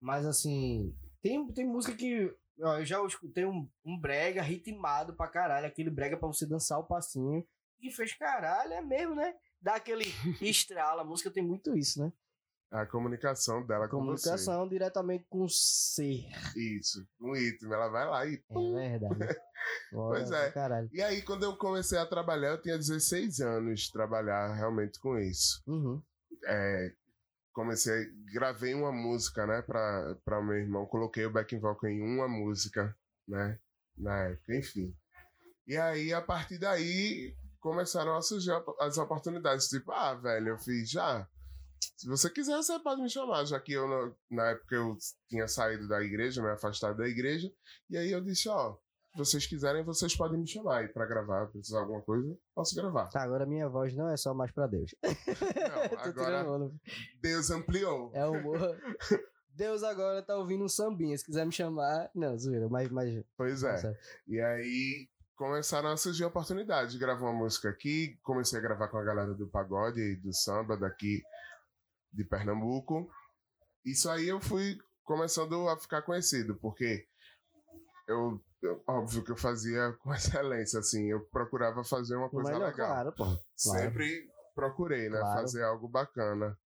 mas 0.00 0.26
assim, 0.26 0.94
tem, 1.22 1.46
tem 1.52 1.66
música 1.66 1.96
que 1.96 2.32
ó, 2.60 2.78
eu 2.78 2.84
já 2.84 3.04
escutei 3.06 3.44
um, 3.44 3.68
um 3.84 3.98
brega 3.98 4.42
ritmado 4.42 5.14
pra 5.14 5.28
caralho, 5.28 5.66
aquele 5.66 5.90
brega 5.90 6.16
pra 6.16 6.28
você 6.28 6.46
dançar 6.46 6.78
o 6.78 6.84
passinho, 6.84 7.44
que 7.78 7.90
fez 7.90 8.14
caralho, 8.14 8.72
é 8.72 8.82
mesmo, 8.82 9.14
né? 9.14 9.34
Dá 9.60 9.76
aquele 9.76 10.04
estrala, 10.42 11.02
a 11.02 11.04
música 11.04 11.30
tem 11.30 11.42
muito 11.42 11.76
isso, 11.76 12.02
né? 12.02 12.12
A 12.70 12.84
comunicação 12.84 13.66
dela 13.66 13.88
com 13.88 13.96
Comunicação 13.96 14.68
diretamente 14.68 15.24
com 15.30 15.44
o 15.44 15.48
ser. 15.48 16.26
você. 16.28 16.58
Isso, 16.78 17.08
um 17.18 17.32
ritmo, 17.34 17.72
ela 17.72 17.88
vai 17.88 18.06
lá 18.06 18.26
e 18.26 18.42
É 18.78 18.98
verdade. 18.98 19.40
Pois 19.90 20.30
é. 20.30 20.50
Caralho. 20.52 20.88
E 20.92 21.02
aí, 21.02 21.20
quando 21.22 21.42
eu 21.44 21.56
comecei 21.56 21.98
a 21.98 22.06
trabalhar, 22.06 22.50
eu 22.50 22.62
tinha 22.62 22.76
16 22.76 23.40
anos 23.40 23.80
de 23.80 23.92
trabalhar 23.92 24.54
realmente 24.54 25.00
com 25.00 25.18
isso. 25.18 25.62
Uhum. 25.66 26.00
É, 26.46 26.92
comecei, 27.52 28.06
gravei 28.32 28.72
uma 28.72 28.92
música, 28.92 29.46
né, 29.46 29.62
pra, 29.62 30.16
pra 30.24 30.42
meu 30.42 30.56
irmão, 30.56 30.86
coloquei 30.86 31.26
o 31.26 31.32
backing 31.32 31.58
vocal 31.58 31.90
em 31.90 32.00
uma 32.00 32.28
música, 32.28 32.96
né, 33.26 33.58
na 33.96 34.28
época, 34.28 34.56
enfim. 34.56 34.94
E 35.66 35.76
aí, 35.76 36.12
a 36.12 36.22
partir 36.22 36.58
daí, 36.58 37.34
começaram 37.60 38.16
a 38.16 38.22
surgir 38.22 38.52
as 38.80 38.98
oportunidades, 38.98 39.68
tipo, 39.68 39.92
ah, 39.92 40.14
velho, 40.14 40.48
eu 40.48 40.58
fiz 40.58 40.90
já. 40.90 41.26
Se 41.96 42.08
você 42.08 42.28
quiser, 42.30 42.56
você 42.56 42.78
pode 42.80 43.00
me 43.02 43.08
chamar, 43.08 43.44
já 43.44 43.60
que 43.60 43.72
eu, 43.72 44.16
na 44.30 44.50
época, 44.50 44.74
eu 44.74 44.96
tinha 45.28 45.46
saído 45.46 45.86
da 45.88 46.02
igreja, 46.02 46.42
me 46.42 46.50
afastado 46.50 46.96
da 46.96 47.08
igreja, 47.08 47.52
e 47.88 47.96
aí 47.96 48.10
eu 48.10 48.20
disse, 48.20 48.48
ó, 48.48 48.76
se 49.12 49.18
vocês 49.18 49.46
quiserem, 49.46 49.82
vocês 49.84 50.16
podem 50.16 50.38
me 50.38 50.46
chamar 50.46 50.78
aí 50.78 50.88
pra 50.88 51.06
gravar, 51.06 51.46
precisar 51.46 51.78
de 51.78 51.82
alguma 51.82 52.02
coisa, 52.02 52.36
posso 52.54 52.74
gravar. 52.74 53.08
Tá, 53.08 53.22
agora 53.22 53.46
minha 53.46 53.68
voz 53.68 53.94
não 53.96 54.08
é 54.08 54.16
só 54.16 54.34
mais 54.34 54.52
pra 54.52 54.66
Deus. 54.66 54.94
Não, 55.02 55.98
agora. 55.98 56.70
Deus 57.20 57.50
ampliou. 57.50 58.10
É 58.14 58.24
humor. 58.26 58.58
Deus 59.50 59.82
agora 59.82 60.22
tá 60.22 60.36
ouvindo 60.36 60.62
um 60.64 60.68
sambinha. 60.68 61.18
Se 61.18 61.24
quiser 61.24 61.44
me 61.44 61.50
chamar. 61.50 62.08
Não, 62.14 62.38
zoeira, 62.38 62.68
mas. 62.68 62.88
mas 62.90 63.24
Pois 63.36 63.64
é. 63.64 63.72
Nossa, 63.72 63.98
E 64.28 64.40
aí 64.40 65.08
começaram 65.38 65.90
a 65.90 65.96
surgir 65.96 66.24
oportunidades 66.24 66.92
de 66.92 66.98
gravar 66.98 67.30
uma 67.30 67.32
música 67.44 67.70
aqui. 67.70 68.18
Comecei 68.22 68.58
a 68.58 68.62
gravar 68.62 68.88
com 68.88 68.98
a 68.98 69.04
galera 69.04 69.32
do 69.32 69.46
pagode 69.48 70.00
e 70.00 70.16
do 70.16 70.34
samba 70.34 70.76
daqui 70.76 71.22
de 72.12 72.24
Pernambuco. 72.24 73.08
Isso 73.84 74.10
aí 74.10 74.28
eu 74.28 74.40
fui 74.40 74.76
começando 75.04 75.68
a 75.68 75.78
ficar 75.78 76.02
conhecido, 76.02 76.56
porque 76.56 77.06
eu, 78.08 78.42
eu- 78.60 78.82
óbvio 78.86 79.24
que 79.24 79.30
eu 79.30 79.36
fazia 79.36 79.92
com 80.02 80.12
excelência, 80.12 80.80
assim, 80.80 81.10
eu 81.10 81.24
procurava 81.30 81.84
fazer 81.84 82.16
uma 82.16 82.28
coisa 82.28 82.50
melhor, 82.52 82.70
legal. 82.72 82.88
claro, 82.88 83.12
pô. 83.12 83.24
Claro. 83.24 83.40
Sempre 83.56 84.28
procurei, 84.54 85.08
né, 85.08 85.18
Claro. 85.20 85.40
fazer 85.40 85.62
algo 85.62 85.88
bacana. 85.88 86.58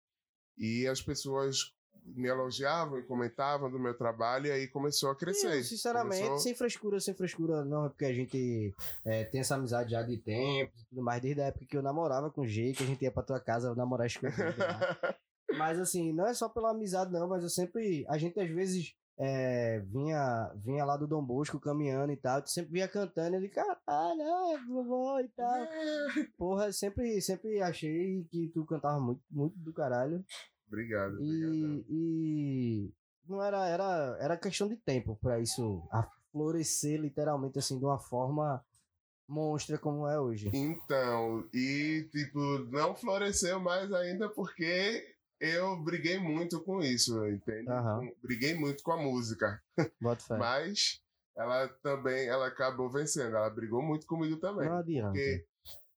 E 0.56 0.86
as 0.88 1.00
pessoas 1.02 1.58
me 2.04 2.28
elogiavam 2.28 2.98
e 2.98 3.02
comentavam 3.02 3.70
do 3.70 3.78
meu 3.78 3.94
trabalho 3.96 4.46
e 4.46 4.50
aí 4.50 4.68
começou 4.68 5.10
a 5.10 5.16
crescer. 5.16 5.58
Eu, 5.58 5.64
sinceramente, 5.64 6.16
Começou- 6.22 6.38
sem 6.38 6.54
frescura, 6.54 7.00
sem 7.00 7.14
frescura, 7.14 7.64
não, 7.64 7.86
é 7.86 7.88
porque 7.88 8.04
a 8.04 8.12
gente 8.12 8.74
é, 9.04 9.24
tem 9.24 9.40
essa 9.40 9.54
amizade 9.54 9.90
já 9.92 10.02
de 10.02 10.16
tempo 10.18 10.72
e 10.78 10.84
tudo 10.86 11.02
mais, 11.02 11.20
desde 11.22 11.40
a 11.40 11.46
época 11.46 11.64
que 11.66 11.76
eu 11.76 11.82
namorava 11.82 12.30
com 12.30 12.42
o 12.42 12.46
G, 12.46 12.72
que 12.72 12.82
a 12.82 12.86
gente 12.86 13.02
ia 13.02 13.10
pra 13.12 13.22
tua 13.22 13.40
casa 13.40 13.74
namorar 13.74 14.06
escondido 14.06 14.54
lá. 14.58 15.16
Mas 15.58 15.78
assim, 15.78 16.12
não 16.12 16.26
é 16.26 16.32
só 16.32 16.48
pela 16.48 16.70
amizade, 16.70 17.12
não, 17.12 17.28
mas 17.28 17.42
eu 17.42 17.50
sempre. 17.50 18.06
A 18.08 18.16
gente 18.16 18.40
às 18.40 18.48
vezes 18.48 18.94
é, 19.18 19.80
vinha, 19.80 20.50
vinha 20.56 20.82
lá 20.82 20.96
do 20.96 21.06
Dom 21.06 21.22
Bosco 21.22 21.60
caminhando 21.60 22.10
e 22.10 22.16
tal, 22.16 22.40
tu 22.40 22.48
sempre 22.50 22.72
vinha 22.72 22.88
cantando, 22.88 23.36
ele, 23.36 23.50
caralho, 23.50 24.22
é, 24.22 24.58
vovó 24.66 25.20
e 25.20 25.28
tal. 25.28 25.66
Porra, 26.38 26.66
eu 26.66 26.72
sempre, 26.72 27.20
sempre 27.20 27.60
achei 27.60 28.24
que 28.30 28.48
tu 28.48 28.64
cantava 28.64 28.98
muito, 28.98 29.20
muito 29.30 29.58
do 29.58 29.74
caralho. 29.74 30.24
Obrigado, 30.72 31.14
obrigado. 31.16 31.54
E, 31.54 31.84
e 31.90 32.94
não 33.28 33.42
era, 33.42 33.68
era, 33.68 34.16
era 34.20 34.36
questão 34.38 34.66
de 34.68 34.76
tempo 34.76 35.18
pra 35.20 35.38
isso 35.38 35.82
florescer 36.32 36.98
literalmente 36.98 37.58
assim 37.58 37.78
de 37.78 37.84
uma 37.84 37.98
forma 37.98 38.64
monstra 39.28 39.78
como 39.78 40.06
é 40.08 40.18
hoje. 40.18 40.50
Então, 40.52 41.46
e 41.52 42.08
tipo, 42.10 42.38
não 42.70 42.94
floresceu 42.94 43.60
mais 43.60 43.92
ainda 43.92 44.28
porque 44.30 45.14
eu 45.40 45.76
briguei 45.82 46.18
muito 46.18 46.62
com 46.62 46.80
isso, 46.80 47.26
entende? 47.28 47.66
Com- 47.98 48.14
Briguei 48.22 48.54
muito 48.54 48.82
com 48.82 48.92
a 48.92 48.96
música. 48.96 49.60
Mas 50.38 51.02
ela 51.36 51.68
também, 51.82 52.28
ela 52.28 52.46
acabou 52.46 52.90
vencendo. 52.90 53.36
Ela 53.36 53.48
brigou 53.50 53.82
muito 53.82 54.06
comigo 54.06 54.36
também. 54.38 54.68
Não 54.68 54.76
adianta. 54.78 55.10
Porque 55.12 55.46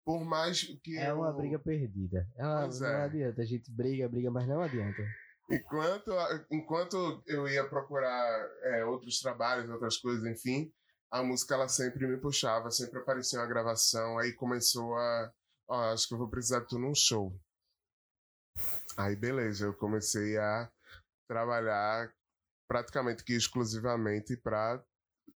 por 0.06 0.24
mais 0.24 0.64
que 0.84 0.98
É 0.98 1.12
uma 1.12 1.30
eu- 1.30 1.36
briga 1.38 1.58
perdida. 1.60 2.30
É 2.36 2.46
uma- 2.46 2.62
Pois 2.62 2.80
não 2.80 2.88
é. 2.88 3.02
adianta. 3.04 3.42
A 3.42 3.46
gente 3.46 3.72
briga, 3.72 4.08
briga, 4.08 4.30
mas 4.32 4.48
não 4.48 4.62
adianta. 4.62 5.02
Enquanto, 5.50 6.12
enquanto 6.52 7.24
eu 7.28 7.48
ia 7.48 7.68
procurar 7.68 8.50
é, 8.64 8.86
outros 8.86 9.20
trabalhos, 9.20 9.70
outras 9.70 9.98
coisas, 9.98 10.24
enfim, 10.26 10.72
a 11.12 11.22
música 11.24 11.54
ela 11.56 11.68
sempre 11.68 12.08
me 12.08 12.18
puxava, 12.18 12.72
sempre 12.72 13.00
aparecia 13.00 13.40
uma 13.40 13.48
gravação, 13.48 14.18
aí 14.20 14.32
começou 14.34 14.96
a. 14.96 15.34
Ó, 15.68 15.94
acho 15.94 16.08
que 16.08 16.14
eu 16.14 16.18
vou 16.20 16.30
precisar 16.30 16.60
de 16.62 16.68
tu 16.68 16.78
num 16.80 16.94
show. 16.96 17.36
Aí 18.98 19.16
beleza, 19.16 19.66
eu 19.66 19.74
comecei 19.74 20.38
a 20.38 20.72
trabalhar 21.28 22.12
praticamente 22.68 23.24
que 23.24 23.34
exclusivamente 23.34 24.38
para 24.38 24.84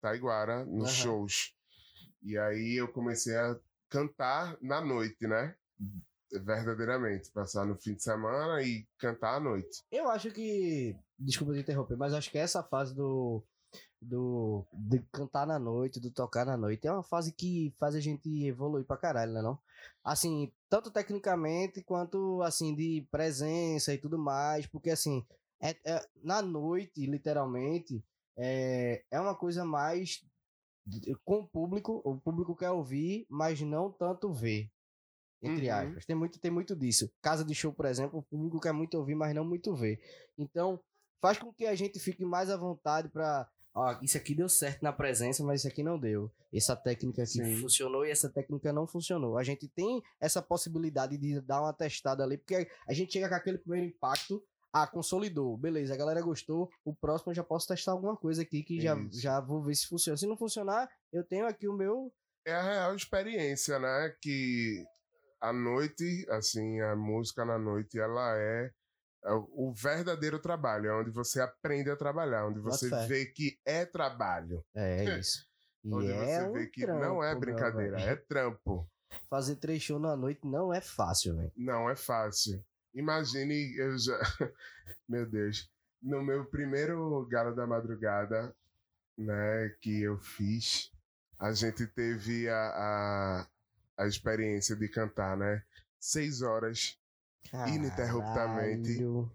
Taiguara 0.00 0.64
nos 0.64 0.88
Aham. 0.90 0.94
shows. 0.94 1.54
E 2.22 2.36
aí 2.36 2.76
eu 2.80 2.88
comecei 2.92 3.34
a 3.36 3.58
cantar 3.88 4.56
na 4.60 4.80
noite, 4.80 5.26
né? 5.26 5.54
verdadeiramente. 6.32 7.30
Passar 7.30 7.64
no 7.64 7.76
fim 7.76 7.94
de 7.94 8.02
semana 8.02 8.62
e 8.62 8.86
cantar 8.98 9.36
à 9.36 9.40
noite. 9.40 9.84
Eu 9.90 10.08
acho 10.08 10.30
que. 10.30 10.96
Desculpa 11.18 11.54
te 11.54 11.60
interromper, 11.60 11.96
mas 11.96 12.12
acho 12.12 12.30
que 12.30 12.38
essa 12.38 12.62
fase 12.62 12.94
do. 12.94 13.42
Do. 14.00 14.66
De 14.72 15.00
cantar 15.12 15.46
na 15.46 15.58
noite, 15.58 16.00
do 16.00 16.10
tocar 16.10 16.44
na 16.44 16.56
noite, 16.56 16.86
é 16.86 16.92
uma 16.92 17.02
fase 17.02 17.32
que 17.32 17.74
faz 17.78 17.94
a 17.94 18.00
gente 18.00 18.44
evoluir 18.44 18.84
pra 18.84 18.96
caralho, 18.96 19.32
né? 19.32 19.42
Não? 19.42 19.58
Assim, 20.04 20.52
tanto 20.68 20.90
tecnicamente 20.90 21.82
quanto 21.82 22.42
assim, 22.42 22.74
de 22.74 23.06
presença 23.10 23.92
e 23.92 23.98
tudo 23.98 24.18
mais, 24.18 24.66
porque 24.66 24.90
assim, 24.90 25.24
é, 25.60 25.76
é- 25.84 26.06
na 26.22 26.42
noite, 26.42 27.06
literalmente, 27.06 28.04
é, 28.36 29.04
é 29.10 29.20
uma 29.20 29.34
coisa 29.34 29.64
mais 29.64 30.24
com 31.24 31.40
o 31.40 31.46
público, 31.48 32.00
o 32.04 32.16
público 32.20 32.54
quer 32.56 32.70
ouvir, 32.70 33.26
mas 33.28 33.60
não 33.60 33.90
tanto 33.90 34.32
ver. 34.32 34.70
Entre 35.42 35.68
Uhum. 35.68 35.74
aspas. 35.76 36.06
Tem 36.06 36.16
muito, 36.16 36.40
tem 36.40 36.50
muito 36.50 36.74
disso. 36.74 37.10
Casa 37.20 37.44
de 37.44 37.54
show, 37.54 37.72
por 37.72 37.84
exemplo, 37.86 38.18
o 38.18 38.22
público 38.22 38.58
quer 38.60 38.72
muito 38.72 38.96
ouvir, 38.96 39.14
mas 39.14 39.34
não 39.34 39.44
muito 39.44 39.74
ver. 39.74 40.00
Então, 40.38 40.80
faz 41.20 41.38
com 41.38 41.52
que 41.52 41.66
a 41.66 41.74
gente 41.74 41.98
fique 42.00 42.24
mais 42.24 42.50
à 42.50 42.56
vontade 42.56 43.08
pra. 43.08 43.48
Ó, 43.74 43.98
isso 44.00 44.16
aqui 44.16 44.34
deu 44.34 44.48
certo 44.48 44.82
na 44.82 44.90
presença, 44.92 45.44
mas 45.44 45.60
isso 45.60 45.68
aqui 45.68 45.82
não 45.82 45.98
deu. 45.98 46.32
Essa 46.50 46.74
técnica 46.74 47.22
aqui 47.22 47.32
Sim. 47.32 47.56
funcionou 47.56 48.06
e 48.06 48.10
essa 48.10 48.30
técnica 48.30 48.72
não 48.72 48.86
funcionou. 48.86 49.36
A 49.36 49.42
gente 49.42 49.68
tem 49.68 50.02
essa 50.18 50.40
possibilidade 50.40 51.18
de 51.18 51.38
dar 51.42 51.60
uma 51.60 51.74
testada 51.74 52.24
ali, 52.24 52.38
porque 52.38 52.66
a 52.88 52.92
gente 52.94 53.12
chega 53.12 53.28
com 53.28 53.34
aquele 53.34 53.58
primeiro 53.58 53.86
impacto, 53.88 54.42
ah, 54.82 54.86
consolidou, 54.86 55.56
beleza, 55.56 55.94
a 55.94 55.96
galera 55.96 56.20
gostou, 56.20 56.70
o 56.84 56.94
próximo 56.94 57.32
eu 57.32 57.36
já 57.36 57.44
posso 57.44 57.66
testar 57.66 57.92
alguma 57.92 58.16
coisa 58.16 58.42
aqui 58.42 58.62
que 58.62 58.80
já, 58.80 58.96
Isso. 58.96 59.20
já 59.20 59.40
vou 59.40 59.62
ver 59.62 59.74
se 59.74 59.86
funciona. 59.86 60.16
Se 60.16 60.26
não 60.26 60.36
funcionar, 60.36 60.88
eu 61.12 61.24
tenho 61.24 61.46
aqui 61.46 61.68
o 61.68 61.72
meu. 61.72 62.12
É 62.46 62.52
a 62.52 62.62
real 62.62 62.94
experiência, 62.94 63.78
né? 63.78 64.14
Que 64.20 64.84
a 65.40 65.52
noite, 65.52 66.26
assim, 66.30 66.80
a 66.80 66.94
música 66.94 67.44
na 67.44 67.58
noite, 67.58 67.98
ela 67.98 68.36
é 68.36 68.70
é 69.24 69.32
o 69.32 69.72
verdadeiro 69.72 70.38
trabalho, 70.38 70.88
é 70.88 71.00
onde 71.00 71.10
você 71.10 71.40
aprende 71.40 71.90
a 71.90 71.96
trabalhar, 71.96 72.46
onde 72.46 72.60
você 72.60 72.88
vê 73.08 73.26
que 73.26 73.58
é 73.66 73.84
trabalho, 73.84 74.64
É, 74.72 75.04
é 75.04 75.18
isso. 75.18 75.44
E 75.84 75.92
onde 75.92 76.12
é 76.12 76.42
você 76.42 76.48
um 76.48 76.52
vê 76.52 76.66
que 76.68 76.86
não 76.86 76.98
trampo, 76.98 77.24
é 77.24 77.30
meu 77.30 77.40
brincadeira, 77.40 78.00
é 78.00 78.14
trampo. 78.14 78.88
Fazer 79.28 79.56
três 79.56 79.82
shows 79.82 80.00
na 80.00 80.16
noite 80.16 80.46
não 80.46 80.72
é 80.72 80.80
fácil, 80.80 81.36
velho. 81.36 81.52
Não 81.56 81.90
é 81.90 81.96
fácil. 81.96 82.64
Imagine, 82.96 83.76
eu 83.76 83.96
já. 83.98 84.18
Meu 85.08 85.24
Deus. 85.26 85.70
No 86.02 86.22
meu 86.22 86.44
primeiro 86.44 87.26
Galo 87.26 87.54
da 87.54 87.66
Madrugada, 87.66 88.54
né, 89.16 89.68
que 89.80 90.02
eu 90.02 90.18
fiz, 90.18 90.92
a 91.38 91.52
gente 91.52 91.86
teve 91.86 92.48
a, 92.48 92.56
a, 93.98 94.04
a 94.04 94.06
experiência 94.06 94.76
de 94.76 94.88
cantar, 94.88 95.36
né? 95.36 95.62
Seis 95.98 96.42
horas, 96.42 96.98
Ininterruptamente. 97.68 98.96
Caralho. 98.96 99.30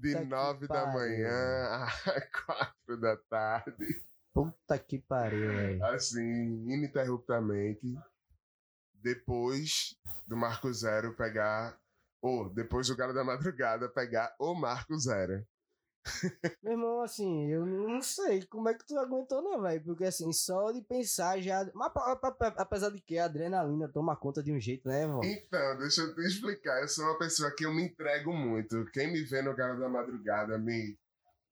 de 0.00 0.14
Puta 0.14 0.18
que 0.18 0.24
nove 0.24 0.66
da 0.66 0.86
manhã 0.86 1.30
a 1.30 1.88
quatro 2.44 3.00
da 3.00 3.16
tarde. 3.16 4.02
Puta 4.32 4.78
que 4.78 4.98
pariu, 4.98 5.48
velho. 5.48 5.84
assim, 5.86 6.22
ininterruptamente. 6.68 7.94
Depois 8.94 9.96
do 10.26 10.36
Marco 10.36 10.72
Zero 10.72 11.14
pegar. 11.14 11.79
Ou 12.22 12.52
depois 12.52 12.86
do 12.86 12.96
Galo 12.96 13.14
da 13.14 13.24
Madrugada 13.24 13.88
pegar 13.88 14.34
o 14.38 14.54
Marco 14.54 14.98
Zero. 14.98 15.44
Meu 16.62 16.72
irmão, 16.72 17.02
assim, 17.02 17.50
eu 17.50 17.66
não 17.66 18.00
sei 18.00 18.42
como 18.46 18.68
é 18.68 18.74
que 18.74 18.86
tu 18.86 18.98
aguentou, 18.98 19.42
não, 19.42 19.60
velho. 19.62 19.82
Porque, 19.82 20.04
assim, 20.04 20.32
só 20.32 20.70
de 20.72 20.82
pensar 20.82 21.40
já. 21.40 21.70
Mas, 21.74 21.92
apesar 22.56 22.90
de 22.90 23.00
que 23.00 23.18
a 23.18 23.26
adrenalina 23.26 23.88
toma 23.88 24.16
conta 24.16 24.42
de 24.42 24.52
um 24.52 24.60
jeito, 24.60 24.88
né, 24.88 25.02
irmão? 25.02 25.20
Então, 25.22 25.78
deixa 25.78 26.02
eu 26.02 26.14
te 26.14 26.20
explicar. 26.22 26.80
Eu 26.80 26.88
sou 26.88 27.04
uma 27.04 27.18
pessoa 27.18 27.54
que 27.54 27.64
eu 27.64 27.72
me 27.72 27.84
entrego 27.84 28.32
muito. 28.32 28.84
Quem 28.92 29.12
me 29.12 29.22
vê 29.24 29.42
no 29.42 29.54
Galo 29.54 29.78
da 29.78 29.88
Madrugada 29.88 30.58
me, 30.58 30.98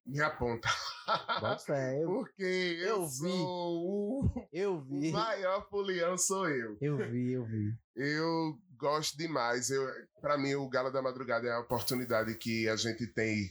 me 0.09 0.21
aponta. 0.21 0.69
Eu, 1.99 2.07
Porque 2.09 2.43
eu, 2.43 2.87
eu 2.97 3.07
vi. 3.07 3.17
sou 3.19 3.87
o, 3.87 4.47
eu 4.53 4.75
o 4.75 4.81
vi. 4.83 5.11
maior 5.11 5.67
folião 5.71 6.19
sou 6.19 6.49
eu. 6.51 6.77
Eu 6.81 6.97
vi, 6.99 7.33
eu 7.33 7.45
vi. 7.47 7.73
Eu 7.97 8.59
gosto 8.77 9.17
demais. 9.17 9.71
Eu, 9.71 9.87
para 10.21 10.37
mim, 10.37 10.55
o 10.55 10.69
Galo 10.69 10.91
da 10.91 11.01
Madrugada 11.01 11.49
é 11.49 11.53
a 11.53 11.61
oportunidade 11.61 12.35
que 12.37 12.69
a 12.69 12.77
gente 12.77 13.07
tem 13.07 13.51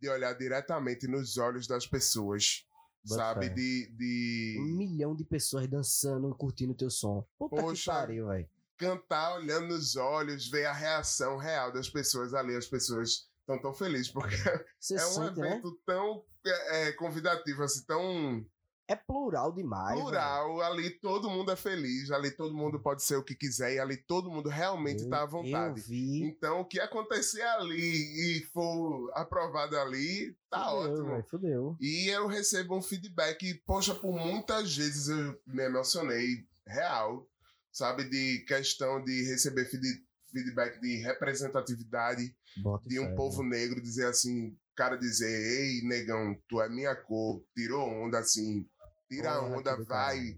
de 0.00 0.08
olhar 0.08 0.32
diretamente 0.34 1.06
nos 1.06 1.36
olhos 1.36 1.66
das 1.66 1.86
pessoas. 1.86 2.64
Sabe? 3.04 3.50
De, 3.50 3.90
de 3.94 4.56
Um 4.62 4.76
milhão 4.76 5.14
de 5.14 5.24
pessoas 5.24 5.68
dançando, 5.68 6.34
curtindo 6.34 6.72
o 6.72 6.76
teu 6.76 6.88
som. 6.88 7.22
Puta 7.38 7.56
Poxa. 7.60 7.92
que 7.92 7.98
pariu, 7.98 8.28
velho. 8.28 8.48
cantar 8.78 9.36
olhando 9.36 9.68
nos 9.68 9.94
olhos, 9.96 10.48
ver 10.48 10.64
a 10.64 10.72
reação 10.72 11.36
real 11.36 11.70
das 11.70 11.90
pessoas 11.90 12.32
ali. 12.32 12.56
As 12.56 12.66
pessoas 12.66 13.28
estão 13.44 13.60
tão 13.60 13.74
felizes, 13.74 14.08
porque 14.08 14.34
Você 14.80 14.94
é 14.94 15.06
um 15.06 15.10
sente, 15.10 15.38
né? 15.40 15.50
evento 15.52 15.78
tão 15.86 16.24
é, 16.46 16.88
é, 16.88 16.92
convidativo, 16.92 17.62
assim, 17.62 17.84
tão 17.86 18.44
É 18.88 18.94
plural 18.96 19.52
demais. 19.52 19.94
velho. 19.94 20.02
plural. 20.02 20.60
Ali 20.62 20.90
todo 20.90 21.30
mundo 21.30 21.50
é 21.50 21.56
feliz, 21.56 22.10
ali 22.10 22.30
todo 22.30 22.54
mundo 22.54 22.80
pode 22.80 23.02
ser 23.02 23.16
o 23.16 23.22
que 23.22 23.34
quiser, 23.34 23.74
e 23.74 23.78
ali 23.78 23.96
todo 23.96 24.30
mundo 24.30 24.48
realmente 24.48 25.04
está 25.04 25.22
à 25.22 25.26
vontade. 25.26 25.82
Então, 26.22 26.60
o 26.60 26.64
que 26.64 26.80
acontecer 26.80 27.42
ali 27.42 28.38
e 28.38 28.42
for 28.52 29.10
aprovado 29.14 29.78
ali, 29.78 30.36
tá 30.50 30.64
fudeu, 30.70 30.92
ótimo. 30.92 31.06
velho, 31.10 31.24
fudeu. 31.24 31.76
E 31.80 32.08
eu 32.08 32.26
recebo 32.26 32.76
um 32.76 32.82
feedback, 32.82 33.54
poxa, 33.66 33.94
por 33.94 34.12
muitas 34.18 34.74
vezes 34.76 35.08
eu 35.08 35.38
me 35.46 35.62
emocionei, 35.64 36.46
real, 36.66 37.26
sabe? 37.72 38.04
De 38.04 38.38
questão 38.46 39.02
de 39.04 39.24
receber 39.24 39.64
feed- 39.66 40.02
feedback 40.34 40.80
de 40.80 40.96
representatividade 40.96 42.36
Bota 42.56 42.88
de 42.88 42.98
um 43.00 43.06
fé, 43.06 43.14
povo 43.14 43.42
negro, 43.42 43.80
dizer 43.80 44.06
assim, 44.06 44.56
cara 44.76 44.96
dizer, 44.96 45.28
ei, 45.30 45.82
negão, 45.88 46.36
tu 46.48 46.60
é 46.60 46.68
minha 46.68 46.94
cor, 46.96 47.42
tirou 47.56 47.88
onda 47.88 48.18
assim, 48.18 48.68
tira 49.08 49.30
a 49.30 49.40
onda, 49.42 49.76
vai, 49.84 50.36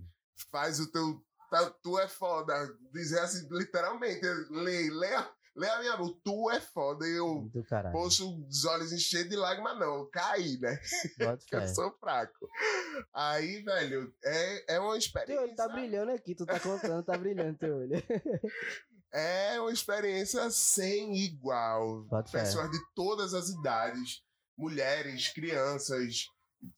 faz 0.53 0.78
o 0.78 0.90
teu. 0.92 1.24
tá- 1.51 1.70
tu 1.82 1.99
é 1.99 2.07
foda. 2.09 2.53
Dizer 2.92 3.20
assim, 3.20 3.47
literalmente, 3.51 4.20
lê, 4.51 4.90
lê, 4.90 5.14
a- 5.14 5.32
lê 5.57 5.68
a 5.68 5.78
minha 5.80 5.97
mão, 5.97 6.12
tu 6.24 6.51
é 6.51 6.61
foda. 6.61 7.07
E 7.07 7.12
eu 7.16 7.51
posto 7.92 8.44
os 8.49 8.64
olhos 8.66 8.92
enchendo 8.92 9.30
de 9.30 9.36
lágrimas, 9.36 9.78
não, 9.78 10.09
caí, 10.11 10.59
né? 10.59 10.78
Eu 11.53 11.74
sou 11.74 11.90
fraco. 11.99 12.49
Aí, 13.14 13.62
velho, 13.62 14.12
é, 14.24 14.74
é 14.74 14.78
uma 14.80 14.90
Teu 14.90 14.99
experiência. 14.99 15.42
olho 15.44 15.55
tá 15.57 15.68
brilhando 15.68 16.11
aqui, 16.12 16.34
tu 16.34 16.44
tá 16.44 16.61
contando, 16.61 17.05
tá 17.05 17.16
brilhando 17.16 17.57
teu 17.59 17.76
olho. 17.76 17.94
É 19.12 19.61
uma 19.61 19.72
experiência 19.72 20.50
sem 20.50 21.16
igual. 21.16 22.07
Fé. 22.30 22.40
Pessoas 22.40 22.70
de 22.70 22.78
todas 22.94 23.34
as 23.34 23.48
idades, 23.48 24.22
mulheres, 24.57 25.32
crianças, 25.32 26.26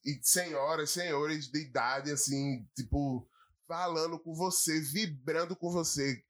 e 0.04 0.18
senhoras, 0.22 0.90
senhores 0.90 1.48
de 1.50 1.60
idade, 1.60 2.10
assim, 2.10 2.66
tipo, 2.76 3.28
falando 3.66 4.18
com 4.18 4.34
você, 4.34 4.80
vibrando 4.80 5.56
com 5.56 5.70
você. 5.70 6.22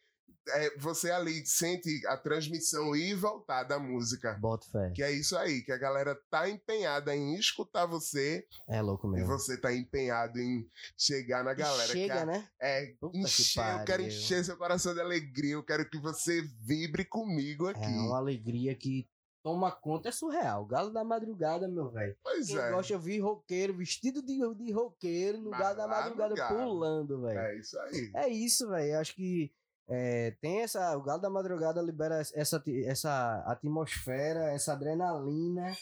É, 0.50 0.76
você 0.78 1.10
ali 1.10 1.44
sente 1.46 2.06
a 2.06 2.16
transmissão 2.16 2.94
ir 2.96 3.10
e 3.10 3.14
voltar 3.14 3.62
da 3.64 3.78
música. 3.78 4.34
Bota 4.40 4.66
fé. 4.70 4.90
Que 4.94 5.02
é 5.02 5.10
isso 5.12 5.36
aí, 5.36 5.62
que 5.62 5.72
a 5.72 5.78
galera 5.78 6.18
tá 6.30 6.48
empenhada 6.48 7.14
em 7.14 7.34
escutar 7.36 7.86
você 7.86 8.46
É 8.68 8.80
louco 8.82 9.06
e 9.08 9.10
mesmo. 9.10 9.26
você 9.26 9.56
tá 9.56 9.72
empenhado 9.74 10.38
em 10.38 10.68
chegar 10.96 11.44
na 11.44 11.54
galera. 11.54 11.86
que 11.92 11.98
Chega, 11.98 12.22
a- 12.22 12.26
né? 12.26 12.48
É, 12.60 12.86
Puta 13.00 13.12
que 13.12 13.18
encher, 13.24 13.78
eu 13.78 13.84
quero 13.84 14.02
encher 14.02 14.44
seu 14.44 14.56
coração 14.56 14.94
de 14.94 15.00
alegria, 15.00 15.54
eu 15.54 15.62
quero 15.62 15.88
que 15.88 15.98
você 15.98 16.42
vibre 16.60 17.04
comigo 17.04 17.68
aqui. 17.68 17.82
É 17.82 17.88
uma 17.88 18.18
alegria 18.18 18.74
que 18.74 19.08
toma 19.42 19.70
conta, 19.70 20.08
é 20.08 20.12
surreal. 20.12 20.66
Galo 20.66 20.90
da 20.90 21.02
madrugada, 21.04 21.66
meu 21.68 21.88
velho. 21.90 22.14
Pois 22.22 22.48
Quem 22.48 22.58
é. 22.58 22.70
gosta 22.70 22.88
de 22.88 22.94
ouvir 22.94 23.18
roqueiro, 23.20 23.74
vestido 23.74 24.20
de, 24.20 24.36
de 24.56 24.72
roqueiro, 24.72 25.38
no 25.38 25.50
Mas 25.50 25.60
galo 25.60 25.76
da 25.76 25.86
madrugada, 25.88 26.34
galo. 26.34 26.58
pulando, 26.58 27.22
velho. 27.22 27.38
É 27.38 27.56
isso 27.58 27.78
aí. 27.80 28.10
É 28.14 28.28
isso, 28.28 28.68
velho. 28.68 28.92
Eu 28.94 28.98
acho 29.00 29.14
que 29.14 29.50
é, 29.88 30.32
tem 30.40 30.60
essa. 30.60 30.96
O 30.96 31.02
Galo 31.02 31.20
da 31.20 31.30
Madrugada 31.30 31.80
libera 31.80 32.20
essa, 32.34 32.62
essa 32.84 33.42
atmosfera, 33.46 34.52
essa 34.52 34.74
adrenalina 34.74 35.74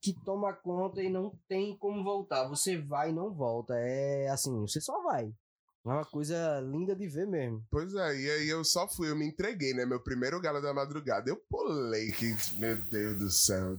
que 0.00 0.14
toma 0.24 0.52
conta 0.52 1.02
e 1.02 1.10
não 1.10 1.38
tem 1.48 1.76
como 1.76 2.02
voltar. 2.02 2.48
Você 2.48 2.78
vai 2.78 3.10
e 3.10 3.12
não 3.12 3.32
volta. 3.32 3.74
É 3.76 4.28
assim, 4.28 4.60
você 4.60 4.80
só 4.80 5.02
vai. 5.02 5.26
É 5.26 5.88
uma 5.88 6.04
coisa 6.04 6.60
linda 6.60 6.96
de 6.96 7.06
ver 7.06 7.26
mesmo. 7.26 7.62
Pois 7.70 7.94
é, 7.94 8.16
e 8.16 8.30
aí 8.30 8.48
eu 8.48 8.64
só 8.64 8.88
fui, 8.88 9.10
eu 9.10 9.16
me 9.16 9.26
entreguei, 9.26 9.74
né? 9.74 9.84
Meu 9.84 10.02
primeiro 10.02 10.40
galo 10.40 10.62
da 10.62 10.72
madrugada, 10.72 11.28
eu 11.28 11.36
pulei, 11.48 12.10
que, 12.12 12.34
meu 12.58 12.76
Deus 12.76 13.18
do 13.18 13.30
céu. 13.30 13.78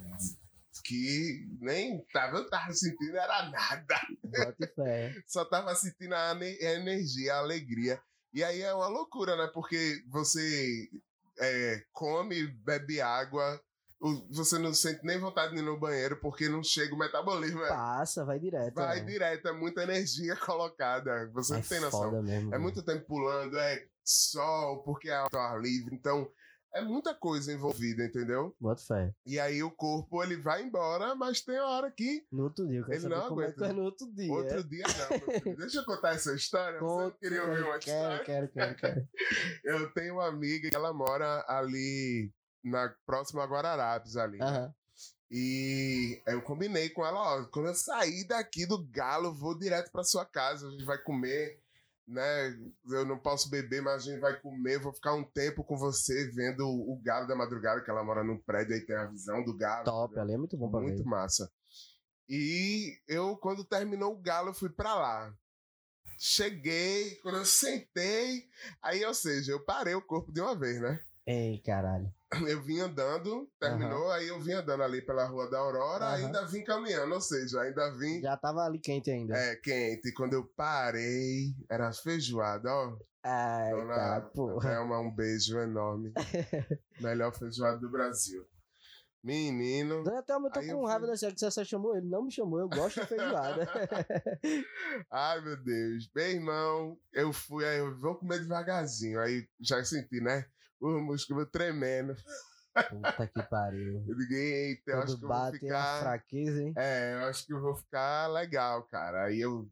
Que 0.83 1.47
nem 1.59 2.05
tava, 2.13 2.47
tava 2.47 2.71
sentindo, 2.73 3.17
era 3.17 3.49
nada. 3.49 3.95
Só 5.25 5.43
tava 5.45 5.73
sentindo 5.73 6.13
a, 6.13 6.31
a 6.31 6.73
energia, 6.75 7.33
a 7.33 7.39
alegria. 7.39 7.99
E 8.35 8.43
aí 8.43 8.61
é 8.61 8.73
uma 8.73 8.87
loucura, 8.89 9.37
né? 9.37 9.49
Porque 9.53 10.03
você 10.09 10.89
é, 11.39 11.81
come, 11.93 12.45
bebe 12.65 12.99
água, 12.99 13.61
você 14.29 14.59
não 14.59 14.73
sente 14.73 15.05
nem 15.05 15.17
vontade 15.17 15.53
de 15.53 15.59
ir 15.59 15.63
no 15.63 15.79
banheiro 15.79 16.19
porque 16.19 16.49
não 16.49 16.61
chega 16.61 16.93
o 16.93 16.97
metabolismo. 16.97 17.63
é- 17.63 17.69
Passa, 17.69 18.25
vai 18.25 18.37
direto. 18.37 18.73
Vai 18.75 18.99
né? 18.99 19.05
direto, 19.05 19.47
é 19.47 19.53
muita 19.53 19.83
energia 19.83 20.35
colocada. 20.45 21.31
Você 21.33 21.53
é 21.53 21.55
não 21.55 21.63
tem 21.63 21.79
noção. 21.79 22.21
mesmo. 22.21 22.53
É 22.53 22.57
muito 22.57 22.83
tempo 22.83 23.05
pulando, 23.07 23.57
é 23.57 23.87
sol, 24.03 24.83
porque 24.83 25.09
é 25.09 25.15
ao 25.15 25.29
ar 25.33 25.57
livre. 25.61 25.95
Então, 25.95 26.29
é 26.75 26.81
muita 26.81 27.13
coisa 27.15 27.51
envolvida, 27.53 28.03
entendeu? 28.05 28.55
Bota 28.59 28.81
fé. 28.85 29.13
E 29.25 29.39
aí 29.39 29.63
o 29.63 29.71
corpo 29.71 30.21
ele 30.23 30.37
vai 30.37 30.61
embora, 30.63 31.15
mas 31.15 31.41
tem 31.41 31.57
hora 31.59 31.89
que. 31.91 32.25
No 32.31 32.43
outro 32.43 32.67
dia, 32.67 32.79
eu 32.79 32.85
quero 32.85 32.97
Ele 32.97 33.07
não 33.09 33.27
como 33.29 33.41
é 33.41 33.45
aguenta. 33.45 33.59
que 33.63 33.69
é 33.69 33.73
no 33.73 33.83
outro 33.83 34.13
dia. 34.13 34.33
Outro 34.33 34.63
dia 34.63 34.83
não. 34.87 35.55
Deixa 35.57 35.79
eu 35.79 35.85
contar 35.85 36.13
essa 36.15 36.33
história. 36.33 36.79
Você 36.79 36.85
Conta, 37.03 37.17
queria 37.19 37.43
ouvir 37.43 37.63
uma 37.63 37.79
quero, 37.79 38.13
história? 38.13 38.23
quero, 38.25 38.49
quero, 38.49 38.75
quero. 38.75 39.07
Eu 39.63 39.91
tenho 39.93 40.13
uma 40.15 40.27
amiga 40.27 40.69
que 40.69 40.75
ela 40.75 40.93
mora 40.93 41.43
ali 41.47 42.31
na 42.63 42.93
próxima 43.05 43.43
a 43.43 43.47
Guararapes 43.47 44.15
ali. 44.17 44.37
né? 44.37 44.45
Aham. 44.45 44.73
E 45.31 46.21
eu 46.27 46.39
combinei 46.43 46.89
com 46.89 47.03
ela, 47.05 47.19
ó, 47.19 47.45
quando 47.45 47.67
eu 47.69 47.73
sair 47.75 48.25
daqui 48.27 48.65
do 48.65 48.85
galo, 48.87 49.33
vou 49.33 49.57
direto 49.57 49.91
pra 49.91 50.03
sua 50.03 50.23
casa, 50.23 50.67
a 50.67 50.71
gente 50.71 50.85
vai 50.85 50.97
comer, 50.99 51.59
né? 52.07 52.55
Eu 52.89 53.05
não 53.05 53.17
posso 53.17 53.49
beber, 53.49 53.81
mas 53.81 54.03
a 54.03 54.11
gente 54.11 54.19
vai 54.19 54.39
comer, 54.39 54.79
vou 54.79 54.93
ficar 54.93 55.13
um 55.13 55.23
tempo 55.23 55.63
com 55.63 55.77
você 55.77 56.29
vendo 56.31 56.67
o 56.67 56.99
galo 57.03 57.27
da 57.27 57.35
madrugada, 57.35 57.81
que 57.81 57.89
ela 57.89 58.03
mora 58.03 58.23
num 58.23 58.37
prédio 58.39 58.75
aí 58.75 58.85
tem 58.85 58.95
a 58.95 59.07
visão 59.07 59.43
do 59.43 59.55
galo. 59.55 59.85
Top, 59.85 60.19
ali 60.19 60.33
é 60.33 60.37
muito 60.37 60.57
bom 60.57 60.69
pra 60.69 60.79
Muito 60.79 61.03
ver. 61.03 61.09
massa. 61.09 61.51
E 62.27 62.97
eu, 63.07 63.37
quando 63.37 63.63
terminou 63.63 64.13
o 64.13 64.21
galo, 64.21 64.49
eu 64.49 64.53
fui 64.53 64.69
pra 64.69 64.95
lá. 64.95 65.33
Cheguei, 66.17 67.15
quando 67.21 67.39
eu 67.39 67.45
sentei, 67.45 68.47
aí, 68.81 69.03
ou 69.05 69.13
seja, 69.13 69.51
eu 69.51 69.63
parei 69.63 69.95
o 69.95 70.01
corpo 70.01 70.31
de 70.31 70.39
uma 70.41 70.57
vez, 70.57 70.79
né? 70.79 70.99
Ei, 71.27 71.59
caralho. 71.59 72.13
Eu 72.49 72.61
vim 72.63 72.79
andando, 72.79 73.49
terminou, 73.59 74.11
aí 74.11 74.27
eu 74.27 74.39
vim 74.39 74.53
andando 74.53 74.83
ali 74.83 75.01
pela 75.01 75.25
Rua 75.25 75.49
da 75.49 75.57
Aurora, 75.59 76.05
Aham. 76.05 76.15
ainda 76.15 76.45
vim 76.45 76.63
caminhando, 76.63 77.13
ou 77.13 77.21
seja, 77.21 77.61
ainda 77.61 77.91
vim 77.97 78.21
Já 78.21 78.35
tava 78.37 78.61
ali 78.63 78.79
quente 78.79 79.09
ainda. 79.11 79.35
é, 79.35 79.55
quente. 79.57 80.09
E 80.09 80.13
quando 80.13 80.33
eu 80.33 80.45
parei, 80.55 81.53
era 81.69 81.91
feijoada, 81.93 82.69
ó. 82.71 82.97
Ai, 83.23 83.71
Dona 83.71 83.95
tá, 83.95 84.21
porra. 84.33 84.69
Thelma, 84.69 84.99
um 84.99 85.11
beijo 85.13 85.57
enorme. 85.59 86.13
Melhor 86.99 87.33
feijoada 87.33 87.77
do 87.79 87.89
Brasil. 87.89 88.45
Menino. 89.23 90.03
Dona 90.03 90.21
Thelma, 90.21 90.47
eu 90.49 90.51
tô 90.53 90.59
Aí 90.59 90.69
eu 90.69 90.77
com 90.77 90.85
raiva 90.85 90.99
fui- 91.01 91.07
da 91.09 91.17
senhora 91.17 91.35
que 91.35 91.41
você 91.41 91.65
chamou 91.65 91.97
ele. 91.97 92.07
Não 92.07 92.23
me 92.23 92.31
chamou, 92.31 92.59
eu 92.59 92.69
gosto 92.69 93.01
de 93.01 93.07
feijoada. 93.07 93.67
Ai, 95.09 95.41
meu 95.41 95.57
Deus. 95.57 96.09
Meu 96.15 96.29
irmão, 96.29 96.97
eu 97.11 97.33
fui, 97.33 97.65
aí 97.65 97.79
eu 97.79 97.97
vou 97.97 98.15
comer 98.15 98.39
devagarzinho. 98.39 99.19
Aí 99.19 99.47
já 99.59 99.83
senti, 99.83 100.21
né? 100.21 100.45
O 100.79 100.99
músculo 100.99 101.45
tremendo. 101.45 102.15
Puta 102.89 103.27
que 103.27 103.41
pariu. 103.43 104.03
Eu 104.07 104.15
digo, 104.15 104.33
eita, 104.33 104.91
eu 104.91 105.01
acho 105.01 105.17
que 105.17 105.25
eu 105.25 105.29
vou 105.29 105.51
ficar. 105.53 105.99
fraqueza, 106.01 106.61
hein? 106.61 106.73
É, 106.77 107.13
eu 107.15 107.19
acho 107.25 107.45
que 107.45 107.53
eu 107.53 107.61
vou 107.61 107.75
ficar 107.75 108.27
legal, 108.27 108.83
cara. 108.87 109.25
Aí 109.25 109.39
eu 109.39 109.69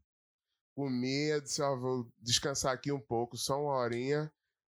comi, 0.74 1.28
eu 1.28 1.40
disse, 1.40 1.62
ó, 1.62 1.76
vou 1.76 2.10
descansar 2.18 2.72
aqui 2.72 2.90
um 2.90 3.00
pouco, 3.00 3.36
só 3.36 3.60
uma 3.60 3.74
horinha, 3.76 4.32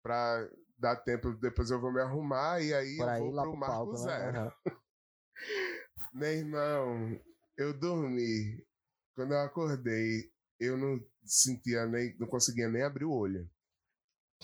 pra 0.02 0.48
dar 0.78 0.96
tempo, 0.96 1.32
depois 1.34 1.70
eu 1.70 1.80
vou 1.80 1.92
me 1.92 2.00
arrumar 2.00 2.60
e 2.60 2.74
aí 2.74 2.96
Por 2.96 3.04
eu 3.04 3.10
aí 3.10 3.20
vou 3.20 3.32
pro 3.32 3.50
pro 3.50 3.56
Marco 3.56 3.74
palco, 3.74 3.92
né? 3.92 3.98
Zero. 3.98 4.38
Aham. 4.38 4.52
Meu 6.14 6.32
irmão, 6.32 7.20
eu 7.56 7.72
dormi. 7.78 8.64
Quando 9.14 9.32
eu 9.32 9.40
acordei, 9.40 10.32
eu 10.58 10.76
não 10.76 11.00
sentia 11.24 11.86
nem, 11.86 12.16
não 12.18 12.26
conseguia 12.26 12.68
nem 12.68 12.82
abrir 12.82 13.04
o 13.04 13.12
olho. 13.12 13.48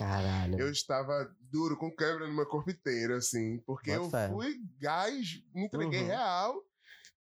Caralho. 0.00 0.58
Eu 0.58 0.70
estava 0.70 1.30
duro, 1.50 1.76
com 1.76 1.94
câmera 1.94 2.26
no 2.26 2.34
meu 2.34 2.46
corpo 2.46 2.70
inteiro, 2.70 3.14
assim, 3.14 3.58
porque 3.66 3.90
Bota 3.92 4.04
eu 4.04 4.10
fé. 4.10 4.28
fui 4.30 4.60
gás, 4.80 5.42
me 5.54 5.66
entreguei 5.66 6.00
Uhum. 6.00 6.06
real. 6.06 6.54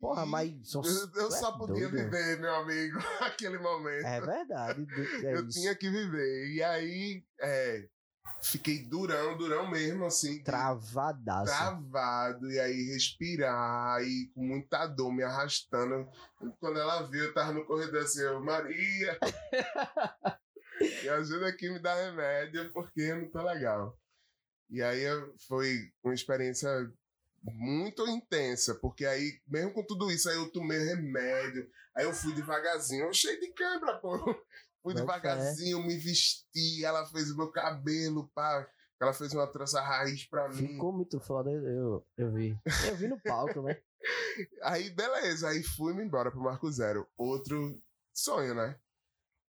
Porra, 0.00 0.26
mas. 0.26 0.52
são- 0.70 0.82
Eu, 0.84 1.10
tu 1.12 1.20
é 1.20 1.30
só 1.30 1.52
podia 1.52 1.88
doido. 1.88 2.10
viver, 2.10 2.38
meu 2.40 2.54
amigo, 2.56 2.98
aquele 3.20 3.58
momento. 3.58 4.04
É 4.06 4.20
verdade. 4.20 4.86
É 5.24 5.34
eu 5.36 5.46
isso. 5.48 5.60
tinha 5.60 5.74
que 5.74 5.88
viver. 5.88 6.52
E 6.52 6.62
aí, 6.62 7.24
é, 7.40 7.86
fiquei 8.42 8.84
durão, 8.86 9.38
durão 9.38 9.70
mesmo, 9.70 10.04
assim. 10.04 10.42
Travadaço. 10.42 11.46
travado, 11.46 12.50
e 12.50 12.58
aí 12.60 12.82
respirar, 12.92 14.02
e 14.02 14.30
com 14.34 14.42
muita 14.44 14.86
dor, 14.88 15.10
me 15.12 15.22
arrastando. 15.22 16.06
Quando 16.60 16.78
ela 16.78 17.02
viu, 17.04 17.24
eu 17.24 17.32
tava 17.32 17.52
no 17.52 17.64
corredor 17.64 18.02
assim, 18.02 18.20
eu, 18.20 18.42
Maria, 18.44 19.18
me 21.02 21.08
ajuda 21.08 21.48
aqui, 21.48 21.70
me 21.70 21.78
dá 21.78 21.94
remédio, 21.94 22.72
porque 22.72 23.00
eu 23.00 23.22
não 23.22 23.30
tô 23.30 23.42
legal. 23.42 23.98
E 24.70 24.82
aí 24.82 25.04
foi 25.46 25.92
uma 26.02 26.14
experiência 26.14 26.68
muito 27.42 28.06
intensa, 28.08 28.74
porque 28.76 29.04
aí, 29.04 29.40
mesmo 29.46 29.72
com 29.72 29.84
tudo 29.84 30.10
isso, 30.10 30.28
aí 30.28 30.36
eu 30.36 30.50
tomei 30.50 30.78
remédio, 30.78 31.68
aí 31.94 32.04
eu 32.04 32.12
fui 32.14 32.32
devagarzinho, 32.34 33.04
eu 33.04 33.12
cheio 33.12 33.38
de 33.40 33.52
câimbra, 33.52 33.98
pô. 33.98 34.18
Fui 34.82 34.92
fé. 34.92 35.00
devagarzinho, 35.00 35.82
me 35.82 35.96
vesti, 35.96 36.84
ela 36.84 37.06
fez 37.06 37.30
o 37.30 37.36
meu 37.36 37.50
cabelo, 37.50 38.30
pá. 38.34 38.68
Ela 39.00 39.12
fez 39.12 39.32
uma 39.32 39.46
trança 39.46 39.80
raiz 39.80 40.26
pra 40.28 40.48
mim. 40.48 40.68
Ficou 40.68 40.92
muito 40.92 41.20
foda, 41.20 41.50
eu, 41.50 42.06
eu 42.16 42.32
vi. 42.32 42.56
Eu 42.86 42.96
vi 42.96 43.08
no 43.08 43.20
palco, 43.20 43.60
né? 43.62 43.78
Aí, 44.62 44.90
beleza, 44.90 45.48
aí 45.48 45.62
fui-me 45.62 46.04
embora 46.04 46.30
pro 46.30 46.42
Marco 46.42 46.70
Zero. 46.70 47.08
Outro 47.16 47.80
sonho, 48.12 48.54
né? 48.54 48.78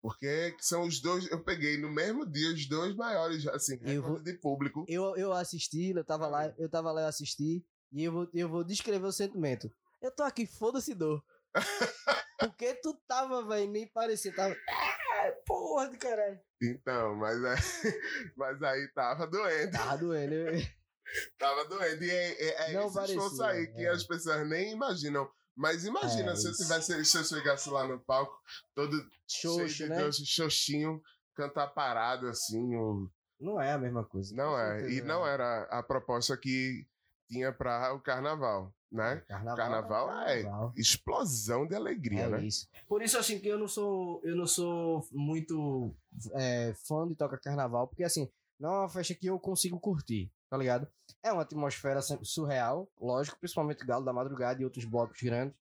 Porque 0.06 0.56
são 0.60 0.84
os 0.84 1.02
dois, 1.02 1.26
eu 1.32 1.44
peguei 1.44 1.78
no 1.78 1.90
mesmo 1.92 2.28
dia 2.30 2.50
os 2.54 2.68
dois 2.68 2.96
maiores, 2.96 3.48
assim, 3.48 3.80
Eu 3.82 4.04
vou- 4.04 4.20
de 4.20 4.34
público. 4.38 4.86
Eu, 4.88 5.16
eu 5.18 5.34
assisti, 5.34 5.90
eu 5.96 6.04
tava 6.04 6.28
lá, 6.28 6.54
eu 6.60 6.70
tava 6.70 6.92
lá, 6.92 7.02
eu 7.02 7.08
assisti, 7.08 7.66
e 7.92 8.04
eu 8.04 8.12
vou, 8.12 8.30
eu 8.32 8.48
vou 8.48 8.64
descrever 8.64 9.08
o 9.08 9.12
sentimento. 9.12 9.68
Eu 10.00 10.12
tô 10.12 10.22
aqui, 10.22 10.46
foda-se 10.46 10.94
dor. 10.94 11.24
Porque 12.40 12.76
tu 12.76 12.94
tava, 13.08 13.44
velho, 13.48 13.72
nem 13.72 13.88
parecia, 13.88 14.32
tava. 14.36 14.56
Ah, 14.70 15.32
porra 15.44 15.88
do 15.90 15.98
caralho. 15.98 16.40
Então, 16.62 17.16
mas, 17.16 17.44
é, 17.44 17.56
mas 18.38 18.62
aí 18.62 18.88
tava 18.94 19.26
doendo, 19.26 19.72
Tava 19.72 19.98
doendo. 19.98 20.34
eu- 20.36 20.62
tava 21.40 21.66
doendo. 21.66 22.04
E 22.04 22.12
é, 22.12 22.44
é, 22.44 22.72
é 22.72 22.74
Não 22.74 22.88
esse 22.88 23.00
esforço 23.06 23.38
parecia, 23.38 23.46
aí 23.48 23.74
que 23.74 23.84
é. 23.86 23.90
as 23.90 24.04
pessoas 24.04 24.48
nem 24.48 24.72
imaginam. 24.72 25.28
Mas 25.56 25.86
imagina 25.86 26.34
É, 26.34 26.36
se 26.36 26.48
eu 26.48 26.54
tivesse, 26.54 27.06
se 27.06 27.18
eu 27.18 27.24
chegasse 27.24 27.70
lá 27.70 27.88
no 27.88 28.00
palco, 28.00 28.38
todo 28.74 28.92
Xoxo, 29.28 29.70
cheio 29.70 29.90
né? 29.90 29.98
de 29.98 30.04
doce, 30.04 30.26
xoxinho, 30.26 31.02
cantar 31.36 31.68
parado 31.68 32.28
assim, 32.28 32.76
ou 32.76 33.10
Não 33.40 33.60
é 33.62 33.72
a 33.74 33.78
mesma 33.78 34.04
coisa. 34.04 34.36
Não 34.36 34.58
é. 34.58 34.80
certeza 34.80 35.00
E 35.00 35.02
não 35.02 35.26
era 35.26 35.64
a 35.64 35.82
proposta 35.82 36.36
que 36.38 36.86
tinha 37.30 37.52
para 37.52 37.94
o 37.94 38.00
carnaval, 38.02 38.74
né? 38.92 39.18
Carnaval, 39.28 39.56
Carnaval 39.58 40.22
é 40.28 40.44
carnaval. 40.44 40.74
explosão 40.78 41.66
de 41.68 41.74
alegria, 41.76 42.24
É 42.24 42.30
né? 42.30 42.44
isso. 42.46 42.68
Por 42.88 43.02
isso, 43.02 43.18
assim, 43.18 43.40
que 43.40 43.48
eu 43.48 43.58
não 43.58 43.68
sou, 43.68 44.22
eu 44.24 44.36
não 44.36 44.46
sou 44.46 45.08
muito 45.12 45.96
é, 46.34 46.74
fã 46.88 47.08
de 47.08 47.16
tocar 47.16 47.40
carnaval, 47.40 47.88
porque, 47.88 48.04
assim, 48.04 48.30
não 48.60 48.70
é 48.74 48.80
uma 48.82 48.90
festa 48.90 49.16
que 49.16 49.28
eu 49.28 49.40
consigo 49.40 49.80
curtir, 49.80 50.32
tá 50.56 50.60
ligado? 50.60 50.88
É 51.22 51.32
uma 51.32 51.42
atmosfera 51.42 52.02
surreal, 52.02 52.90
lógico, 53.00 53.38
principalmente 53.40 53.86
Galo 53.86 54.06
da 54.06 54.14
Madrugada 54.14 54.62
e 54.62 54.66
outros 54.66 54.86
blocos 54.86 55.22
grandes. 55.22 55.56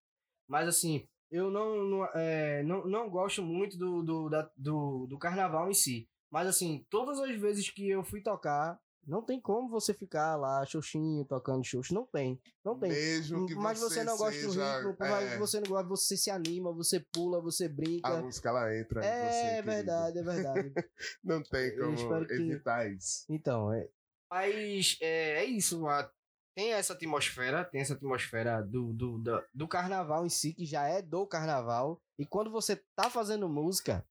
Mas, 0.48 0.68
assim, 0.68 1.06
eu 1.30 1.50
não, 1.50 1.84
não, 1.84 2.04
é, 2.14 2.62
não, 2.62 2.86
não 2.86 3.10
gosto 3.10 3.42
muito 3.42 3.76
do, 3.76 4.02
do, 4.02 4.28
da- 4.28 4.50
do, 4.56 5.06
do 5.06 5.18
carnaval 5.18 5.68
em 5.70 5.74
si. 5.74 6.08
Mas, 6.30 6.46
assim, 6.48 6.84
todas 6.90 7.18
as 7.18 7.34
vezes 7.40 7.70
que 7.70 7.88
eu 7.88 8.04
fui 8.04 8.20
tocar, 8.20 8.78
não 9.06 9.22
tem 9.22 9.40
como 9.40 9.68
você 9.68 9.92
ficar 9.92 10.34
lá, 10.36 10.64
xoxinho, 10.64 11.24
tocando 11.24 11.64
xoxo. 11.64 11.92
Não 11.94 12.06
tem. 12.06 12.40
Não 12.64 12.78
tem. 12.78 12.90
Mesmo 12.90 13.46
que 13.46 13.54
Mas 13.54 13.78
você, 13.80 14.02
não 14.04 14.16
gosta 14.16 14.40
do 14.40 14.52
seja, 14.52 14.76
ritmo, 14.78 14.94
por 14.96 15.08
mais 15.08 15.26
é, 15.28 15.32
que 15.32 15.38
você 15.38 15.60
não 15.60 15.68
gosta, 15.68 15.88
você 15.88 16.16
se 16.16 16.30
anima, 16.30 16.72
você 16.72 17.00
pula, 17.12 17.40
você 17.40 17.68
brinca. 17.68 18.08
A 18.08 18.22
música 18.22 18.48
ela 18.48 18.76
entra 18.76 19.00
em 19.00 19.28
você, 19.28 19.46
é 19.58 19.62
verdade, 19.62 20.18
é 20.18 20.22
verdade. 20.22 20.72
Não 21.22 21.42
tem 21.42 21.76
como 21.76 21.94
espero 21.94 22.26
que- 22.26 22.32
evitar 22.34 22.90
isso. 22.90 23.24
então, 23.28 23.72
é. 23.72 23.88
Mas 24.30 24.96
é, 25.00 25.38
é 25.40 25.44
isso, 25.44 25.86
a- 25.88 26.10
tem 26.56 26.72
essa 26.72 26.92
atmosfera, 26.92 27.64
tem 27.64 27.80
essa 27.80 27.94
atmosfera 27.94 28.62
do, 28.62 28.92
do, 28.92 29.18
da- 29.18 29.44
do 29.52 29.66
carnaval 29.68 30.24
em 30.24 30.28
si, 30.30 30.52
que 30.54 30.64
já 30.64 30.86
é 30.86 31.02
do 31.02 31.26
carnaval. 31.26 32.00
E 32.18 32.24
quando 32.24 32.50
você 32.50 32.76
tá 32.96 33.10
fazendo 33.10 33.48
música, 33.48 34.04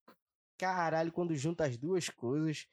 caralho, 0.57 1.11
quando 1.11 1.35
junta 1.35 1.65
as 1.65 1.77
duas 1.77 2.09
coisas, 2.09 2.67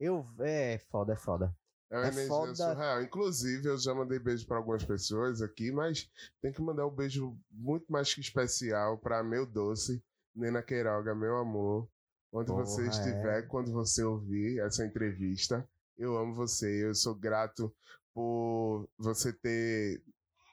eu. 0.00 0.26
É 0.40 0.78
foda, 0.90 1.12
é 1.12 1.16
foda. 1.16 1.56
É 1.90 1.96
uma 1.96 2.04
É 2.06 2.08
energia 2.08 2.28
foda. 2.28 2.54
surreal. 2.54 3.02
Inclusive, 3.02 3.68
eu 3.68 3.76
já 3.78 3.94
mandei 3.94 4.18
beijo 4.18 4.46
para 4.46 4.56
algumas 4.56 4.82
pessoas 4.82 5.42
aqui, 5.42 5.70
mas 5.70 6.10
tem 6.40 6.50
que 6.50 6.62
mandar 6.62 6.86
um 6.86 6.90
beijo 6.94 7.36
muito 7.50 7.92
mais 7.92 8.14
que 8.14 8.20
especial 8.22 8.96
para 8.96 9.22
meu 9.22 9.44
doce, 9.44 10.02
Nena 10.34 10.62
Queiroga, 10.62 11.14
meu 11.14 11.36
amor. 11.36 11.86
Onde 12.32 12.50
você 12.50 12.84
Porra, 12.84 12.88
estiver, 12.96 13.38
é. 13.40 13.42
quando 13.42 13.70
você 13.72 14.02
ouvir 14.02 14.58
essa 14.60 14.86
entrevista, 14.86 15.68
eu 16.02 16.16
amo 16.16 16.34
você. 16.34 16.84
Eu 16.84 16.94
sou 16.94 17.14
grato 17.14 17.74
por 18.12 18.88
você 18.98 19.32
ter 19.32 20.02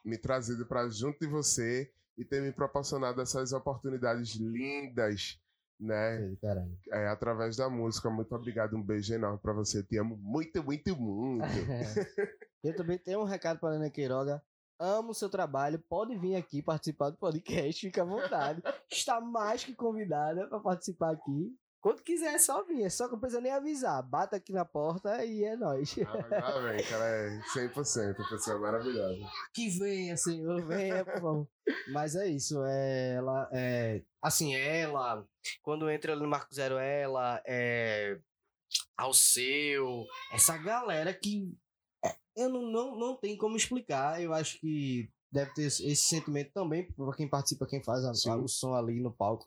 me 0.04 0.16
trazido 0.16 0.64
para 0.64 0.88
junto 0.88 1.18
de 1.18 1.26
você 1.26 1.92
e 2.16 2.24
ter 2.24 2.40
me 2.40 2.52
proporcionado 2.52 3.20
essas 3.20 3.52
oportunidades 3.52 4.36
lindas, 4.36 5.38
né? 5.78 6.36
Caralho. 6.40 6.78
É, 6.92 7.08
através 7.08 7.56
da 7.56 7.68
música. 7.68 8.08
Muito 8.08 8.34
obrigado, 8.34 8.76
um 8.76 8.82
beijo 8.82 9.12
enorme 9.12 9.38
para 9.38 9.52
você. 9.52 9.82
Te 9.82 9.98
amo 9.98 10.16
muito, 10.16 10.62
muito, 10.62 10.96
muito. 10.96 11.44
Eu 12.62 12.76
também 12.76 12.98
tenho 12.98 13.20
um 13.20 13.24
recado 13.24 13.58
para 13.58 13.74
Ana 13.74 13.90
Queiroga. 13.90 14.42
Amo 14.78 15.10
o 15.10 15.14
seu 15.14 15.28
trabalho. 15.28 15.78
Pode 15.88 16.16
vir 16.16 16.36
aqui 16.36 16.62
participar 16.62 17.10
do 17.10 17.16
podcast. 17.16 17.80
Fica 17.80 18.02
à 18.02 18.04
vontade. 18.04 18.62
Está 18.90 19.20
mais 19.20 19.64
que 19.64 19.74
convidada 19.74 20.46
para 20.46 20.60
participar 20.60 21.12
aqui. 21.12 21.54
Quando 21.80 22.02
quiser 22.02 22.34
é 22.34 22.38
só 22.38 22.62
vir, 22.62 22.82
é 22.82 22.90
só 22.90 23.06
que 23.06 23.12
não 23.12 23.20
precisa 23.20 23.40
nem 23.40 23.52
avisar. 23.52 24.02
Bata 24.02 24.36
aqui 24.36 24.52
na 24.52 24.66
porta 24.66 25.24
e 25.24 25.44
é 25.44 25.56
nóis. 25.56 25.96
Ah, 26.42 26.60
vem, 26.60 26.84
cara, 26.84 27.04
é 27.04 27.40
100%, 27.54 28.28
pessoa 28.28 28.58
maravilhosa. 28.58 29.18
Que 29.54 29.70
venha, 29.70 30.16
Senhor, 30.16 30.62
venha, 30.66 31.04
por 31.04 31.14
favor. 31.14 31.48
Mas 31.92 32.14
é 32.14 32.28
isso, 32.28 32.62
é, 32.64 33.14
ela, 33.14 33.48
é, 33.52 34.02
assim, 34.20 34.54
ela, 34.54 35.26
quando 35.62 35.90
entra 35.90 36.12
ali 36.12 36.22
no 36.22 36.28
Marco 36.28 36.54
Zero, 36.54 36.76
ela, 36.76 37.42
é, 37.46 38.18
ao 38.96 39.14
seu, 39.14 40.04
essa 40.32 40.58
galera 40.58 41.14
que 41.14 41.50
é, 42.04 42.14
eu 42.36 42.48
não, 42.48 42.62
não, 42.62 42.98
não 42.98 43.16
tem 43.16 43.36
como 43.36 43.56
explicar, 43.56 44.22
eu 44.22 44.34
acho 44.34 44.58
que 44.60 45.10
deve 45.32 45.52
ter 45.54 45.62
esse 45.62 45.96
sentimento 45.96 46.52
também, 46.52 46.90
para 46.92 47.16
quem 47.16 47.28
participa, 47.28 47.66
quem 47.66 47.82
faz 47.82 48.04
a, 48.04 48.32
a, 48.32 48.36
o 48.36 48.48
som 48.48 48.74
ali 48.74 49.00
no 49.00 49.12
palco. 49.12 49.46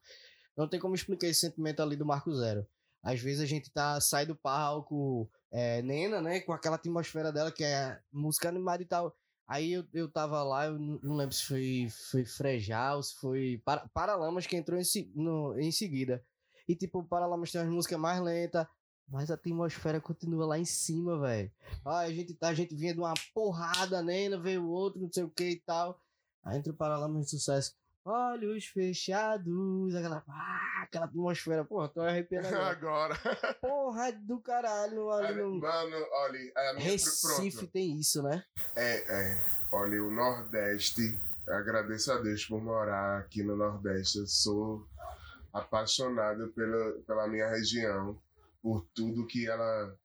Não 0.55 0.67
tem 0.67 0.79
como 0.79 0.95
explicar 0.95 1.27
esse 1.27 1.41
sentimento 1.41 1.81
ali 1.81 1.95
do 1.95 2.05
Marco 2.05 2.33
Zero. 2.33 2.65
Às 3.01 3.19
vezes 3.19 3.41
a 3.41 3.45
gente 3.45 3.69
tá, 3.69 3.99
sai 3.99 4.25
do 4.25 4.35
palco, 4.35 5.29
é, 5.51 5.81
Nena, 5.81 6.21
né, 6.21 6.39
com 6.39 6.53
aquela 6.53 6.77
atmosfera 6.77 7.33
dela 7.33 7.51
que 7.51 7.63
é 7.63 7.99
música 8.11 8.47
animada 8.47 8.81
e 8.81 8.85
tal. 8.85 9.15
Aí 9.45 9.73
eu, 9.73 9.85
eu 9.93 10.09
tava 10.09 10.41
lá, 10.41 10.67
eu 10.67 10.79
não 10.79 11.15
lembro 11.15 11.35
se 11.35 11.43
foi, 11.45 11.87
foi 12.09 12.25
Frejal, 12.25 13.03
se 13.03 13.15
foi 13.19 13.61
Para, 13.65 13.87
Paralamas 13.93 14.47
que 14.47 14.55
entrou 14.55 14.79
em, 14.79 14.83
no, 15.13 15.59
em 15.59 15.71
seguida. 15.71 16.23
E 16.67 16.75
tipo, 16.75 17.03
Paralamas 17.03 17.51
tem 17.51 17.59
umas 17.59 17.73
músicas 17.73 17.99
mais 17.99 18.21
lentas, 18.21 18.65
mas 19.05 19.29
a 19.29 19.33
atmosfera 19.33 19.99
continua 19.99 20.45
lá 20.45 20.57
em 20.57 20.63
cima, 20.63 21.19
velho. 21.19 21.51
Ah, 21.83 21.99
a 21.99 22.11
gente, 22.11 22.33
tá, 22.35 22.47
a 22.47 22.53
gente 22.53 22.73
vinha 22.73 22.93
de 22.93 22.99
uma 22.99 23.13
porrada, 23.33 24.01
Nena, 24.01 24.39
veio 24.39 24.65
outro, 24.69 25.01
não 25.01 25.11
sei 25.11 25.23
o 25.23 25.29
que 25.29 25.49
e 25.49 25.59
tal. 25.59 25.99
Aí 26.41 26.57
entra 26.57 26.71
o 26.71 26.75
Paralamas 26.75 27.25
de 27.25 27.31
sucesso 27.31 27.75
olhos 28.05 28.65
fechados, 28.65 29.95
aquela, 29.95 30.23
ah, 30.27 30.83
aquela 30.83 31.05
atmosfera, 31.05 31.63
porra, 31.63 31.89
tô 31.89 32.01
arrepiando 32.01 32.47
agora. 32.55 33.15
agora. 33.15 33.53
Porra 33.61 34.11
do 34.11 34.39
caralho. 34.39 35.09
Ali 35.11 35.41
no... 35.41 35.59
Mano, 35.59 35.95
olha, 36.11 36.51
a 36.55 36.73
minha 36.73 36.91
Recife 36.91 37.57
pronto. 37.57 37.71
tem 37.71 37.99
isso, 37.99 38.21
né? 38.21 38.43
É, 38.75 39.31
é. 39.31 39.45
Olha, 39.71 40.03
o 40.03 40.11
Nordeste, 40.11 41.17
agradeço 41.47 42.11
a 42.11 42.17
Deus 42.17 42.45
por 42.45 42.61
morar 42.61 43.19
aqui 43.19 43.43
no 43.43 43.55
Nordeste. 43.55 44.19
Eu 44.19 44.27
sou 44.27 44.85
apaixonado 45.53 46.49
pela, 46.49 46.93
pela 47.07 47.27
minha 47.27 47.47
região, 47.47 48.19
por 48.61 48.85
tudo 48.93 49.27
que 49.27 49.47
ela 49.47 49.95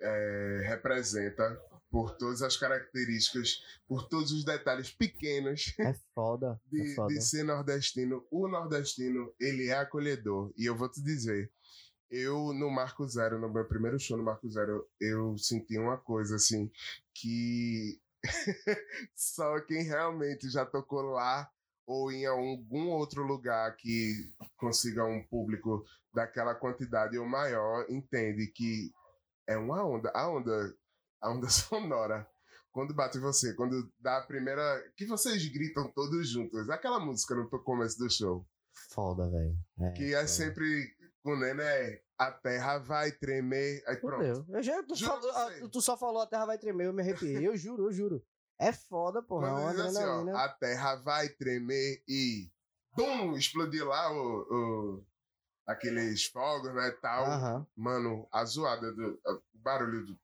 é, 0.00 0.62
representa 0.66 1.60
por 1.90 2.16
todas 2.16 2.42
as 2.42 2.56
características, 2.56 3.62
por 3.86 4.08
todos 4.08 4.32
os 4.32 4.44
detalhes 4.44 4.90
pequenos. 4.90 5.74
É 5.78 5.94
foda. 6.14 6.60
De, 6.66 6.92
é 6.92 6.94
foda. 6.94 7.14
de 7.14 7.20
ser 7.22 7.44
nordestino. 7.44 8.26
O 8.30 8.48
nordestino, 8.48 9.32
ele 9.40 9.68
é 9.68 9.74
acolhedor. 9.74 10.52
E 10.56 10.66
eu 10.66 10.76
vou 10.76 10.88
te 10.88 11.02
dizer, 11.02 11.50
eu 12.10 12.52
no 12.52 12.70
Marco 12.70 13.06
Zero, 13.06 13.38
no 13.38 13.52
meu 13.52 13.66
primeiro 13.66 13.98
show 13.98 14.16
no 14.16 14.24
Marco 14.24 14.48
Zero, 14.48 14.86
eu 15.00 15.36
senti 15.38 15.78
uma 15.78 15.96
coisa 15.96 16.36
assim 16.36 16.70
que 17.14 18.00
só 19.14 19.60
quem 19.60 19.82
realmente 19.82 20.50
já 20.50 20.64
tocou 20.64 21.02
lá 21.02 21.50
ou 21.86 22.12
em 22.12 22.26
algum 22.26 22.88
outro 22.88 23.22
lugar 23.22 23.74
que 23.76 24.30
consiga 24.56 25.04
um 25.04 25.22
público 25.22 25.84
daquela 26.12 26.54
quantidade 26.54 27.16
ou 27.16 27.26
maior 27.26 27.86
entende 27.88 28.46
que 28.48 28.92
é 29.46 29.56
uma 29.56 29.82
onda. 29.84 30.10
A 30.14 30.28
onda 30.30 30.74
a 31.20 31.30
onda 31.30 31.48
sonora. 31.50 32.28
Quando 32.72 32.94
bate 32.94 33.18
você, 33.18 33.54
quando 33.54 33.90
dá 33.98 34.18
a 34.18 34.26
primeira. 34.26 34.62
Que 34.96 35.06
vocês 35.06 35.44
gritam 35.48 35.90
todos 35.92 36.28
juntos. 36.28 36.68
Aquela 36.70 37.00
música 37.00 37.34
no 37.34 37.48
começo 37.48 37.98
do 37.98 38.10
show. 38.10 38.46
Foda, 38.90 39.28
velho. 39.28 39.56
É, 39.80 39.90
que 39.92 40.14
é 40.14 40.18
foda. 40.18 40.28
sempre. 40.28 40.96
O 41.24 41.34
Nene 41.36 41.62
é. 41.62 42.02
A 42.16 42.30
terra 42.32 42.78
vai 42.78 43.12
tremer. 43.12 43.82
Aí 43.86 43.96
pronto. 43.96 44.46
Eu 44.48 44.62
já, 44.62 44.82
tu, 44.82 44.96
falo, 44.96 45.30
a, 45.30 45.68
tu, 45.68 45.80
só 45.80 45.96
falou 45.96 46.20
a 46.22 46.26
terra 46.26 46.46
vai 46.46 46.58
tremer, 46.58 46.86
eu 46.86 46.92
me 46.92 47.02
arrepiei. 47.02 47.46
Eu 47.46 47.56
juro, 47.56 47.84
eu 47.84 47.92
juro. 47.92 48.24
É 48.60 48.72
foda, 48.72 49.22
porra. 49.22 49.50
Quando 49.50 49.76
diz 49.76 49.96
assim, 49.96 50.04
ó, 50.04 50.36
a 50.36 50.48
terra 50.48 50.96
vai 50.96 51.28
tremer 51.28 52.02
e. 52.08 52.50
Pum! 52.96 53.36
Explodir 53.36 53.86
lá 53.86 54.12
o, 54.12 54.46
o 54.50 55.06
aqueles 55.64 56.24
fogos, 56.26 56.74
né, 56.74 56.90
tal. 57.00 57.66
Mano, 57.76 58.26
a 58.32 58.44
zoada 58.44 58.92
do 58.92 59.20
o 59.24 59.58
barulho 59.58 60.06
do 60.06 60.18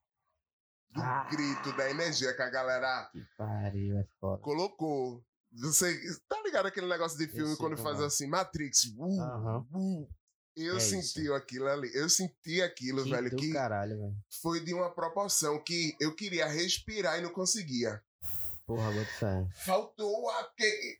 do 0.95 1.01
ah, 1.01 1.27
grito, 1.29 1.75
da 1.75 1.89
energia 1.89 2.33
que 2.33 2.41
a 2.41 2.49
galera 2.49 3.11
pariu, 3.37 3.99
é 3.99 4.05
foda. 4.19 4.41
colocou. 4.41 5.21
Você 5.51 5.93
tá 6.27 6.41
ligado 6.43 6.65
aquele 6.67 6.87
negócio 6.87 7.17
de 7.17 7.27
filme 7.27 7.55
quando 7.57 7.77
faz 7.77 7.99
assim, 8.01 8.27
Matrix? 8.27 8.85
Uh, 8.97 9.03
uhum. 9.03 9.65
uh. 9.73 10.09
Eu 10.55 10.77
é 10.77 10.79
senti 10.79 11.23
isso. 11.23 11.33
aquilo 11.33 11.67
ali. 11.67 11.91
Eu 11.93 12.09
senti 12.09 12.61
aquilo, 12.61 13.03
que 13.03 13.09
velho. 13.09 13.35
Que 13.35 13.51
caralho, 13.51 13.97
velho. 13.97 14.15
foi 14.41 14.61
de 14.61 14.73
uma 14.73 14.89
proporção 14.89 15.61
que 15.61 15.95
eu 15.99 16.15
queria 16.15 16.47
respirar 16.47 17.19
e 17.19 17.21
não 17.21 17.29
conseguia. 17.29 18.01
Porra, 18.65 18.89
muito 18.91 19.11
fé. 19.11 19.45
Faltou 19.65 20.29
aquele. 20.29 20.99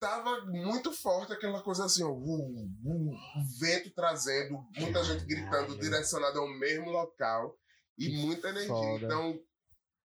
Tava 0.00 0.46
muito 0.46 0.92
forte 0.92 1.32
aquela 1.32 1.60
coisa 1.62 1.84
assim, 1.84 2.02
ó. 2.02 2.10
Uh, 2.10 2.64
uh, 2.64 3.18
vento 3.58 3.90
trazendo, 3.90 4.64
muita 4.78 5.04
gente 5.04 5.24
gritando, 5.26 5.76
direcionada 5.78 6.38
ao 6.38 6.48
mesmo 6.48 6.90
local 6.90 7.58
e 7.98 8.16
muita 8.24 8.48
energia. 8.48 8.68
Foda. 8.68 9.04
Então, 9.04 9.40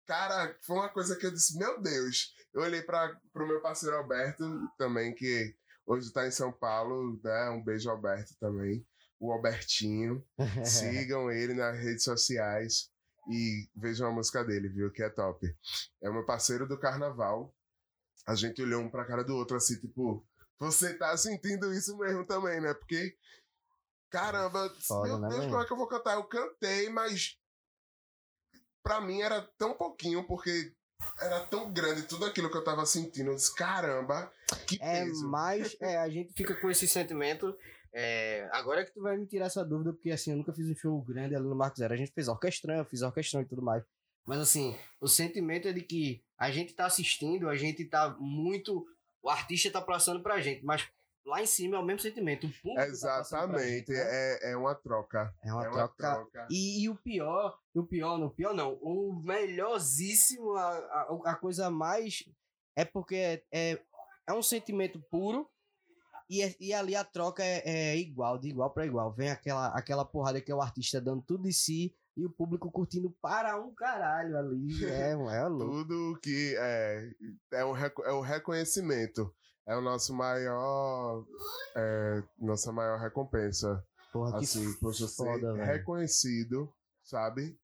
cara, 0.05 0.57
foi 0.61 0.75
uma 0.77 0.89
coisa 0.89 1.15
que 1.15 1.25
eu 1.25 1.31
disse, 1.31 1.57
meu 1.57 1.81
Deus. 1.81 2.33
Eu 2.53 2.61
olhei 2.61 2.81
para 2.81 3.19
o 3.35 3.47
meu 3.47 3.61
parceiro 3.61 3.95
Alberto 3.95 4.43
também, 4.77 5.13
que 5.13 5.55
hoje 5.85 6.07
está 6.07 6.27
em 6.27 6.31
São 6.31 6.51
Paulo, 6.51 7.19
né? 7.23 7.49
Um 7.49 7.63
beijo, 7.63 7.89
Alberto, 7.89 8.35
também. 8.39 8.85
O 9.19 9.31
Albertinho. 9.31 10.23
Sigam 10.65 11.31
ele 11.31 11.53
nas 11.53 11.77
redes 11.79 12.03
sociais 12.03 12.91
e 13.29 13.69
vejam 13.75 14.07
a 14.07 14.11
música 14.11 14.43
dele, 14.43 14.69
viu? 14.69 14.91
Que 14.91 15.03
é 15.03 15.09
top. 15.09 15.47
É 16.01 16.09
o 16.09 16.13
meu 16.13 16.25
parceiro 16.25 16.67
do 16.67 16.79
carnaval. 16.79 17.55
A 18.25 18.35
gente 18.35 18.61
olhou 18.61 18.81
um 18.81 18.89
pra 18.89 19.05
cara 19.05 19.23
do 19.23 19.35
outro 19.35 19.57
assim, 19.57 19.79
tipo, 19.79 20.25
você 20.59 20.93
tá 20.93 21.15
sentindo 21.17 21.73
isso 21.73 21.97
mesmo 21.97 22.25
também, 22.25 22.61
né? 22.61 22.73
Porque, 22.73 23.15
caramba, 24.09 24.73
Foda, 24.79 25.07
meu 25.07 25.19
né, 25.19 25.29
Deus, 25.29 25.45
como 25.45 25.61
é 25.61 25.65
que 25.65 25.73
eu 25.73 25.77
vou 25.77 25.87
cantar? 25.87 26.15
Eu 26.15 26.23
cantei, 26.23 26.89
mas 26.89 27.37
para 28.83 29.01
mim 29.01 29.21
era 29.21 29.41
tão 29.57 29.73
pouquinho, 29.73 30.25
porque 30.25 30.73
era 31.19 31.41
tão 31.47 31.71
grande 31.71 32.03
tudo 32.03 32.25
aquilo 32.25 32.49
que 32.49 32.57
eu 32.57 32.63
tava 32.63 32.85
sentindo. 32.85 33.31
Eu 33.31 33.35
disse, 33.35 33.55
caramba, 33.55 34.31
que 34.67 34.77
é 34.81 35.05
peso. 35.05 35.27
Mais, 35.27 35.75
é, 35.81 35.97
a 35.97 36.09
gente 36.09 36.33
fica 36.33 36.55
com 36.55 36.69
esse 36.69 36.87
sentimento. 36.87 37.55
É, 37.95 38.49
agora 38.51 38.81
é 38.81 38.85
que 38.85 38.93
tu 38.93 39.01
vai 39.01 39.15
me 39.17 39.27
tirar 39.27 39.45
essa 39.45 39.63
dúvida, 39.63 39.93
porque 39.93 40.11
assim, 40.11 40.31
eu 40.31 40.37
nunca 40.37 40.53
fiz 40.53 40.67
um 40.69 40.75
show 40.75 41.01
grande 41.01 41.35
ali 41.35 41.45
no 41.45 41.55
Marco 41.55 41.77
Zero. 41.77 41.93
A 41.93 41.97
gente 41.97 42.11
fez 42.11 42.27
orquestrão, 42.27 42.75
eu 42.75 42.85
fiz 42.85 43.01
orquestrão 43.01 43.41
e 43.41 43.45
tudo 43.45 43.61
mais. 43.61 43.83
Mas 44.25 44.39
assim, 44.39 44.75
o 44.99 45.07
sentimento 45.07 45.67
é 45.67 45.73
de 45.73 45.81
que 45.81 46.23
a 46.37 46.49
gente 46.49 46.73
tá 46.73 46.85
assistindo, 46.85 47.49
a 47.49 47.55
gente 47.55 47.85
tá 47.85 48.15
muito. 48.19 48.85
O 49.21 49.29
artista 49.29 49.71
tá 49.71 49.81
passando 49.81 50.21
pra 50.21 50.41
gente, 50.41 50.65
mas 50.65 50.87
lá 51.25 51.41
em 51.41 51.45
cima 51.45 51.77
é 51.77 51.79
o 51.79 51.83
mesmo 51.83 52.01
sentimento. 52.01 52.47
O 52.47 52.49
público 52.49 52.75
tá 52.75 52.87
Exatamente, 52.87 53.87
tá 53.87 53.93
né? 53.93 53.99
é, 54.03 54.51
é 54.51 54.57
uma 54.57 54.75
troca. 54.75 55.33
É 55.43 55.53
uma, 55.53 55.65
é 55.65 55.69
troca. 55.69 55.81
uma 55.81 56.15
troca. 56.15 56.47
E, 56.49 56.83
e, 56.83 56.89
o 56.89 56.95
pior, 56.95 57.57
o 57.73 57.83
pior, 57.83 58.17
no 58.17 58.29
pior 58.29 58.53
não, 58.53 58.73
o 58.81 59.21
melhorzíssimo, 59.23 60.53
a, 60.53 60.69
a, 60.69 61.31
a 61.31 61.35
coisa 61.35 61.69
mais. 61.69 62.23
É 62.75 62.83
porque 62.83 63.15
é, 63.15 63.43
é, 63.51 63.81
é 64.27 64.33
um 64.33 64.41
sentimento 64.41 64.99
puro. 65.09 65.49
E, 66.29 66.41
é, 66.41 66.55
e 66.59 66.73
ali 66.73 66.95
a 66.95 67.03
troca 67.03 67.43
é, 67.43 67.61
é 67.65 67.97
igual, 67.97 68.37
de 68.37 68.49
igual 68.49 68.71
para 68.71 68.85
igual. 68.85 69.13
Vem 69.13 69.29
aquela, 69.29 69.67
aquela 69.67 70.05
porrada 70.05 70.41
que 70.41 70.51
é 70.51 70.55
o 70.55 70.61
artista 70.61 70.99
dando 70.99 71.21
tudo 71.21 71.43
de 71.43 71.53
si 71.53 71.93
e 72.15 72.25
o 72.25 72.29
público 72.29 72.71
curtindo 72.71 73.11
para 73.21 73.59
um 73.59 73.73
caralho 73.73 74.37
ali. 74.37 74.85
É, 74.85 75.11
é 75.11 75.47
louco. 75.47 75.83
Tudo 75.83 76.19
que 76.21 76.55
é, 76.57 77.11
é, 77.51 77.65
um, 77.65 77.75
é 77.75 78.13
um 78.13 78.21
reconhecimento 78.21 79.33
é 79.67 79.75
o 79.75 79.81
nosso 79.81 80.13
maior. 80.13 81.25
É, 81.75 82.23
nossa 82.39 82.71
maior 82.71 82.99
recompensa. 82.99 83.83
Porra, 84.11 84.37
assim, 84.37 84.71
por 84.73 84.93
você 84.93 85.07
ser 85.07 85.53
reconhecido, 85.65 86.71
sabe? 87.03 87.57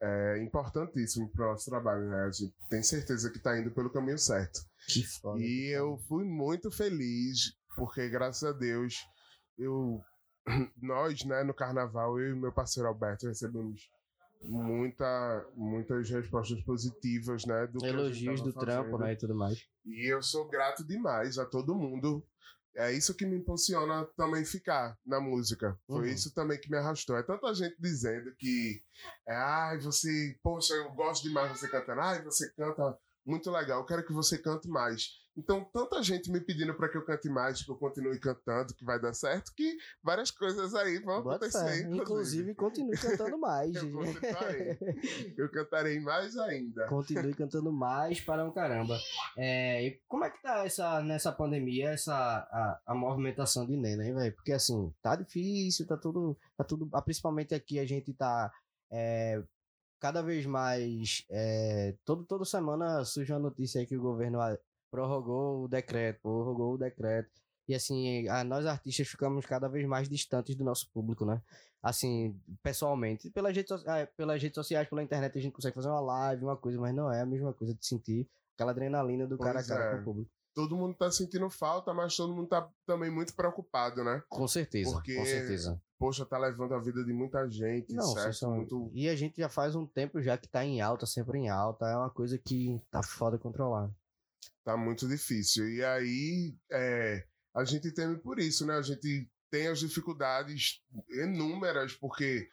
É 0.00 0.42
importantíssimo 0.42 1.30
para 1.30 1.46
o 1.46 1.50
nosso 1.52 1.70
trabalho, 1.70 2.08
né? 2.10 2.24
A 2.24 2.30
gente 2.30 2.54
tem 2.68 2.82
certeza 2.82 3.30
que 3.30 3.38
está 3.38 3.58
indo 3.58 3.70
pelo 3.70 3.90
caminho 3.90 4.18
certo. 4.18 4.60
Que 4.88 5.02
foda. 5.04 5.40
E 5.40 5.74
eu 5.74 5.96
fui 6.08 6.24
muito 6.24 6.70
feliz, 6.70 7.52
porque 7.76 8.08
graças 8.08 8.42
a 8.42 8.52
Deus, 8.52 8.94
eu. 9.56 10.00
Nós, 10.82 11.24
né, 11.24 11.42
no 11.42 11.54
carnaval, 11.54 12.20
eu 12.20 12.36
e 12.36 12.40
meu 12.40 12.52
parceiro 12.52 12.88
Alberto 12.88 13.26
recebemos 13.26 13.80
muita, 14.48 15.46
muitas 15.54 16.08
respostas 16.08 16.62
positivas, 16.62 17.44
né? 17.44 17.66
Do 17.66 17.84
Elogios 17.84 18.40
do 18.40 18.52
fazendo. 18.52 18.60
trampo, 18.60 18.98
né? 18.98 19.12
E 19.12 19.16
tudo 19.16 19.34
mais. 19.34 19.58
E 19.84 20.12
eu 20.12 20.22
sou 20.22 20.48
grato 20.48 20.84
demais 20.86 21.38
a 21.38 21.44
todo 21.44 21.74
mundo. 21.74 22.24
É 22.74 22.92
isso 22.92 23.14
que 23.14 23.24
me 23.24 23.36
impulsiona 23.36 24.04
também 24.16 24.44
ficar 24.44 24.98
na 25.04 25.18
música. 25.18 25.78
Foi 25.86 26.08
uhum. 26.08 26.14
isso 26.14 26.34
também 26.34 26.60
que 26.60 26.70
me 26.70 26.76
arrastou. 26.76 27.16
É 27.16 27.22
tanta 27.22 27.54
gente 27.54 27.76
dizendo 27.80 28.34
que, 28.36 28.82
é, 29.26 29.34
ai, 29.34 29.78
você, 29.78 30.38
poxa, 30.42 30.74
eu 30.74 30.92
gosto 30.92 31.22
demais 31.22 31.58
você 31.58 31.68
cantando, 31.68 32.00
ai, 32.02 32.22
você 32.22 32.52
canta 32.52 32.98
muito 33.24 33.50
legal, 33.50 33.80
eu 33.80 33.86
quero 33.86 34.04
que 34.04 34.12
você 34.12 34.36
cante 34.38 34.68
mais. 34.68 35.08
Então, 35.36 35.62
tanta 35.64 36.02
gente 36.02 36.30
me 36.30 36.40
pedindo 36.40 36.72
para 36.74 36.88
que 36.88 36.96
eu 36.96 37.04
cante 37.04 37.28
mais, 37.28 37.62
que 37.62 37.70
eu 37.70 37.76
continue 37.76 38.18
cantando, 38.18 38.74
que 38.74 38.84
vai 38.84 38.98
dar 39.00 39.12
certo, 39.12 39.52
que 39.54 39.76
várias 40.02 40.30
coisas 40.30 40.74
aí 40.74 40.98
vão 40.98 41.22
Bota 41.22 41.46
acontecer. 41.46 41.80
Inclusive, 41.82 42.00
Inclusive, 42.00 42.54
continue 42.54 42.96
cantando 42.96 43.38
mais. 43.38 43.74
eu 43.74 43.92
continuarei. 43.92 44.78
Eu 45.36 45.50
cantarei 45.50 46.00
mais 46.00 46.36
ainda. 46.38 46.86
Continue 46.88 47.34
cantando 47.34 47.70
mais 47.72 48.20
para 48.20 48.44
um 48.44 48.50
caramba. 48.52 48.98
É, 49.36 49.86
e 49.86 50.00
como 50.08 50.24
é 50.24 50.30
que 50.30 50.40
tá 50.40 50.64
essa, 50.64 51.02
nessa 51.02 51.30
pandemia, 51.30 51.90
essa, 51.90 52.14
a, 52.14 52.80
a 52.86 52.94
movimentação 52.94 53.66
de 53.66 53.76
Nena, 53.76 54.04
hein, 54.06 54.14
velho? 54.14 54.34
Porque 54.34 54.52
assim, 54.52 54.92
tá 55.02 55.14
difícil, 55.16 55.86
tá 55.86 55.96
tudo. 55.96 56.36
Tá 56.56 56.64
tudo. 56.64 56.88
ah, 56.92 57.02
Principalmente 57.02 57.54
aqui 57.54 57.78
a 57.78 57.84
gente 57.86 58.12
tá. 58.14 58.50
é, 58.90 59.42
cada 60.00 60.22
vez 60.22 60.46
mais. 60.46 61.24
é, 61.30 61.94
todo, 62.04 62.24
toda 62.24 62.44
semana 62.44 63.04
surge 63.04 63.32
uma 63.32 63.38
notícia 63.38 63.80
aí 63.80 63.86
que 63.86 63.96
o 63.96 64.02
governo 64.02 64.38
prorrogou 64.90 65.64
o 65.64 65.68
decreto, 65.68 66.20
prorrogou 66.22 66.74
o 66.74 66.78
decreto. 66.78 67.30
E 67.68 67.74
assim, 67.74 68.28
a, 68.28 68.44
nós 68.44 68.64
artistas 68.64 69.08
ficamos 69.08 69.44
cada 69.44 69.68
vez 69.68 69.84
mais 69.86 70.08
distantes 70.08 70.54
do 70.54 70.62
nosso 70.64 70.88
público, 70.92 71.24
né? 71.24 71.42
Assim, 71.82 72.38
pessoalmente. 72.62 73.30
Pelas 73.30 73.54
redes, 73.56 73.68
so- 73.80 73.88
ah, 73.88 74.06
pelas 74.16 74.40
redes 74.40 74.54
sociais, 74.54 74.88
pela 74.88 75.02
internet, 75.02 75.36
a 75.36 75.40
gente 75.40 75.52
consegue 75.52 75.74
fazer 75.74 75.88
uma 75.88 76.00
live, 76.00 76.44
uma 76.44 76.56
coisa, 76.56 76.80
mas 76.80 76.94
não 76.94 77.10
é 77.12 77.20
a 77.22 77.26
mesma 77.26 77.52
coisa 77.52 77.74
de 77.74 77.84
sentir 77.84 78.28
aquela 78.54 78.70
adrenalina 78.70 79.26
do 79.26 79.36
cara 79.36 79.50
a 79.50 79.54
Pois 79.54 79.66
cara 79.66 79.84
é. 79.84 79.94
com 79.96 80.00
o 80.00 80.04
público. 80.04 80.30
Todo 80.54 80.74
mundo 80.76 80.94
tá 80.96 81.10
sentindo 81.10 81.50
falta, 81.50 81.92
mas 81.92 82.16
todo 82.16 82.32
mundo 82.34 82.48
tá 82.48 82.66
também 82.86 83.10
muito 83.10 83.34
preocupado, 83.34 84.02
né? 84.02 84.22
Com 84.28 84.48
certeza, 84.48 84.90
Porque- 84.92 85.14
com 85.14 85.24
certeza. 85.24 85.80
Poxa, 85.98 86.24
tá 86.24 86.38
levando 86.38 86.72
a 86.74 86.78
vida 86.78 87.02
de 87.04 87.12
muita 87.12 87.48
gente, 87.50 87.94
Não, 87.94 88.04
certo? 88.04 88.48
Muito 88.50 88.90
E 88.94 89.08
a 89.08 89.16
gente 89.16 89.38
já 89.40 89.48
faz 89.48 89.74
um 89.74 89.86
tempo 89.86 90.20
já 90.22 90.36
que 90.38 90.48
tá 90.48 90.64
em 90.64 90.80
alta, 90.80 91.04
sempre 91.06 91.38
em 91.38 91.48
alta. 91.48 91.86
É 91.86 91.96
uma 91.96 92.10
coisa 92.10 92.38
que 92.38 92.80
tá 92.90 93.02
foda 93.02 93.38
controlar. 93.38 93.90
Tá 94.64 94.76
muito 94.76 95.06
difícil. 95.08 95.68
E 95.68 95.84
aí, 95.84 96.54
é, 96.70 97.24
a 97.54 97.64
gente 97.64 97.92
teme 97.92 98.16
por 98.18 98.38
isso, 98.38 98.66
né? 98.66 98.74
A 98.76 98.82
gente 98.82 99.30
tem 99.50 99.68
as 99.68 99.78
dificuldades 99.78 100.82
inúmeras, 101.10 101.94
porque 101.94 102.48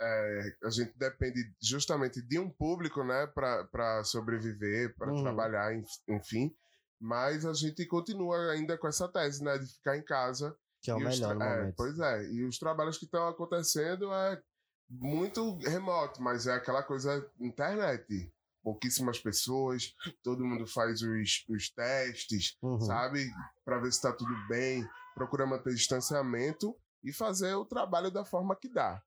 é, 0.00 0.56
a 0.64 0.70
gente 0.70 0.92
depende 0.96 1.40
justamente 1.60 2.22
de 2.22 2.38
um 2.38 2.48
público, 2.48 3.02
né, 3.04 3.26
para 3.26 4.02
sobreviver, 4.04 4.94
para 4.96 5.12
Uhum. 5.12 5.22
trabalhar, 5.22 5.74
enf- 5.74 6.00
enfim. 6.08 6.54
Mas 7.00 7.44
a 7.44 7.52
gente 7.52 7.84
continua 7.86 8.52
ainda 8.52 8.76
com 8.78 8.88
essa 8.88 9.08
tese, 9.08 9.42
né, 9.42 9.58
de 9.58 9.66
ficar 9.66 9.96
em 9.96 10.02
casa. 10.04 10.56
Que 10.80 10.90
é 10.90 10.94
o 10.94 11.00
melhor 11.00 11.34
no 11.34 11.42
é, 11.42 11.56
momento. 11.58 11.74
pois 11.76 11.98
é, 11.98 12.24
e 12.30 12.44
os 12.44 12.58
trabalhos 12.58 12.96
que 12.98 13.04
estão 13.04 13.26
acontecendo 13.28 14.12
é 14.12 14.40
muito 14.88 15.58
remoto, 15.58 16.22
mas 16.22 16.46
é 16.46 16.54
aquela 16.54 16.82
coisa 16.82 17.28
internet. 17.40 18.32
Pouquíssimas 18.68 19.18
pessoas, 19.18 19.94
todo 20.22 20.44
mundo 20.44 20.66
faz 20.66 21.00
os, 21.00 21.42
os 21.48 21.70
testes, 21.70 22.54
Uhum. 22.62 22.78
sabe? 22.82 23.26
Para 23.64 23.78
ver 23.78 23.90
se 23.90 23.96
está 23.96 24.12
tudo 24.12 24.34
bem, 24.46 24.86
procura 25.14 25.46
manter 25.46 25.74
distanciamento 25.74 26.76
e 27.02 27.10
fazer 27.10 27.54
o 27.54 27.64
trabalho 27.64 28.10
da 28.10 28.26
forma 28.26 28.54
que 28.54 28.68
dá. 28.68 29.02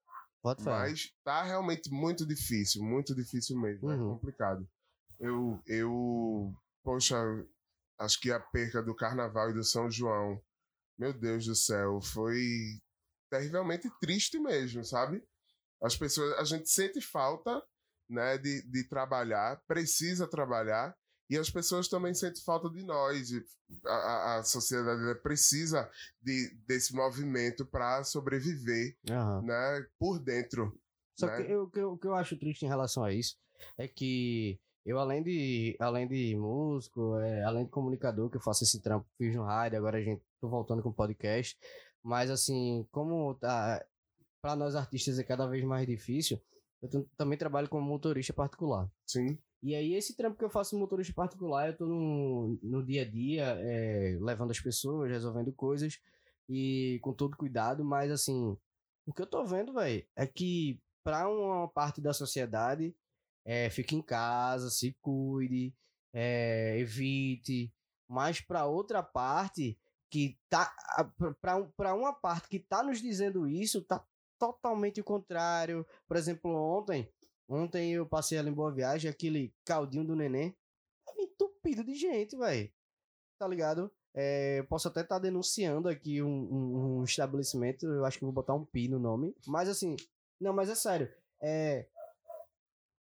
Fé. 0.57 0.63
Mas 0.63 1.13
tá 1.23 1.43
realmente 1.43 1.91
muito 1.91 2.25
difícil, 2.25 2.83
muito 2.83 3.13
difícil 3.13 3.55
mesmo, 3.59 3.91
é 3.91 3.95
Uhum. 3.95 4.15
complicado. 4.15 4.67
Eu, 5.19 5.61
eu, 5.67 6.51
poxa, 6.83 7.15
acho 7.99 8.19
que 8.19 8.31
a 8.31 8.39
perca 8.39 8.81
do 8.81 8.95
Carnaval 8.95 9.51
e 9.51 9.53
do 9.53 9.63
São 9.63 9.91
João, 9.91 10.41
meu 10.97 11.13
Deus 11.13 11.45
do 11.45 11.53
céu, 11.53 12.01
foi 12.01 12.81
terrivelmente 13.29 13.87
triste 13.99 14.39
mesmo, 14.39 14.83
sabe? 14.83 15.23
As 15.83 15.95
pessoas, 15.95 16.33
a 16.39 16.43
gente 16.43 16.67
sente 16.67 16.99
falta, 16.99 17.61
né, 18.11 18.37
de, 18.37 18.61
de 18.63 18.87
trabalhar, 18.87 19.61
precisa 19.67 20.27
trabalhar, 20.27 20.95
e 21.29 21.37
as 21.37 21.49
pessoas 21.49 21.87
também 21.87 22.13
sentem 22.13 22.43
falta 22.43 22.69
de 22.69 22.83
nós. 22.83 23.29
A, 23.85 24.35
a, 24.35 24.43
sociedade 24.43 25.01
né, 25.01 25.13
precisa 25.15 25.89
de, 26.21 26.53
desse 26.67 26.93
movimento 26.93 27.65
para 27.65 28.03
sobreviver, 28.03 28.97
Aham. 29.09 29.41
né, 29.43 29.87
por 29.97 30.19
dentro. 30.19 30.77
Só 31.17 31.27
né? 31.27 31.37
que 31.37 31.55
o 31.55 31.69
que 31.69 31.79
eu, 31.79 31.93
o 31.93 31.97
que 31.97 32.07
eu 32.07 32.15
acho 32.15 32.37
triste 32.37 32.65
em 32.65 32.67
relação 32.67 33.03
a 33.03 33.13
isso 33.13 33.37
é 33.77 33.87
que 33.87 34.59
eu, 34.85 34.99
além 34.99 35.23
de, 35.23 35.77
além 35.79 36.07
de 36.07 36.35
músico, 36.35 37.17
é, 37.19 37.43
além 37.43 37.65
de 37.65 37.71
comunicador, 37.71 38.29
que 38.29 38.37
eu 38.37 38.41
faço 38.41 38.63
esse 38.63 38.81
trampo, 38.81 39.07
fiz 39.17 39.33
no 39.33 39.43
rádio, 39.43 39.77
agora 39.77 39.99
a 39.99 40.03
gente 40.03 40.21
tô 40.39 40.49
voltando 40.49 40.83
com 40.83 40.91
podcast. 40.91 41.57
Mas 42.03 42.29
assim, 42.31 42.85
como 42.91 43.35
tá, 43.35 43.81
para 44.41 44.55
nós 44.55 44.75
artistas 44.75 45.19
é 45.19 45.23
cada 45.23 45.47
vez 45.47 45.63
mais 45.63 45.85
difícil, 45.87 46.41
eu 46.81 46.89
tam- 46.89 47.05
também 47.17 47.37
trabalho 47.37 47.69
como 47.69 47.85
motorista 47.87 48.33
particular. 48.33 48.89
Sim, 49.05 49.37
E 49.63 49.75
aí, 49.75 49.93
esse 49.93 50.15
trampo 50.15 50.37
que 50.37 50.43
eu 50.43 50.49
faço 50.49 50.77
motorista 50.77 51.13
particular, 51.13 51.67
eu 51.69 51.77
tô 51.77 51.85
no, 51.85 52.57
no 52.63 52.83
dia 52.83 53.03
a 53.03 53.05
dia, 53.09 53.43
é, 53.59 54.17
levando 54.19 54.49
as 54.51 54.59
pessoas, 54.59 55.11
resolvendo 55.11 55.53
coisas 55.53 55.99
e 56.49 56.99
com 57.03 57.13
todo 57.13 57.37
cuidado, 57.37 57.85
mas 57.85 58.11
assim, 58.11 58.57
o 59.05 59.13
que 59.13 59.21
eu 59.21 59.27
tô 59.27 59.45
vendo, 59.45 59.73
velho, 59.73 60.03
é 60.15 60.25
que 60.25 60.79
pra 61.03 61.29
uma 61.29 61.67
parte 61.67 62.01
da 62.01 62.11
sociedade, 62.13 62.95
é, 63.45 63.69
fique 63.69 63.95
em 63.95 64.01
casa, 64.01 64.69
se 64.71 64.95
cuide, 65.01 65.73
é, 66.13 66.77
evite, 66.79 67.71
mas 68.09 68.41
pra 68.41 68.65
outra 68.65 69.01
parte 69.03 69.77
que 70.09 70.37
tá, 70.49 70.73
a- 70.97 71.03
pra- 71.05 71.33
pra, 71.35 71.63
pra 71.77 71.93
uma 71.95 72.13
parte 72.13 72.49
que 72.49 72.59
tá 72.59 72.83
nos 72.83 72.99
dizendo 73.01 73.47
isso, 73.47 73.81
tá 73.83 74.03
totalmente 74.47 74.99
o 74.99 75.03
contrário. 75.03 75.85
Por 76.07 76.17
exemplo, 76.17 76.51
ontem, 76.51 77.07
Ontem 77.53 77.91
eu 77.91 78.05
passei 78.05 78.37
ali 78.37 78.49
em 78.49 78.53
Boa 78.53 78.71
Viagem, 78.71 79.11
aquele 79.11 79.53
caldinho 79.65 80.05
do 80.05 80.15
neném. 80.15 80.55
Tava 81.05 81.21
entupido 81.21 81.83
de 81.83 81.95
gente, 81.95 82.37
velho. 82.37 82.71
Tá 83.37 83.45
ligado? 83.45 83.91
É, 84.13 84.63
posso 84.69 84.87
até 84.87 85.01
estar 85.01 85.19
denunciando 85.19 85.89
aqui 85.89 86.21
um, 86.21 86.29
um- 86.29 86.99
um 86.99 87.03
estabelecimento. 87.03 87.85
Eu 87.85 88.05
acho 88.05 88.17
que 88.17 88.23
vou 88.23 88.33
botar 88.33 88.53
um 88.53 88.63
pi 88.63 88.87
no 88.87 88.99
nome. 88.99 89.35
Mas 89.45 89.67
assim, 89.67 89.97
não, 90.39 90.53
mas 90.53 90.69
é 90.69 90.75
sério. 90.75 91.13
É. 91.41 91.87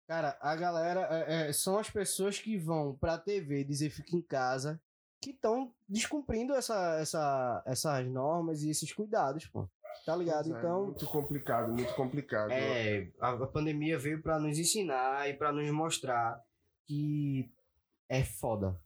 Cara, 0.08 0.36
a 0.40 0.56
galera 0.56 1.02
é, 1.28 1.52
são 1.52 1.78
as 1.78 1.88
pessoas 1.88 2.38
que 2.40 2.56
vão 2.58 2.96
pra 2.96 3.18
TV 3.18 3.62
dizer 3.62 3.90
fica 3.90 4.16
em 4.16 4.22
casa 4.22 4.80
que 5.20 5.30
estão 5.30 5.72
descumprindo 5.88 6.52
essa, 6.52 6.96
essa, 6.98 7.62
essas 7.64 8.04
normas 8.08 8.64
e 8.64 8.70
esses 8.70 8.92
cuidados, 8.92 9.46
pô. 9.46 9.68
Tá 10.04 10.16
ligado? 10.16 10.54
É, 10.54 10.58
então. 10.58 10.86
muito 10.86 11.06
complicado, 11.06 11.72
muito 11.72 11.94
complicado. 11.94 12.50
É, 12.50 13.10
a, 13.20 13.30
a 13.30 13.46
pandemia 13.46 13.98
veio 13.98 14.22
pra 14.22 14.38
nos 14.38 14.58
ensinar 14.58 15.28
e 15.28 15.34
pra 15.34 15.52
nos 15.52 15.70
mostrar 15.70 16.40
que 16.86 17.52
é 18.08 18.22
foda. 18.24 18.80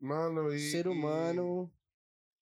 Mano, 0.00 0.52
e. 0.52 0.58
Ser 0.58 0.88
humano 0.88 1.70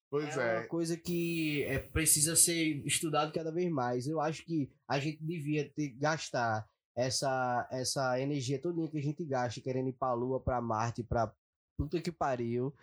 Pois 0.09 0.35
é, 0.37 0.55
é. 0.55 0.59
uma 0.59 0.67
coisa 0.67 0.97
que 0.97 1.63
é, 1.65 1.77
precisa 1.77 2.35
ser 2.35 2.83
estudado 2.85 3.31
cada 3.31 3.51
vez 3.51 3.71
mais. 3.71 4.07
Eu 4.07 4.19
acho 4.19 4.43
que 4.43 4.71
a 4.87 4.99
gente 4.99 5.23
devia 5.23 5.69
ter, 5.69 5.89
gastar 5.89 6.67
essa, 6.95 7.67
essa 7.71 8.19
energia 8.19 8.59
toda 8.59 8.89
que 8.89 8.97
a 8.97 9.01
gente 9.01 9.23
gasta 9.23 9.61
querendo 9.61 9.89
ir 9.89 9.93
pra 9.93 10.13
Lua, 10.13 10.39
pra 10.39 10.59
Marte, 10.59 11.03
pra 11.03 11.31
puta 11.77 12.01
que 12.01 12.11
pariu, 12.11 12.73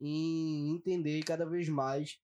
e 0.00 0.70
entender 0.70 1.22
cada 1.24 1.44
vez 1.44 1.68
mais 1.68 2.18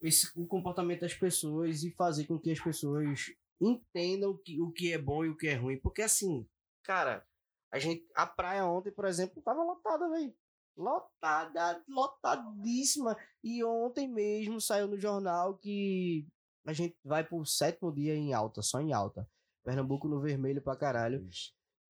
esse, 0.00 0.30
o 0.38 0.46
comportamento 0.46 1.00
das 1.00 1.14
pessoas 1.14 1.82
e 1.82 1.90
fazer 1.92 2.26
com 2.26 2.38
que 2.38 2.50
as 2.50 2.60
pessoas 2.60 3.32
entendam 3.60 4.30
o 4.30 4.38
que, 4.38 4.60
o 4.60 4.70
que 4.70 4.92
é 4.92 4.98
bom 4.98 5.24
e 5.24 5.28
o 5.28 5.36
que 5.36 5.48
é 5.48 5.54
ruim. 5.54 5.78
Porque 5.78 6.02
assim, 6.02 6.46
cara, 6.82 7.26
a 7.72 7.78
gente. 7.78 8.06
A 8.14 8.26
praia 8.26 8.66
ontem, 8.66 8.90
por 8.90 9.04
exemplo, 9.04 9.42
tava 9.42 9.62
lotada, 9.62 10.08
velho. 10.10 10.34
Lotada, 10.76 11.82
lotadíssima. 11.88 13.16
E 13.42 13.64
ontem 13.64 14.08
mesmo 14.08 14.60
saiu 14.60 14.86
no 14.86 14.98
jornal 14.98 15.56
que 15.56 16.26
a 16.66 16.72
gente 16.72 16.96
vai 17.04 17.24
pro 17.24 17.44
sétimo 17.46 17.92
dia 17.92 18.14
em 18.14 18.34
alta, 18.34 18.62
só 18.62 18.80
em 18.80 18.92
alta. 18.92 19.28
Pernambuco 19.64 20.08
no 20.08 20.20
vermelho 20.20 20.62
pra 20.62 20.76
caralho. 20.76 21.26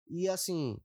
E 0.09 0.29
assim, 0.29 0.79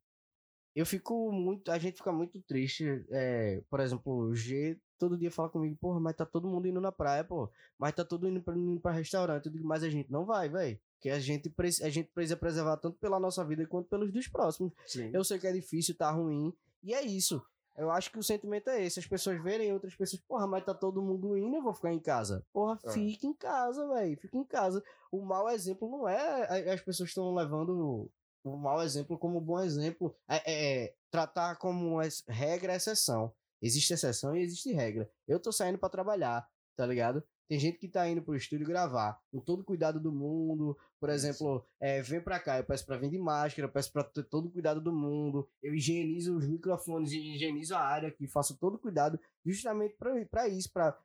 eu 0.75 0.85
fico 0.85 1.31
muito. 1.31 1.71
A 1.71 1.77
gente 1.77 1.97
fica 1.97 2.11
muito 2.11 2.41
triste. 2.41 3.05
é, 3.09 3.61
por 3.69 3.79
exemplo, 3.79 4.13
o 4.13 4.35
G 4.35 4.79
todo 5.01 5.17
dia 5.17 5.31
fala 5.31 5.49
comigo, 5.49 5.75
porra, 5.81 5.99
mas 5.99 6.15
tá 6.15 6.25
todo 6.25 6.47
mundo 6.47 6.67
indo 6.67 6.79
na 6.79 6.91
praia, 6.91 7.23
pô. 7.23 7.49
Mas 7.77 7.95
tá 7.95 8.05
todo 8.05 8.21
mundo 8.27 8.37
indo 8.37 8.43
pra, 8.43 8.55
indo 8.55 8.79
pra 8.79 8.91
restaurante. 8.91 9.47
Eu 9.47 9.51
digo, 9.51 9.67
mas 9.67 9.81
a 9.83 9.89
gente 9.89 10.11
não 10.11 10.23
vai, 10.25 10.47
velho. 10.47 10.79
Porque 10.93 11.09
a 11.09 11.19
gente, 11.19 11.51
a 11.83 11.89
gente 11.89 12.09
precisa 12.13 12.37
preservar 12.37 12.77
tanto 12.77 12.99
pela 12.99 13.19
nossa 13.19 13.43
vida 13.43 13.65
quanto 13.65 13.89
pelos 13.89 14.11
dos 14.13 14.27
próximos. 14.27 14.71
Sim. 14.85 15.09
Eu 15.11 15.23
sei 15.23 15.39
que 15.39 15.47
é 15.47 15.51
difícil, 15.51 15.95
tá 15.97 16.11
ruim. 16.11 16.53
E 16.83 16.93
é 16.93 17.01
isso. 17.01 17.41
Eu 17.75 17.89
acho 17.89 18.11
que 18.11 18.19
o 18.19 18.23
sentimento 18.23 18.69
é 18.69 18.83
esse. 18.85 18.99
As 18.99 19.07
pessoas 19.07 19.41
verem 19.41 19.73
outras 19.73 19.95
pessoas, 19.95 20.21
porra, 20.27 20.45
mas 20.45 20.63
tá 20.63 20.73
todo 20.75 21.01
mundo 21.01 21.35
indo, 21.35 21.55
eu 21.55 21.63
vou 21.63 21.73
ficar 21.73 21.91
em 21.91 21.99
casa. 21.99 22.45
Porra, 22.53 22.77
É. 22.85 22.91
fica 22.91 23.25
em 23.25 23.33
casa, 23.33 23.87
velho. 23.87 24.15
Fica 24.19 24.37
em 24.37 24.43
casa. 24.43 24.83
O 25.11 25.21
mau 25.25 25.49
exemplo 25.49 25.89
não 25.89 26.07
é. 26.07 26.71
As 26.71 26.81
pessoas 26.81 27.09
estão 27.09 27.33
levando 27.33 28.07
o 28.43 28.55
mau 28.57 28.81
exemplo 28.83 29.17
como 29.17 29.41
bom 29.41 29.59
exemplo. 29.59 30.13
É, 30.27 30.83
é 30.85 30.93
tratar 31.09 31.55
como 31.55 31.97
regra 32.27 32.73
é 32.73 32.75
exceção. 32.75 33.33
Existe 33.61 33.93
exceção 33.93 34.35
e 34.35 34.41
existe 34.41 34.71
regra. 34.71 35.09
Eu 35.27 35.39
tô 35.39 35.51
saindo 35.51 35.77
pra 35.77 35.89
trabalhar, 35.89 36.47
tá 36.75 36.85
ligado? 36.85 37.23
Tem 37.47 37.59
gente 37.59 37.77
que 37.77 37.87
tá 37.87 38.07
indo 38.07 38.21
pro 38.21 38.35
estúdio 38.35 38.65
gravar 38.65 39.21
com 39.29 39.39
todo 39.39 39.59
o 39.59 39.65
cuidado 39.65 39.99
do 39.99 40.11
mundo. 40.11 40.77
Por 40.99 41.09
exemplo, 41.09 41.65
é, 41.79 42.01
vem 42.01 42.21
pra 42.21 42.39
cá, 42.39 42.57
eu 42.57 42.63
peço 42.63 42.85
pra 42.85 42.97
vir 42.97 43.09
de 43.09 43.17
máscara, 43.17 43.67
eu 43.67 43.71
peço 43.71 43.91
pra 43.91 44.03
ter 44.03 44.23
todo 44.23 44.47
o 44.47 44.51
cuidado 44.51 44.79
do 44.79 44.93
mundo. 44.93 45.49
Eu 45.61 45.75
higienizo 45.75 46.37
os 46.37 46.47
microfones, 46.47 47.11
higienizo 47.11 47.75
a 47.75 47.79
área 47.79 48.07
aqui, 48.07 48.27
faço 48.27 48.57
todo 48.57 48.75
o 48.75 48.79
cuidado 48.79 49.19
justamente 49.45 49.95
pra, 49.95 50.25
pra 50.25 50.47
isso, 50.47 50.71
pra 50.71 50.97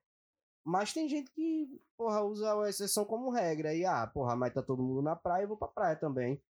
mas 0.67 0.93
tem 0.93 1.09
gente 1.09 1.31
que, 1.31 1.81
porra, 1.97 2.23
usa 2.25 2.61
a 2.61 2.69
exceção 2.69 3.05
como 3.05 3.31
regra. 3.31 3.73
E, 3.73 3.85
ah, 3.85 4.05
porra, 4.09 4.35
mas 4.35 4.53
tá 4.53 4.61
todo 4.61 4.83
mundo 4.83 5.01
na 5.01 5.15
praia, 5.15 5.45
eu 5.45 5.49
vou 5.49 5.57
pra 5.57 5.69
praia 5.69 5.95
também. 5.95 6.43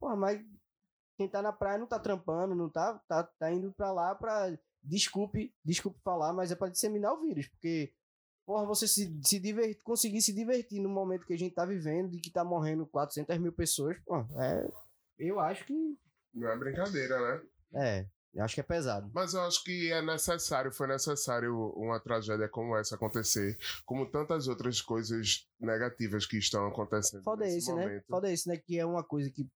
Porra, 0.00 0.16
mas 0.16 0.44
quem 1.16 1.28
tá 1.28 1.40
na 1.40 1.52
praia 1.52 1.78
não 1.78 1.86
tá 1.86 2.00
trampando, 2.00 2.54
não 2.56 2.68
tá, 2.68 2.98
tá, 3.06 3.22
tá 3.22 3.52
indo 3.52 3.72
pra 3.74 3.92
lá 3.92 4.12
pra. 4.14 4.58
Desculpe, 4.84 5.54
desculpe 5.64 5.98
falar, 6.02 6.32
mas 6.32 6.50
é 6.50 6.54
pra 6.54 6.68
disseminar 6.68 7.12
o 7.12 7.20
vírus, 7.20 7.48
porque. 7.48 7.92
Porra, 8.46 8.66
você 8.66 8.86
se, 8.86 9.18
se 9.24 9.40
divertir, 9.40 9.82
conseguir 9.82 10.20
se 10.20 10.30
divertir 10.30 10.78
no 10.78 10.88
momento 10.90 11.24
que 11.24 11.32
a 11.32 11.38
gente 11.38 11.54
tá 11.54 11.64
vivendo 11.64 12.12
e 12.12 12.20
que 12.20 12.30
tá 12.30 12.44
morrendo 12.44 12.86
400 12.86 13.38
mil 13.38 13.52
pessoas, 13.52 13.96
pô, 14.04 14.18
é. 14.38 14.68
Eu 15.18 15.40
acho 15.40 15.64
que. 15.64 15.98
Não 16.34 16.50
é 16.50 16.58
brincadeira, 16.58 17.18
né? 17.18 17.42
É. 17.74 18.06
Eu 18.34 18.44
acho 18.44 18.54
que 18.54 18.60
é 18.60 18.64
pesado. 18.64 19.08
Mas 19.14 19.32
eu 19.32 19.42
acho 19.42 19.62
que 19.62 19.92
é 19.92 20.02
necessário, 20.02 20.72
foi 20.72 20.88
necessário 20.88 21.56
uma 21.76 22.00
tragédia 22.00 22.48
como 22.48 22.76
essa 22.76 22.96
acontecer, 22.96 23.56
como 23.86 24.10
tantas 24.10 24.48
outras 24.48 24.80
coisas 24.82 25.48
negativas 25.60 26.26
que 26.26 26.36
estão 26.36 26.66
acontecendo. 26.66 27.22
Foda 27.22 27.44
nesse 27.44 27.58
esse, 27.58 27.72
né? 27.72 27.82
momento. 27.82 28.06
Foda 28.08 28.32
esse, 28.32 28.48
né? 28.48 28.56
Que 28.56 28.78
é 28.78 28.84
uma 28.84 29.04
coisa 29.04 29.30
que 29.30 29.48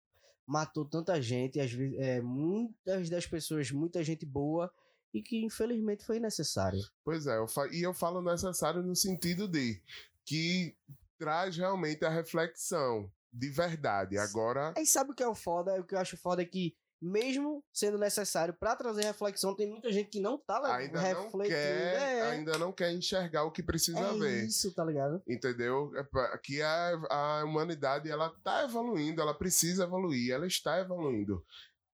matou 0.47 0.85
tanta 0.85 1.21
gente, 1.23 1.59
às 1.59 1.73
vezes, 1.73 1.99
é, 1.99 2.21
muitas 2.21 3.09
das 3.09 3.27
pessoas, 3.27 3.71
muita 3.71 4.05
gente 4.05 4.27
boa, 4.27 4.71
e 5.17 5.23
que 5.23 5.45
infelizmente 5.45 6.05
foi 6.05 6.21
necessário. 6.21 6.81
Pois 7.05 7.27
é, 7.27 7.37
eu 7.39 7.47
e 7.73 7.83
eu 7.83 7.95
falo 7.95 8.21
necessário 8.21 8.83
no 8.83 8.95
sentido 8.95 9.49
de 9.49 9.81
que 10.25 10.77
traz 11.19 11.57
realmente 11.57 12.05
a 12.05 12.11
reflexão 12.11 13.11
de 13.33 13.49
verdade. 13.49 14.19
Agora, 14.19 14.75
Aí 14.77 14.87
sabe 14.87 15.13
o 15.13 15.15
que 15.15 15.23
é 15.23 15.29
o 15.29 15.35
foda? 15.35 15.81
O 15.81 15.85
que 15.85 15.95
eu 15.95 15.99
acho 15.99 16.17
foda 16.17 16.43
é 16.43 16.45
que, 16.45 16.75
mesmo 17.01 17.63
sendo 17.73 17.99
necessário 17.99 18.55
pra 18.55 18.75
trazer 18.75 19.05
reflexão, 19.05 19.55
tem 19.55 19.69
muita 19.69 19.93
gente 19.93 20.11
que 20.11 20.21
não 20.21 20.39
tá 20.39 20.75
ainda 20.75 21.01
não 21.01 21.25
refletindo. 21.25 21.49
quer, 21.49 21.95
é, 21.95 22.23
ainda 22.31 22.59
não 22.59 22.73
quer 22.73 22.93
enxergar 22.93 23.45
o 23.45 23.53
que 23.53 23.63
precisa 23.63 23.99
é 23.99 24.19
ver. 24.19 24.47
isso, 24.47 24.75
tá 24.75 24.85
ligado? 24.85 25.23
Entendeu? 25.29 25.93
É 25.97 26.39
Que 26.39 26.61
a, 26.63 26.91
a 27.11 27.45
humanidade 27.45 28.11
ela 28.11 28.31
tá 28.43 28.65
evoluindo, 28.65 29.21
ela 29.21 29.35
precisa 29.35 29.85
evoluir, 29.85 30.33
ela 30.33 30.47
está 30.47 30.79
evoluindo. 30.81 31.45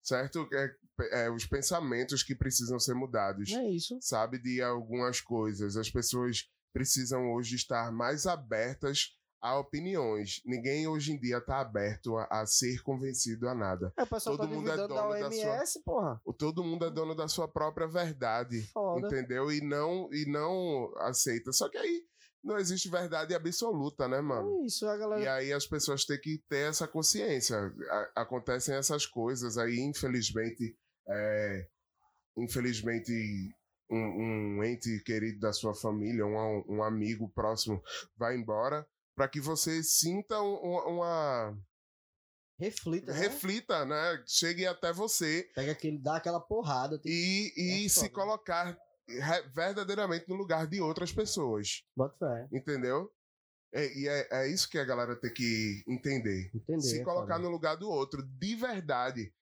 Certo? 0.04 0.48
É, 0.54 1.26
é, 1.26 1.30
os 1.32 1.46
pensamentos 1.46 2.24
que 2.24 2.36
precisam 2.36 2.80
ser 2.80 2.94
mudados. 2.96 3.52
É 3.52 3.70
isso. 3.70 3.98
sabe, 4.02 4.38
de 4.40 4.62
algumas 4.62 5.22
coisas. 5.22 5.78
As 5.78 5.90
pessoas 5.90 6.50
precisam 6.74 7.32
hoje 7.34 7.56
estar 7.56 7.92
mais 7.92 8.26
abertas 8.26 9.16
a 9.44 9.58
opiniões. 9.58 10.40
Ninguém 10.46 10.88
hoje 10.88 11.14
em 11.14 11.20
dia 11.20 11.38
está 11.40 11.60
aberto 11.60 12.16
a, 12.16 12.28
a 12.42 12.46
ser 12.46 12.82
convencido 12.84 13.50
a 13.50 13.56
nada. 13.56 13.92
É, 13.98 14.04
o 14.04 14.08
pessoal 14.08 14.38
Todo 14.38 14.48
tá 14.48 14.56
mundo 14.56 14.70
é 14.70 14.76
duvidando 14.76 14.94
da 14.94 15.02
dono 15.02 15.20
da 15.20 15.32
sua- 15.32 15.52
OMS, 15.52 15.84
porra. 15.84 16.22
O- 16.24 16.34
Todo 16.34 16.64
mundo 16.64 16.86
é 16.86 16.92
dono 16.92 17.16
da 17.16 17.28
sua 17.28 17.48
própria 17.48 17.88
verdade, 17.88 18.62
Foda. 18.72 19.08
entendeu? 19.08 19.52
E 19.52 19.60
não 19.60 20.08
e 20.14 20.26
não 20.30 20.94
aceita. 21.00 21.52
Só 21.52 21.68
que 21.70 21.78
aí 21.80 22.04
não 22.44 22.58
existe 22.58 22.90
verdade 22.90 23.34
absoluta, 23.36 24.08
né, 24.08 24.20
mano? 24.22 24.62
É 24.62 24.66
isso, 24.66 24.88
a 24.88 24.98
galera. 24.98 25.22
E 25.22 25.28
aí 25.28 25.54
as 25.54 25.68
pessoas 25.68 26.06
têm 26.06 26.20
que 26.20 26.42
ter 26.50 26.70
essa 26.70 26.88
consciência. 26.88 27.58
A- 27.90 28.22
acontecem 28.22 28.76
essas 28.76 29.06
coisas 29.06 29.58
aí, 29.58 29.80
infelizmente, 29.80 30.76
é, 31.08 31.68
infelizmente 32.38 33.12
um, 33.90 34.58
um 34.58 34.64
ente 34.64 35.02
querido 35.04 35.40
da 35.40 35.52
sua 35.54 35.74
família, 35.76 36.26
um, 36.26 36.64
um 36.68 36.84
amigo 36.84 37.30
próximo 37.30 37.82
vai 38.16 38.36
embora, 38.38 38.88
para 39.16 39.28
que 39.28 39.40
você 39.42 39.84
sinta 39.84 40.42
um- 40.42 40.56
um- 40.66 40.96
uma 40.96 41.58
Reflita, 42.58 43.12
né? 43.12 43.20
reflita, 43.20 43.86
né? 43.86 44.24
Chegue 44.28 44.66
até 44.68 44.94
você 44.94 45.50
Pega 45.56 45.72
aquele, 45.72 45.98
dá 45.98 46.18
aquela 46.18 46.40
porrada. 46.40 47.02
E, 47.04 47.52
e 47.58 47.86
É 47.86 47.90
se 47.90 47.96
foda. 48.02 48.10
colocar 48.14 48.78
verdadeiramente 49.54 50.28
no 50.30 50.36
lugar 50.36 50.68
de 50.68 50.80
outras 50.82 51.12
pessoas, 51.12 51.84
Bota 51.96 52.16
fé. 52.18 52.48
entendeu? 52.52 53.12
É- 53.74 53.98
e 53.98 54.08
é, 54.08 54.28
é 54.32 54.48
isso 54.48 54.70
que 54.70 54.78
a 54.78 54.84
galera 54.86 55.16
tem 55.16 55.34
que 55.34 55.84
entender. 55.88 56.52
Entender. 56.54 56.82
se 56.82 57.00
é 57.02 57.04
colocar 57.04 57.40
no 57.40 57.50
lugar 57.50 57.76
do 57.78 57.90
outro 57.90 58.22
de 58.24 58.56
verdade. 58.56 59.34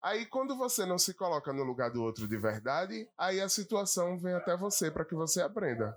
Aí 0.00 0.26
quando 0.26 0.56
você 0.56 0.84
não 0.86 0.98
se 0.98 1.14
coloca 1.14 1.52
no 1.52 1.62
lugar 1.62 1.90
do 1.90 2.02
outro 2.02 2.26
de 2.28 2.36
verdade, 2.36 3.08
aí 3.16 3.40
a 3.40 3.48
situação 3.48 4.18
vem 4.18 4.34
até 4.34 4.56
você 4.56 4.90
para 4.90 5.04
que 5.04 5.14
você 5.14 5.40
aprenda. 5.40 5.96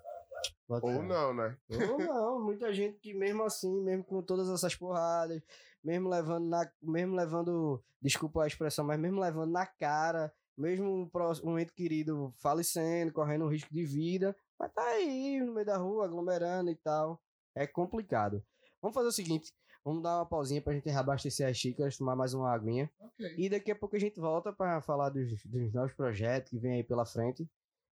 Bota 0.67 0.85
Ou 0.85 0.93
fé. 0.99 1.01
não, 1.03 1.33
né? 1.33 1.57
Ou 1.69 1.97
não, 1.99 2.39
muita 2.45 2.71
gente 2.73 2.99
que 2.99 3.13
mesmo 3.13 3.43
assim, 3.43 3.81
mesmo 3.83 4.03
com 4.03 4.21
todas 4.21 4.47
essas 4.49 4.75
porradas, 4.75 5.41
mesmo 5.83 6.09
levando 6.09 6.47
na, 6.47 6.71
mesmo 6.81 7.15
levando, 7.15 7.83
desculpa 8.01 8.43
a 8.43 8.47
expressão, 8.47 8.85
mas 8.85 8.99
mesmo 8.99 9.19
levando 9.19 9.51
na 9.51 9.65
cara, 9.65 10.31
mesmo 10.57 11.09
um, 11.43 11.59
ente 11.59 11.73
querido 11.73 12.33
falecendo, 12.37 13.11
correndo 13.11 13.45
um 13.45 13.49
risco 13.49 13.73
de 13.73 13.83
vida, 13.83 14.35
mas 14.59 14.71
tá 14.73 14.83
aí 14.83 15.39
no 15.39 15.53
meio 15.53 15.65
da 15.65 15.77
rua, 15.77 16.05
aglomerando 16.05 16.69
e 16.71 16.75
tal. 16.75 17.21
É 17.55 17.65
complicado. 17.67 18.43
Vamos 18.81 18.93
fazer 18.93 19.07
o 19.07 19.11
seguinte, 19.11 19.51
vamos 19.83 20.03
dar 20.03 20.17
uma 20.17 20.25
pausinha 20.25 20.61
pra 20.61 20.73
gente 20.73 20.89
reabastecer 20.89 21.47
as 21.47 21.57
xícaras, 21.57 21.97
tomar 21.97 22.15
mais 22.15 22.33
uma 22.33 22.51
aguinha. 22.51 22.89
Ok. 22.99 23.35
E 23.37 23.49
daqui 23.49 23.71
a 23.71 23.75
pouco 23.75 23.95
a 23.95 23.99
gente 23.99 24.19
volta 24.19 24.53
pra 24.53 24.81
falar 24.81 25.09
dos, 25.09 25.43
dos 25.45 25.73
novos 25.73 25.93
projetos 25.93 26.49
que 26.49 26.59
vem 26.59 26.73
aí 26.73 26.83
pela 26.83 27.05
frente. 27.05 27.49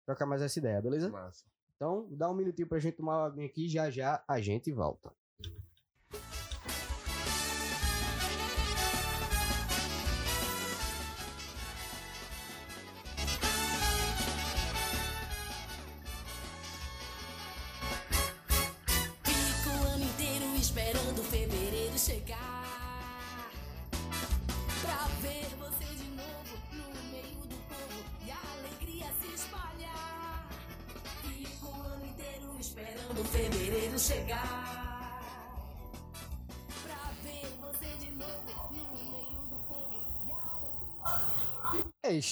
Trocar 0.07 0.27
mais 0.27 0.43
essa 0.43 0.59
ideia, 0.59 0.81
beleza? 0.81 1.09
Massa. 1.09 1.45
Então, 1.77 2.09
dá 2.11 2.31
um 2.31 2.35
minutinho 2.35 2.69
pra 2.69 2.79
gente 2.79 2.97
tomar 2.97 3.19
uma 3.19 3.27
aguinha 3.27 3.47
aqui, 3.47 3.69
já 3.69 3.91
já 3.91 4.23
a 4.29 4.41
gente 4.41 4.71
volta. 4.73 5.13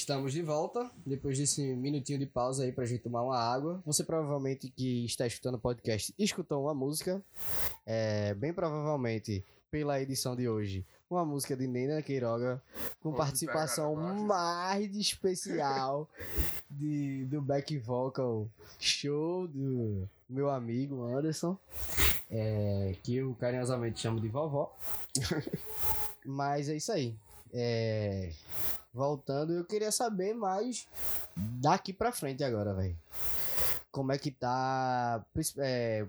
Estamos 0.08 0.32
de 0.32 0.40
volta, 0.40 0.90
depois 1.04 1.36
desse 1.36 1.60
minutinho 1.76 2.18
de 2.18 2.24
pausa 2.24 2.64
aí 2.64 2.72
pra 2.72 2.86
gente 2.86 3.02
tomar 3.02 3.20
uma 3.20 3.36
água. 3.38 3.82
Você 3.84 4.02
provavelmente 4.02 4.70
que 4.70 5.04
está 5.04 5.26
escutando 5.26 5.56
o 5.56 5.58
podcast 5.58 6.14
escutou 6.18 6.62
uma 6.62 6.72
música, 6.72 7.22
é, 7.84 8.32
bem 8.32 8.50
provavelmente 8.54 9.44
pela 9.70 10.00
edição 10.00 10.34
de 10.34 10.48
hoje, 10.48 10.82
uma 11.10 11.26
música 11.26 11.54
de 11.54 11.66
Nena 11.66 12.00
Queiroga, 12.00 12.62
com 13.02 13.10
Pode 13.10 13.18
participação 13.18 13.94
mais 14.24 14.90
de 14.90 14.98
especial 14.98 16.08
de, 16.70 17.26
do 17.26 17.42
back 17.42 17.76
vocal 17.76 18.48
show 18.80 19.46
do 19.46 20.08
meu 20.26 20.48
amigo 20.48 21.02
Anderson, 21.02 21.54
é, 22.30 22.96
que 23.02 23.16
eu 23.16 23.36
carinhosamente 23.38 24.00
chamo 24.00 24.22
de 24.22 24.28
vovó. 24.28 24.74
Mas 26.24 26.70
é 26.70 26.76
isso 26.76 26.92
aí. 26.92 27.14
É, 27.52 28.32
voltando, 28.92 29.52
eu 29.52 29.64
queria 29.64 29.92
saber 29.92 30.34
mais 30.34 30.86
daqui 31.36 31.92
pra 31.92 32.12
frente 32.12 32.42
agora, 32.42 32.74
velho. 32.74 32.98
Como 33.90 34.12
é 34.12 34.18
que 34.18 34.30
tá 34.30 35.24
é, 35.58 36.06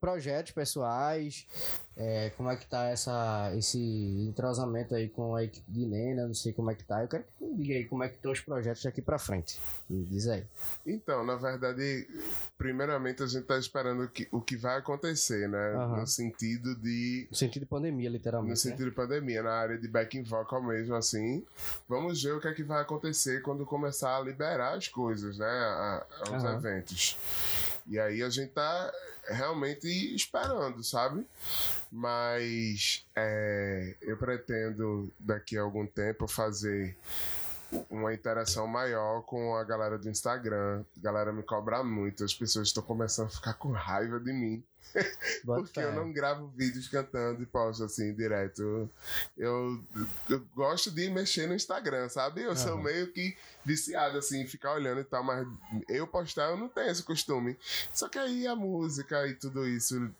projetos 0.00 0.52
pessoais, 0.52 1.46
é, 1.96 2.30
como 2.36 2.50
é 2.50 2.56
que 2.56 2.66
tá 2.66 2.84
essa, 2.86 3.52
esse 3.56 3.78
entrosamento 4.28 4.94
aí 4.94 5.08
com 5.08 5.34
a 5.34 5.44
equipe 5.44 5.70
de 5.70 5.86
Nena, 5.86 6.26
não 6.26 6.34
sei 6.34 6.52
como 6.52 6.70
é 6.70 6.74
que 6.74 6.84
tá. 6.84 7.02
Eu 7.02 7.08
quero 7.08 7.24
que 7.38 7.44
me 7.44 7.54
diga 7.56 7.74
aí 7.74 7.84
como 7.84 8.02
é 8.02 8.08
que 8.08 8.16
estão 8.16 8.32
os 8.32 8.40
projetos 8.40 8.82
daqui 8.82 9.00
pra 9.00 9.18
frente. 9.18 9.60
Me 9.88 10.04
diz 10.04 10.26
aí. 10.28 10.44
Então, 10.84 11.24
na 11.24 11.36
verdade, 11.36 12.06
primeiramente 12.58 13.22
a 13.22 13.26
gente 13.26 13.44
tá 13.44 13.56
esperando 13.58 14.08
que, 14.08 14.28
o 14.32 14.40
que 14.40 14.56
vai 14.56 14.78
acontecer, 14.78 15.48
né? 15.48 15.74
Aham. 15.76 16.00
No 16.00 16.06
sentido 16.06 16.74
de 16.76 17.26
No 17.30 17.36
sentido 17.36 17.62
de 17.62 17.68
pandemia, 17.68 18.10
no 18.10 18.16
literalmente. 18.16 18.50
né? 18.50 18.56
sentido 18.56 18.90
de 18.90 18.94
pandemia, 18.96 19.42
na 19.42 19.52
área 19.52 19.78
de 19.78 19.88
backing 19.88 20.22
vocal 20.24 20.62
mesmo, 20.62 20.94
assim. 20.94 21.44
Vamos 21.88 22.22
ver 22.22 22.32
o 22.34 22.40
que 22.40 22.48
é 22.48 22.52
que 22.52 22.62
vai 22.64 22.82
acontecer 22.82 23.40
quando 23.42 23.64
começar 23.64 24.16
a 24.16 24.20
liberar 24.20 24.74
as 24.76 24.88
coisas, 24.88 25.38
né? 25.38 25.46
A, 25.46 26.06
aos 26.20 26.44
Aham. 26.44 26.56
eventos. 26.56 27.16
E 27.86 27.98
aí 27.98 28.22
a 28.22 28.30
gente 28.30 28.52
tá 28.52 28.92
realmente 29.28 29.86
esperando, 30.14 30.82
sabe? 30.82 31.26
Mas 31.90 33.06
é, 33.14 33.94
eu 34.02 34.16
pretendo 34.16 35.12
daqui 35.18 35.56
a 35.58 35.62
algum 35.62 35.86
tempo 35.86 36.26
fazer 36.26 36.96
uma 37.90 38.12
interação 38.14 38.66
maior 38.66 39.22
com 39.22 39.54
a 39.56 39.64
galera 39.64 39.98
do 39.98 40.08
Instagram. 40.08 40.84
A 40.96 41.00
galera 41.00 41.32
me 41.32 41.42
cobra 41.42 41.82
muito, 41.82 42.24
as 42.24 42.34
pessoas 42.34 42.68
estão 42.68 42.82
começando 42.82 43.26
a 43.26 43.30
ficar 43.30 43.54
com 43.54 43.70
raiva 43.70 44.20
de 44.20 44.32
mim. 44.32 44.62
Porque 45.44 45.80
eu 45.80 45.92
não 45.92 46.12
gravo 46.12 46.46
vídeos 46.56 46.88
cantando 46.88 47.42
e 47.42 47.46
posto 47.46 47.84
assim 47.84 48.14
direto. 48.14 48.88
Eu, 49.36 49.82
eu 50.28 50.40
gosto 50.54 50.90
de 50.90 51.10
mexer 51.10 51.46
no 51.46 51.54
Instagram, 51.54 52.08
sabe? 52.08 52.42
Eu 52.42 52.56
sou 52.56 52.74
Aham. 52.74 52.82
meio 52.82 53.12
que 53.12 53.36
viciado 53.64 54.18
assim, 54.18 54.46
ficar 54.46 54.72
olhando 54.74 55.00
e 55.00 55.04
tal, 55.04 55.24
mas 55.24 55.46
eu 55.88 56.06
postar 56.06 56.50
eu 56.50 56.56
não 56.56 56.68
tenho 56.68 56.90
esse 56.90 57.02
costume. 57.02 57.56
Só 57.92 58.08
que 58.08 58.18
aí 58.18 58.46
a 58.46 58.54
música 58.54 59.26
e 59.26 59.34
tudo 59.34 59.66
isso 59.66 60.10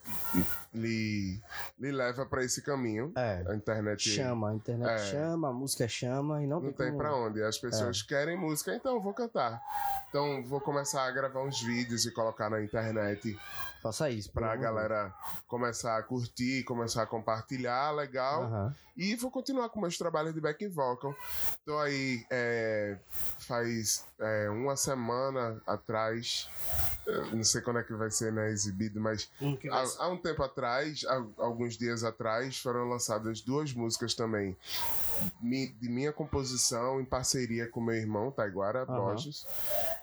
lhe, 0.74 1.38
lhe 1.78 1.92
leva 1.92 2.24
pra 2.26 2.42
esse 2.44 2.62
caminho. 2.62 3.12
É. 3.14 3.44
A 3.46 3.54
internet 3.54 4.08
Chama, 4.08 4.50
a 4.50 4.54
internet 4.54 4.90
É. 4.90 5.10
chama, 5.10 5.48
a 5.48 5.52
música 5.52 5.86
chama 5.86 6.42
e 6.42 6.46
não, 6.46 6.60
não 6.60 6.72
tem 6.72 6.86
como- 6.88 6.98
pra 6.98 7.14
onde. 7.14 7.42
As 7.42 7.58
pessoas 7.58 8.02
É. 8.04 8.08
querem 8.08 8.36
música, 8.36 8.74
então 8.74 8.94
eu 8.94 9.00
vou 9.00 9.12
cantar. 9.12 9.60
Então 10.08 10.42
vou 10.44 10.60
começar 10.60 11.04
a 11.06 11.10
gravar 11.10 11.42
uns 11.42 11.60
vídeos 11.60 12.06
e 12.06 12.10
colocar 12.10 12.48
na 12.48 12.62
internet 12.62 13.38
Faça 13.82 14.08
isso. 14.08 14.30
pra. 14.32 14.56
Galera 14.64 15.14
começar 15.46 15.98
a 15.98 16.02
curtir, 16.02 16.64
começar 16.64 17.02
a 17.02 17.06
compartilhar, 17.06 17.92
legal. 17.92 18.44
Aham. 18.44 18.74
E 18.96 19.16
vou 19.16 19.30
continuar 19.30 19.68
com 19.70 19.80
meus 19.80 19.98
trabalhos 19.98 20.32
de 20.34 20.40
back 20.40 20.66
vocal. 20.68 21.14
Tô 21.64 21.76
aí 21.78 22.24
é, 22.30 22.96
faz 23.38 24.04
é, 24.20 24.48
uma 24.50 24.76
semana 24.76 25.60
atrás, 25.66 26.48
não 27.32 27.42
sei 27.42 27.60
quando 27.60 27.80
é 27.80 27.82
que 27.82 27.92
vai 27.94 28.10
ser 28.10 28.32
né, 28.32 28.50
exibido, 28.50 29.00
mas 29.00 29.28
Um 29.40 29.56
vai 29.56 29.70
há, 29.70 29.86
ser- 29.86 30.00
há 30.00 30.08
um 30.08 30.16
tempo 30.16 30.42
atrás, 30.42 31.04
há 31.06 31.24
alguns 31.38 31.76
dias 31.76 32.04
atrás, 32.04 32.58
foram 32.58 32.88
lançadas 32.88 33.40
duas 33.40 33.72
músicas 33.72 34.14
também 34.14 34.56
de 35.40 35.88
minha 35.88 36.12
composição 36.12 37.00
em 37.00 37.04
parceria 37.04 37.68
com 37.68 37.80
meu 37.80 37.94
irmão, 37.94 38.30
Taiguara 38.30 38.82
Aham. 38.82 38.96
Borges. 38.96 39.46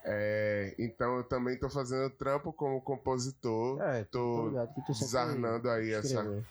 É, 0.03 0.73
então 0.79 1.17
eu 1.17 1.23
também 1.23 1.57
tô 1.57 1.69
fazendo 1.69 2.09
trampo 2.11 2.51
como 2.53 2.81
compositor. 2.81 3.81
É, 3.81 4.03
tô 4.05 4.51
tô 4.85 4.93
desarnando 4.93 5.69
aí 5.69 5.91
essa, 5.91 6.43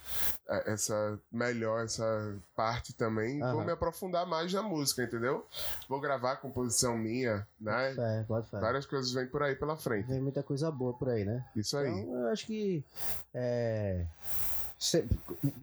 é, 0.49 0.73
essa 0.73 1.19
melhor 1.33 1.85
essa 1.85 2.30
parte 2.57 2.93
também 2.93 3.39
e 3.39 3.53
vou 3.53 3.65
me 3.65 3.73
aprofundar 3.73 4.27
mais 4.27 4.53
na 4.53 4.63
música, 4.63 5.03
entendeu? 5.03 5.47
Vou 5.89 6.01
gravar 6.01 6.37
composição 6.37 6.97
minha, 6.97 7.47
né? 7.61 7.93
Fé, 7.95 8.25
bota 8.29 8.47
fé. 8.49 8.61
Várias 8.61 8.87
coisas 8.87 9.13
vêm 9.13 9.27
por 9.27 9.43
aí 9.43 9.55
pela 9.55 9.77
frente. 9.77 10.07
Vem 10.07 10.21
muita 10.21 10.43
coisa 10.43 10.71
boa 10.71 10.93
por 10.95 11.09
aí, 11.09 11.25
né? 11.25 11.45
Isso 11.57 11.77
aí. 11.77 11.91
Então, 11.91 12.21
eu 12.23 12.29
acho 12.29 12.47
que. 12.47 12.85
É. 13.35 14.05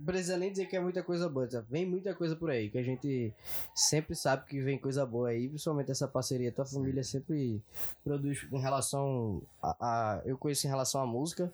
precisa 0.05 0.37
nem 0.37 0.51
dizer 0.51 0.67
que 0.67 0.75
é 0.75 0.79
muita 0.79 1.01
coisa 1.01 1.27
boa, 1.27 1.47
tá? 1.47 1.63
vem 1.69 1.85
muita 1.87 2.13
coisa 2.13 2.35
por 2.35 2.51
aí, 2.51 2.69
que 2.69 2.77
a 2.77 2.83
gente 2.83 3.33
sempre 3.73 4.15
sabe 4.15 4.45
que 4.45 4.61
vem 4.61 4.77
coisa 4.77 5.05
boa 5.07 5.29
aí, 5.29 5.49
principalmente 5.49 5.89
essa 5.89 6.07
parceria. 6.07 6.51
Tua 6.51 6.65
família 6.65 7.03
sempre 7.03 7.59
produz 8.03 8.45
em 8.51 8.59
relação 8.59 9.41
a, 9.61 9.75
a- 9.79 10.21
Eu 10.23 10.37
conheço 10.37 10.67
em 10.67 10.69
relação 10.69 11.01
à 11.01 11.05
música 11.07 11.51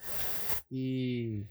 e 0.70 1.44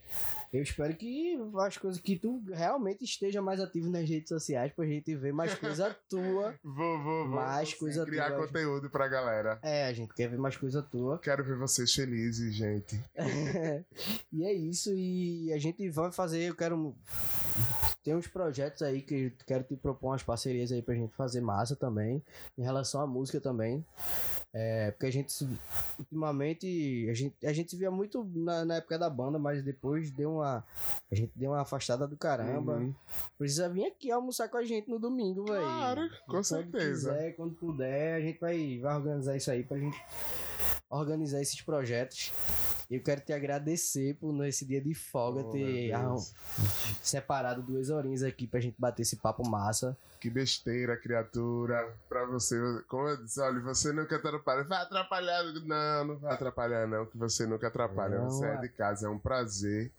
eu 0.52 0.62
espero 0.62 0.94
que 0.94 1.38
as 1.58 1.78
coisas 1.78 2.00
que 2.00 2.16
tu 2.16 2.42
realmente 2.52 3.04
esteja 3.04 3.40
mais 3.40 3.58
ativo 3.58 3.88
nas 3.88 4.08
redes 4.08 4.28
sociais 4.28 4.70
pra 4.72 4.84
gente 4.84 5.14
ver 5.16 5.32
mais 5.32 5.54
coisa 5.54 5.96
tua. 6.10 6.54
Vou, 6.62 7.02
vou, 7.02 7.26
vou. 7.26 7.36
Mais 7.36 7.72
coisa 7.72 8.04
criar 8.04 8.30
tua. 8.30 8.46
conteúdo 8.46 8.90
pra 8.90 9.08
galera. 9.08 9.58
É, 9.62 9.86
a 9.86 9.92
gente 9.92 10.12
quer 10.12 10.28
ver 10.28 10.38
mais 10.38 10.56
coisa 10.56 10.82
tua. 10.82 11.18
Quero 11.18 11.42
ver 11.42 11.56
vocês 11.56 11.94
felizes, 11.94 12.54
gente. 12.54 13.02
e 14.30 14.44
é 14.44 14.52
isso, 14.52 14.92
e 14.94 15.52
a 15.52 15.58
gente 15.58 15.88
vai 15.88 16.12
fazer, 16.12 16.50
eu 16.50 16.54
quero. 16.54 16.94
Tem 18.02 18.14
uns 18.14 18.26
projetos 18.26 18.82
aí 18.82 19.00
que 19.00 19.14
eu 19.14 19.32
quero 19.46 19.62
te 19.64 19.76
propor 19.76 20.08
umas 20.08 20.22
parcerias 20.22 20.72
aí 20.72 20.82
pra 20.82 20.94
gente 20.94 21.14
fazer 21.14 21.40
massa 21.40 21.76
também, 21.76 22.22
em 22.58 22.62
relação 22.62 23.00
à 23.00 23.06
música 23.06 23.40
também. 23.40 23.84
É, 24.54 24.90
porque 24.90 25.06
a 25.06 25.10
gente, 25.10 25.32
ultimamente, 25.98 27.08
a 27.08 27.14
gente, 27.14 27.46
a 27.46 27.52
gente 27.52 27.70
se 27.70 27.76
via 27.76 27.90
muito 27.90 28.28
na, 28.34 28.64
na 28.64 28.74
época 28.76 28.98
da 28.98 29.08
banda, 29.08 29.38
mas 29.38 29.62
depois 29.62 30.10
deu 30.10 30.34
uma. 30.34 30.64
A 31.10 31.14
gente 31.14 31.32
deu 31.34 31.52
uma 31.52 31.62
afastada 31.62 32.06
do 32.06 32.16
caramba. 32.16 32.76
Uhum. 32.76 32.94
Precisa 33.38 33.68
vir 33.68 33.86
aqui 33.86 34.10
almoçar 34.10 34.48
com 34.48 34.58
a 34.58 34.64
gente 34.64 34.90
no 34.90 34.98
domingo, 34.98 35.44
velho. 35.44 35.64
Claro, 35.64 36.08
com 36.26 36.32
quando 36.32 36.44
certeza. 36.44 37.12
quiser, 37.12 37.32
quando 37.32 37.54
puder, 37.54 38.16
a 38.16 38.20
gente 38.20 38.38
vai, 38.40 38.78
vai 38.78 38.96
organizar 38.96 39.36
isso 39.36 39.50
aí 39.50 39.62
pra 39.64 39.78
gente 39.78 39.98
organizar 40.90 41.40
esses 41.40 41.60
projetos. 41.62 42.32
Eu 42.94 43.02
quero 43.02 43.20
te 43.20 43.32
agradecer 43.32 44.14
por 44.16 44.32
nesse 44.32 44.64
dia 44.66 44.80
de 44.80 44.94
folga 44.94 45.40
Oh, 45.40 45.50
ter 45.50 45.96
Deus. 45.96 46.34
separado 47.02 47.62
duas 47.62 47.88
horinhas 47.90 48.22
aqui 48.22 48.46
pra 48.46 48.60
gente 48.60 48.74
bater 48.78 49.02
esse 49.02 49.16
papo 49.16 49.48
massa. 49.48 49.96
Que 50.20 50.30
besteira, 50.30 50.96
criatura. 50.96 51.92
Pra 52.08 52.24
você, 52.26 52.54
como 52.86 53.08
eu 53.08 53.16
disse, 53.24 53.40
olha, 53.40 53.58
você 53.60 53.92
nunca 53.92 54.14
atrapalha. 54.16 54.62
Vai 54.62 54.82
atrapalhar. 54.82 55.42
Não, 55.64 56.04
não 56.04 56.16
vai 56.18 56.32
atrapalhar, 56.34 56.86
não, 56.86 57.06
que 57.06 57.18
você 57.18 57.44
nunca 57.44 57.66
atrapalha. 57.66 58.18
Não, 58.18 58.30
você 58.30 58.46
é 58.46 58.54
é. 58.54 58.56
de 58.58 58.68
casa, 58.68 59.06
é 59.08 59.10
um 59.10 59.18
prazer, 59.18 59.90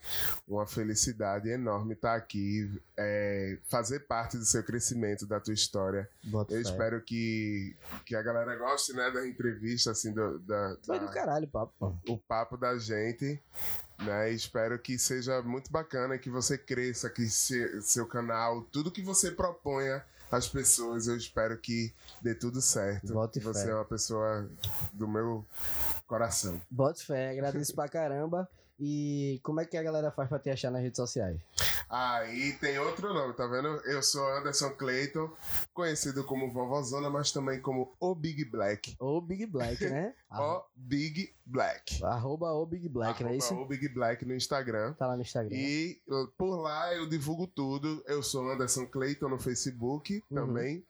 uma 0.47 0.65
felicidade 0.65 1.49
enorme 1.49 1.93
estar 1.93 2.15
aqui, 2.15 2.71
é, 2.95 3.57
fazer 3.65 4.01
parte 4.01 4.37
do 4.37 4.45
seu 4.45 4.63
crescimento, 4.63 5.25
da 5.25 5.41
tua 5.41 5.53
história. 5.53 6.09
Bota 6.23 6.53
Eu 6.53 6.63
fé. 6.63 6.69
espero 6.69 7.01
que, 7.01 7.75
que 8.05 8.15
a 8.15 8.21
galera 8.21 8.55
goste, 8.55 8.93
né, 8.93 9.11
da 9.11 9.27
entrevista, 9.27 9.91
assim, 9.91 10.13
do, 10.13 10.39
da, 10.39 10.77
Foi 10.85 10.99
do 10.99 11.09
caralho 11.09 11.47
o 11.47 11.49
papo, 11.49 11.99
o 12.07 12.17
papo 12.17 12.55
da 12.55 12.77
gente. 12.83 13.39
Né? 13.99 14.31
Espero 14.31 14.77
que 14.79 14.97
seja 14.99 15.41
muito 15.41 15.71
bacana, 15.71 16.17
que 16.17 16.29
você 16.29 16.57
cresça, 16.57 17.09
que 17.09 17.27
se- 17.29 17.81
seu 17.81 18.05
canal, 18.05 18.61
tudo 18.71 18.91
que 18.91 19.01
você 19.01 19.31
proponha 19.31 20.03
às 20.31 20.47
pessoas, 20.47 21.07
eu 21.07 21.15
espero 21.15 21.57
que 21.57 21.93
dê 22.21 22.33
tudo 22.35 22.59
certo. 22.61 23.13
Bota 23.13 23.39
que 23.39 23.45
você 23.45 23.65
fé. 23.65 23.71
é 23.71 23.75
uma 23.75 23.85
pessoa 23.85 24.49
do 24.91 25.07
meu 25.07 25.45
coração. 26.07 26.59
Bota 26.69 27.01
fé, 27.03 27.29
agradeço 27.31 27.73
pra 27.75 27.87
caramba. 27.87 28.49
E 28.79 29.39
como 29.43 29.61
é 29.61 29.65
que 29.65 29.77
a 29.77 29.83
galera 29.83 30.11
faz 30.11 30.27
pra 30.27 30.39
te 30.39 30.49
achar 30.49 30.71
nas 30.71 30.81
redes 30.81 30.97
sociais? 30.97 31.39
Aí 31.87 32.53
tem 32.53 32.79
outro 32.79 33.13
nome, 33.13 33.33
tá 33.35 33.45
vendo? 33.45 33.67
Eu 33.85 34.01
sou 34.01 34.25
Anderson 34.35 34.71
Clayton, 34.71 35.31
conhecido 35.73 36.23
como 36.23 36.51
Vovozona, 36.51 37.07
mas 37.09 37.31
também 37.31 37.61
como 37.61 37.93
O 37.99 38.15
Big 38.15 38.43
Black. 38.45 38.95
Ou 38.99 39.21
Big 39.21 39.45
Black, 39.45 39.85
né? 39.87 40.15
O 40.31 40.63
Big 40.75 41.31
Black. 41.45 42.03
Arroba 42.03 42.51
o 42.53 42.65
Big 42.65 42.87
Black, 42.89 43.21
não 43.23 43.29
é 43.29 43.33
Arroba 43.33 43.45
isso? 43.45 43.53
O 43.55 43.65
Big 43.65 43.89
Black 43.89 44.25
no 44.25 44.33
Instagram. 44.33 44.93
Tá 44.93 45.07
lá 45.07 45.15
no 45.15 45.21
Instagram. 45.21 45.55
E 45.55 45.99
por 46.37 46.55
lá 46.61 46.93
eu 46.93 47.07
divulgo 47.07 47.45
tudo. 47.47 48.03
Eu 48.07 48.23
sou 48.23 48.49
Anderson 48.49 48.85
Clayton 48.85 49.27
no 49.29 49.39
Facebook 49.39 50.23
Uhum. 50.29 50.35
também. 50.37 50.85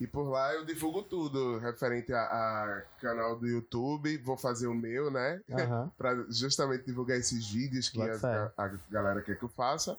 E 0.00 0.06
por 0.06 0.28
lá 0.28 0.52
eu 0.54 0.64
divulgo 0.64 1.02
tudo 1.02 1.58
referente 1.58 2.12
a, 2.12 2.20
a 2.22 2.82
canal 3.00 3.36
do 3.38 3.46
YouTube. 3.46 4.18
Vou 4.18 4.36
fazer 4.36 4.66
o 4.66 4.74
meu, 4.74 5.10
né? 5.10 5.40
Aham. 5.50 5.90
Pra 5.96 6.14
justamente 6.28 6.84
divulgar 6.86 7.18
esses 7.18 7.48
vídeos 7.50 7.88
que 7.88 8.00
a, 8.02 8.52
a 8.56 8.68
galera 8.90 9.22
quer 9.22 9.38
que 9.38 9.44
eu 9.44 9.48
faça. 9.48 9.96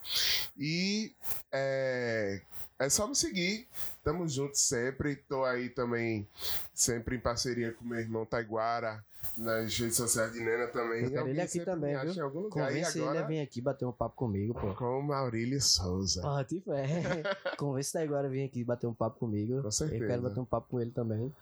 E 0.57 1.13
é, 1.51 2.41
é 2.79 2.89
só 2.89 3.07
me 3.07 3.15
seguir. 3.15 3.67
Tamo 4.03 4.27
junto 4.27 4.57
sempre. 4.57 5.15
Tô 5.15 5.43
aí 5.43 5.69
também, 5.69 6.27
sempre 6.73 7.15
em 7.15 7.19
parceria 7.19 7.73
com 7.73 7.85
meu 7.85 7.99
irmão 7.99 8.25
Taiguara. 8.25 9.03
Nas 9.37 9.77
redes 9.77 9.95
sociais 9.95 10.31
de 10.31 10.39
Nena 10.39 10.67
também. 10.67 11.03
Eu 11.03 11.11
quero 11.11 11.27
ele 11.27 11.41
aqui 11.41 11.59
também, 11.59 11.99
viu? 11.99 12.13
Em 12.13 12.19
algum 12.19 12.39
lugar. 12.41 12.67
Convence 12.67 12.97
ele 12.97 13.07
agora, 13.07 13.23
a 13.23 13.27
vir 13.27 13.39
aqui 13.39 13.61
bater 13.61 13.85
um 13.85 13.91
papo 13.91 14.15
comigo, 14.15 14.53
pô. 14.53 14.73
com 14.73 15.01
Maurílio 15.01 15.61
Souza. 15.61 16.21
Pode 16.21 16.61
fé. 16.61 16.85
Convence 17.57 17.97
ele 17.97 18.05
agora 18.05 18.27
a 18.27 18.29
vir 18.29 18.43
aqui 18.43 18.63
bater 18.63 18.87
um 18.87 18.93
papo 18.93 19.19
comigo. 19.19 19.61
Com 19.61 19.71
certeza. 19.71 20.03
Eu 20.03 20.07
quero 20.07 20.21
bater 20.21 20.39
um 20.39 20.45
papo 20.45 20.69
com 20.69 20.79
ele 20.79 20.91
também. 20.91 21.33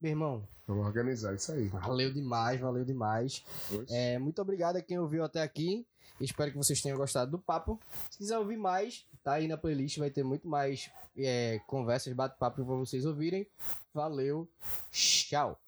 Meu 0.00 0.10
irmão, 0.10 0.46
Vamos 0.66 0.84
organizar 0.84 1.34
isso 1.34 1.52
aí. 1.52 1.68
valeu 1.68 2.12
demais, 2.12 2.60
valeu 2.60 2.84
demais. 2.84 3.44
É, 3.88 4.18
muito 4.18 4.42
obrigado 4.42 4.76
a 4.76 4.82
quem 4.82 4.98
ouviu 4.98 5.24
até 5.24 5.40
aqui. 5.40 5.86
Espero 6.20 6.50
que 6.50 6.56
vocês 6.56 6.80
tenham 6.80 6.96
gostado 6.96 7.30
do 7.30 7.38
papo. 7.38 7.78
Se 8.10 8.18
quiser 8.18 8.38
ouvir 8.38 8.56
mais, 8.56 9.06
tá 9.22 9.34
aí 9.34 9.46
na 9.46 9.56
playlist, 9.56 9.98
vai 9.98 10.10
ter 10.10 10.24
muito 10.24 10.48
mais 10.48 10.90
é, 11.16 11.60
conversas, 11.66 12.12
bate-papo 12.12 12.64
pra 12.64 12.74
vocês 12.74 13.04
ouvirem. 13.04 13.46
Valeu, 13.92 14.48
tchau. 14.90 15.58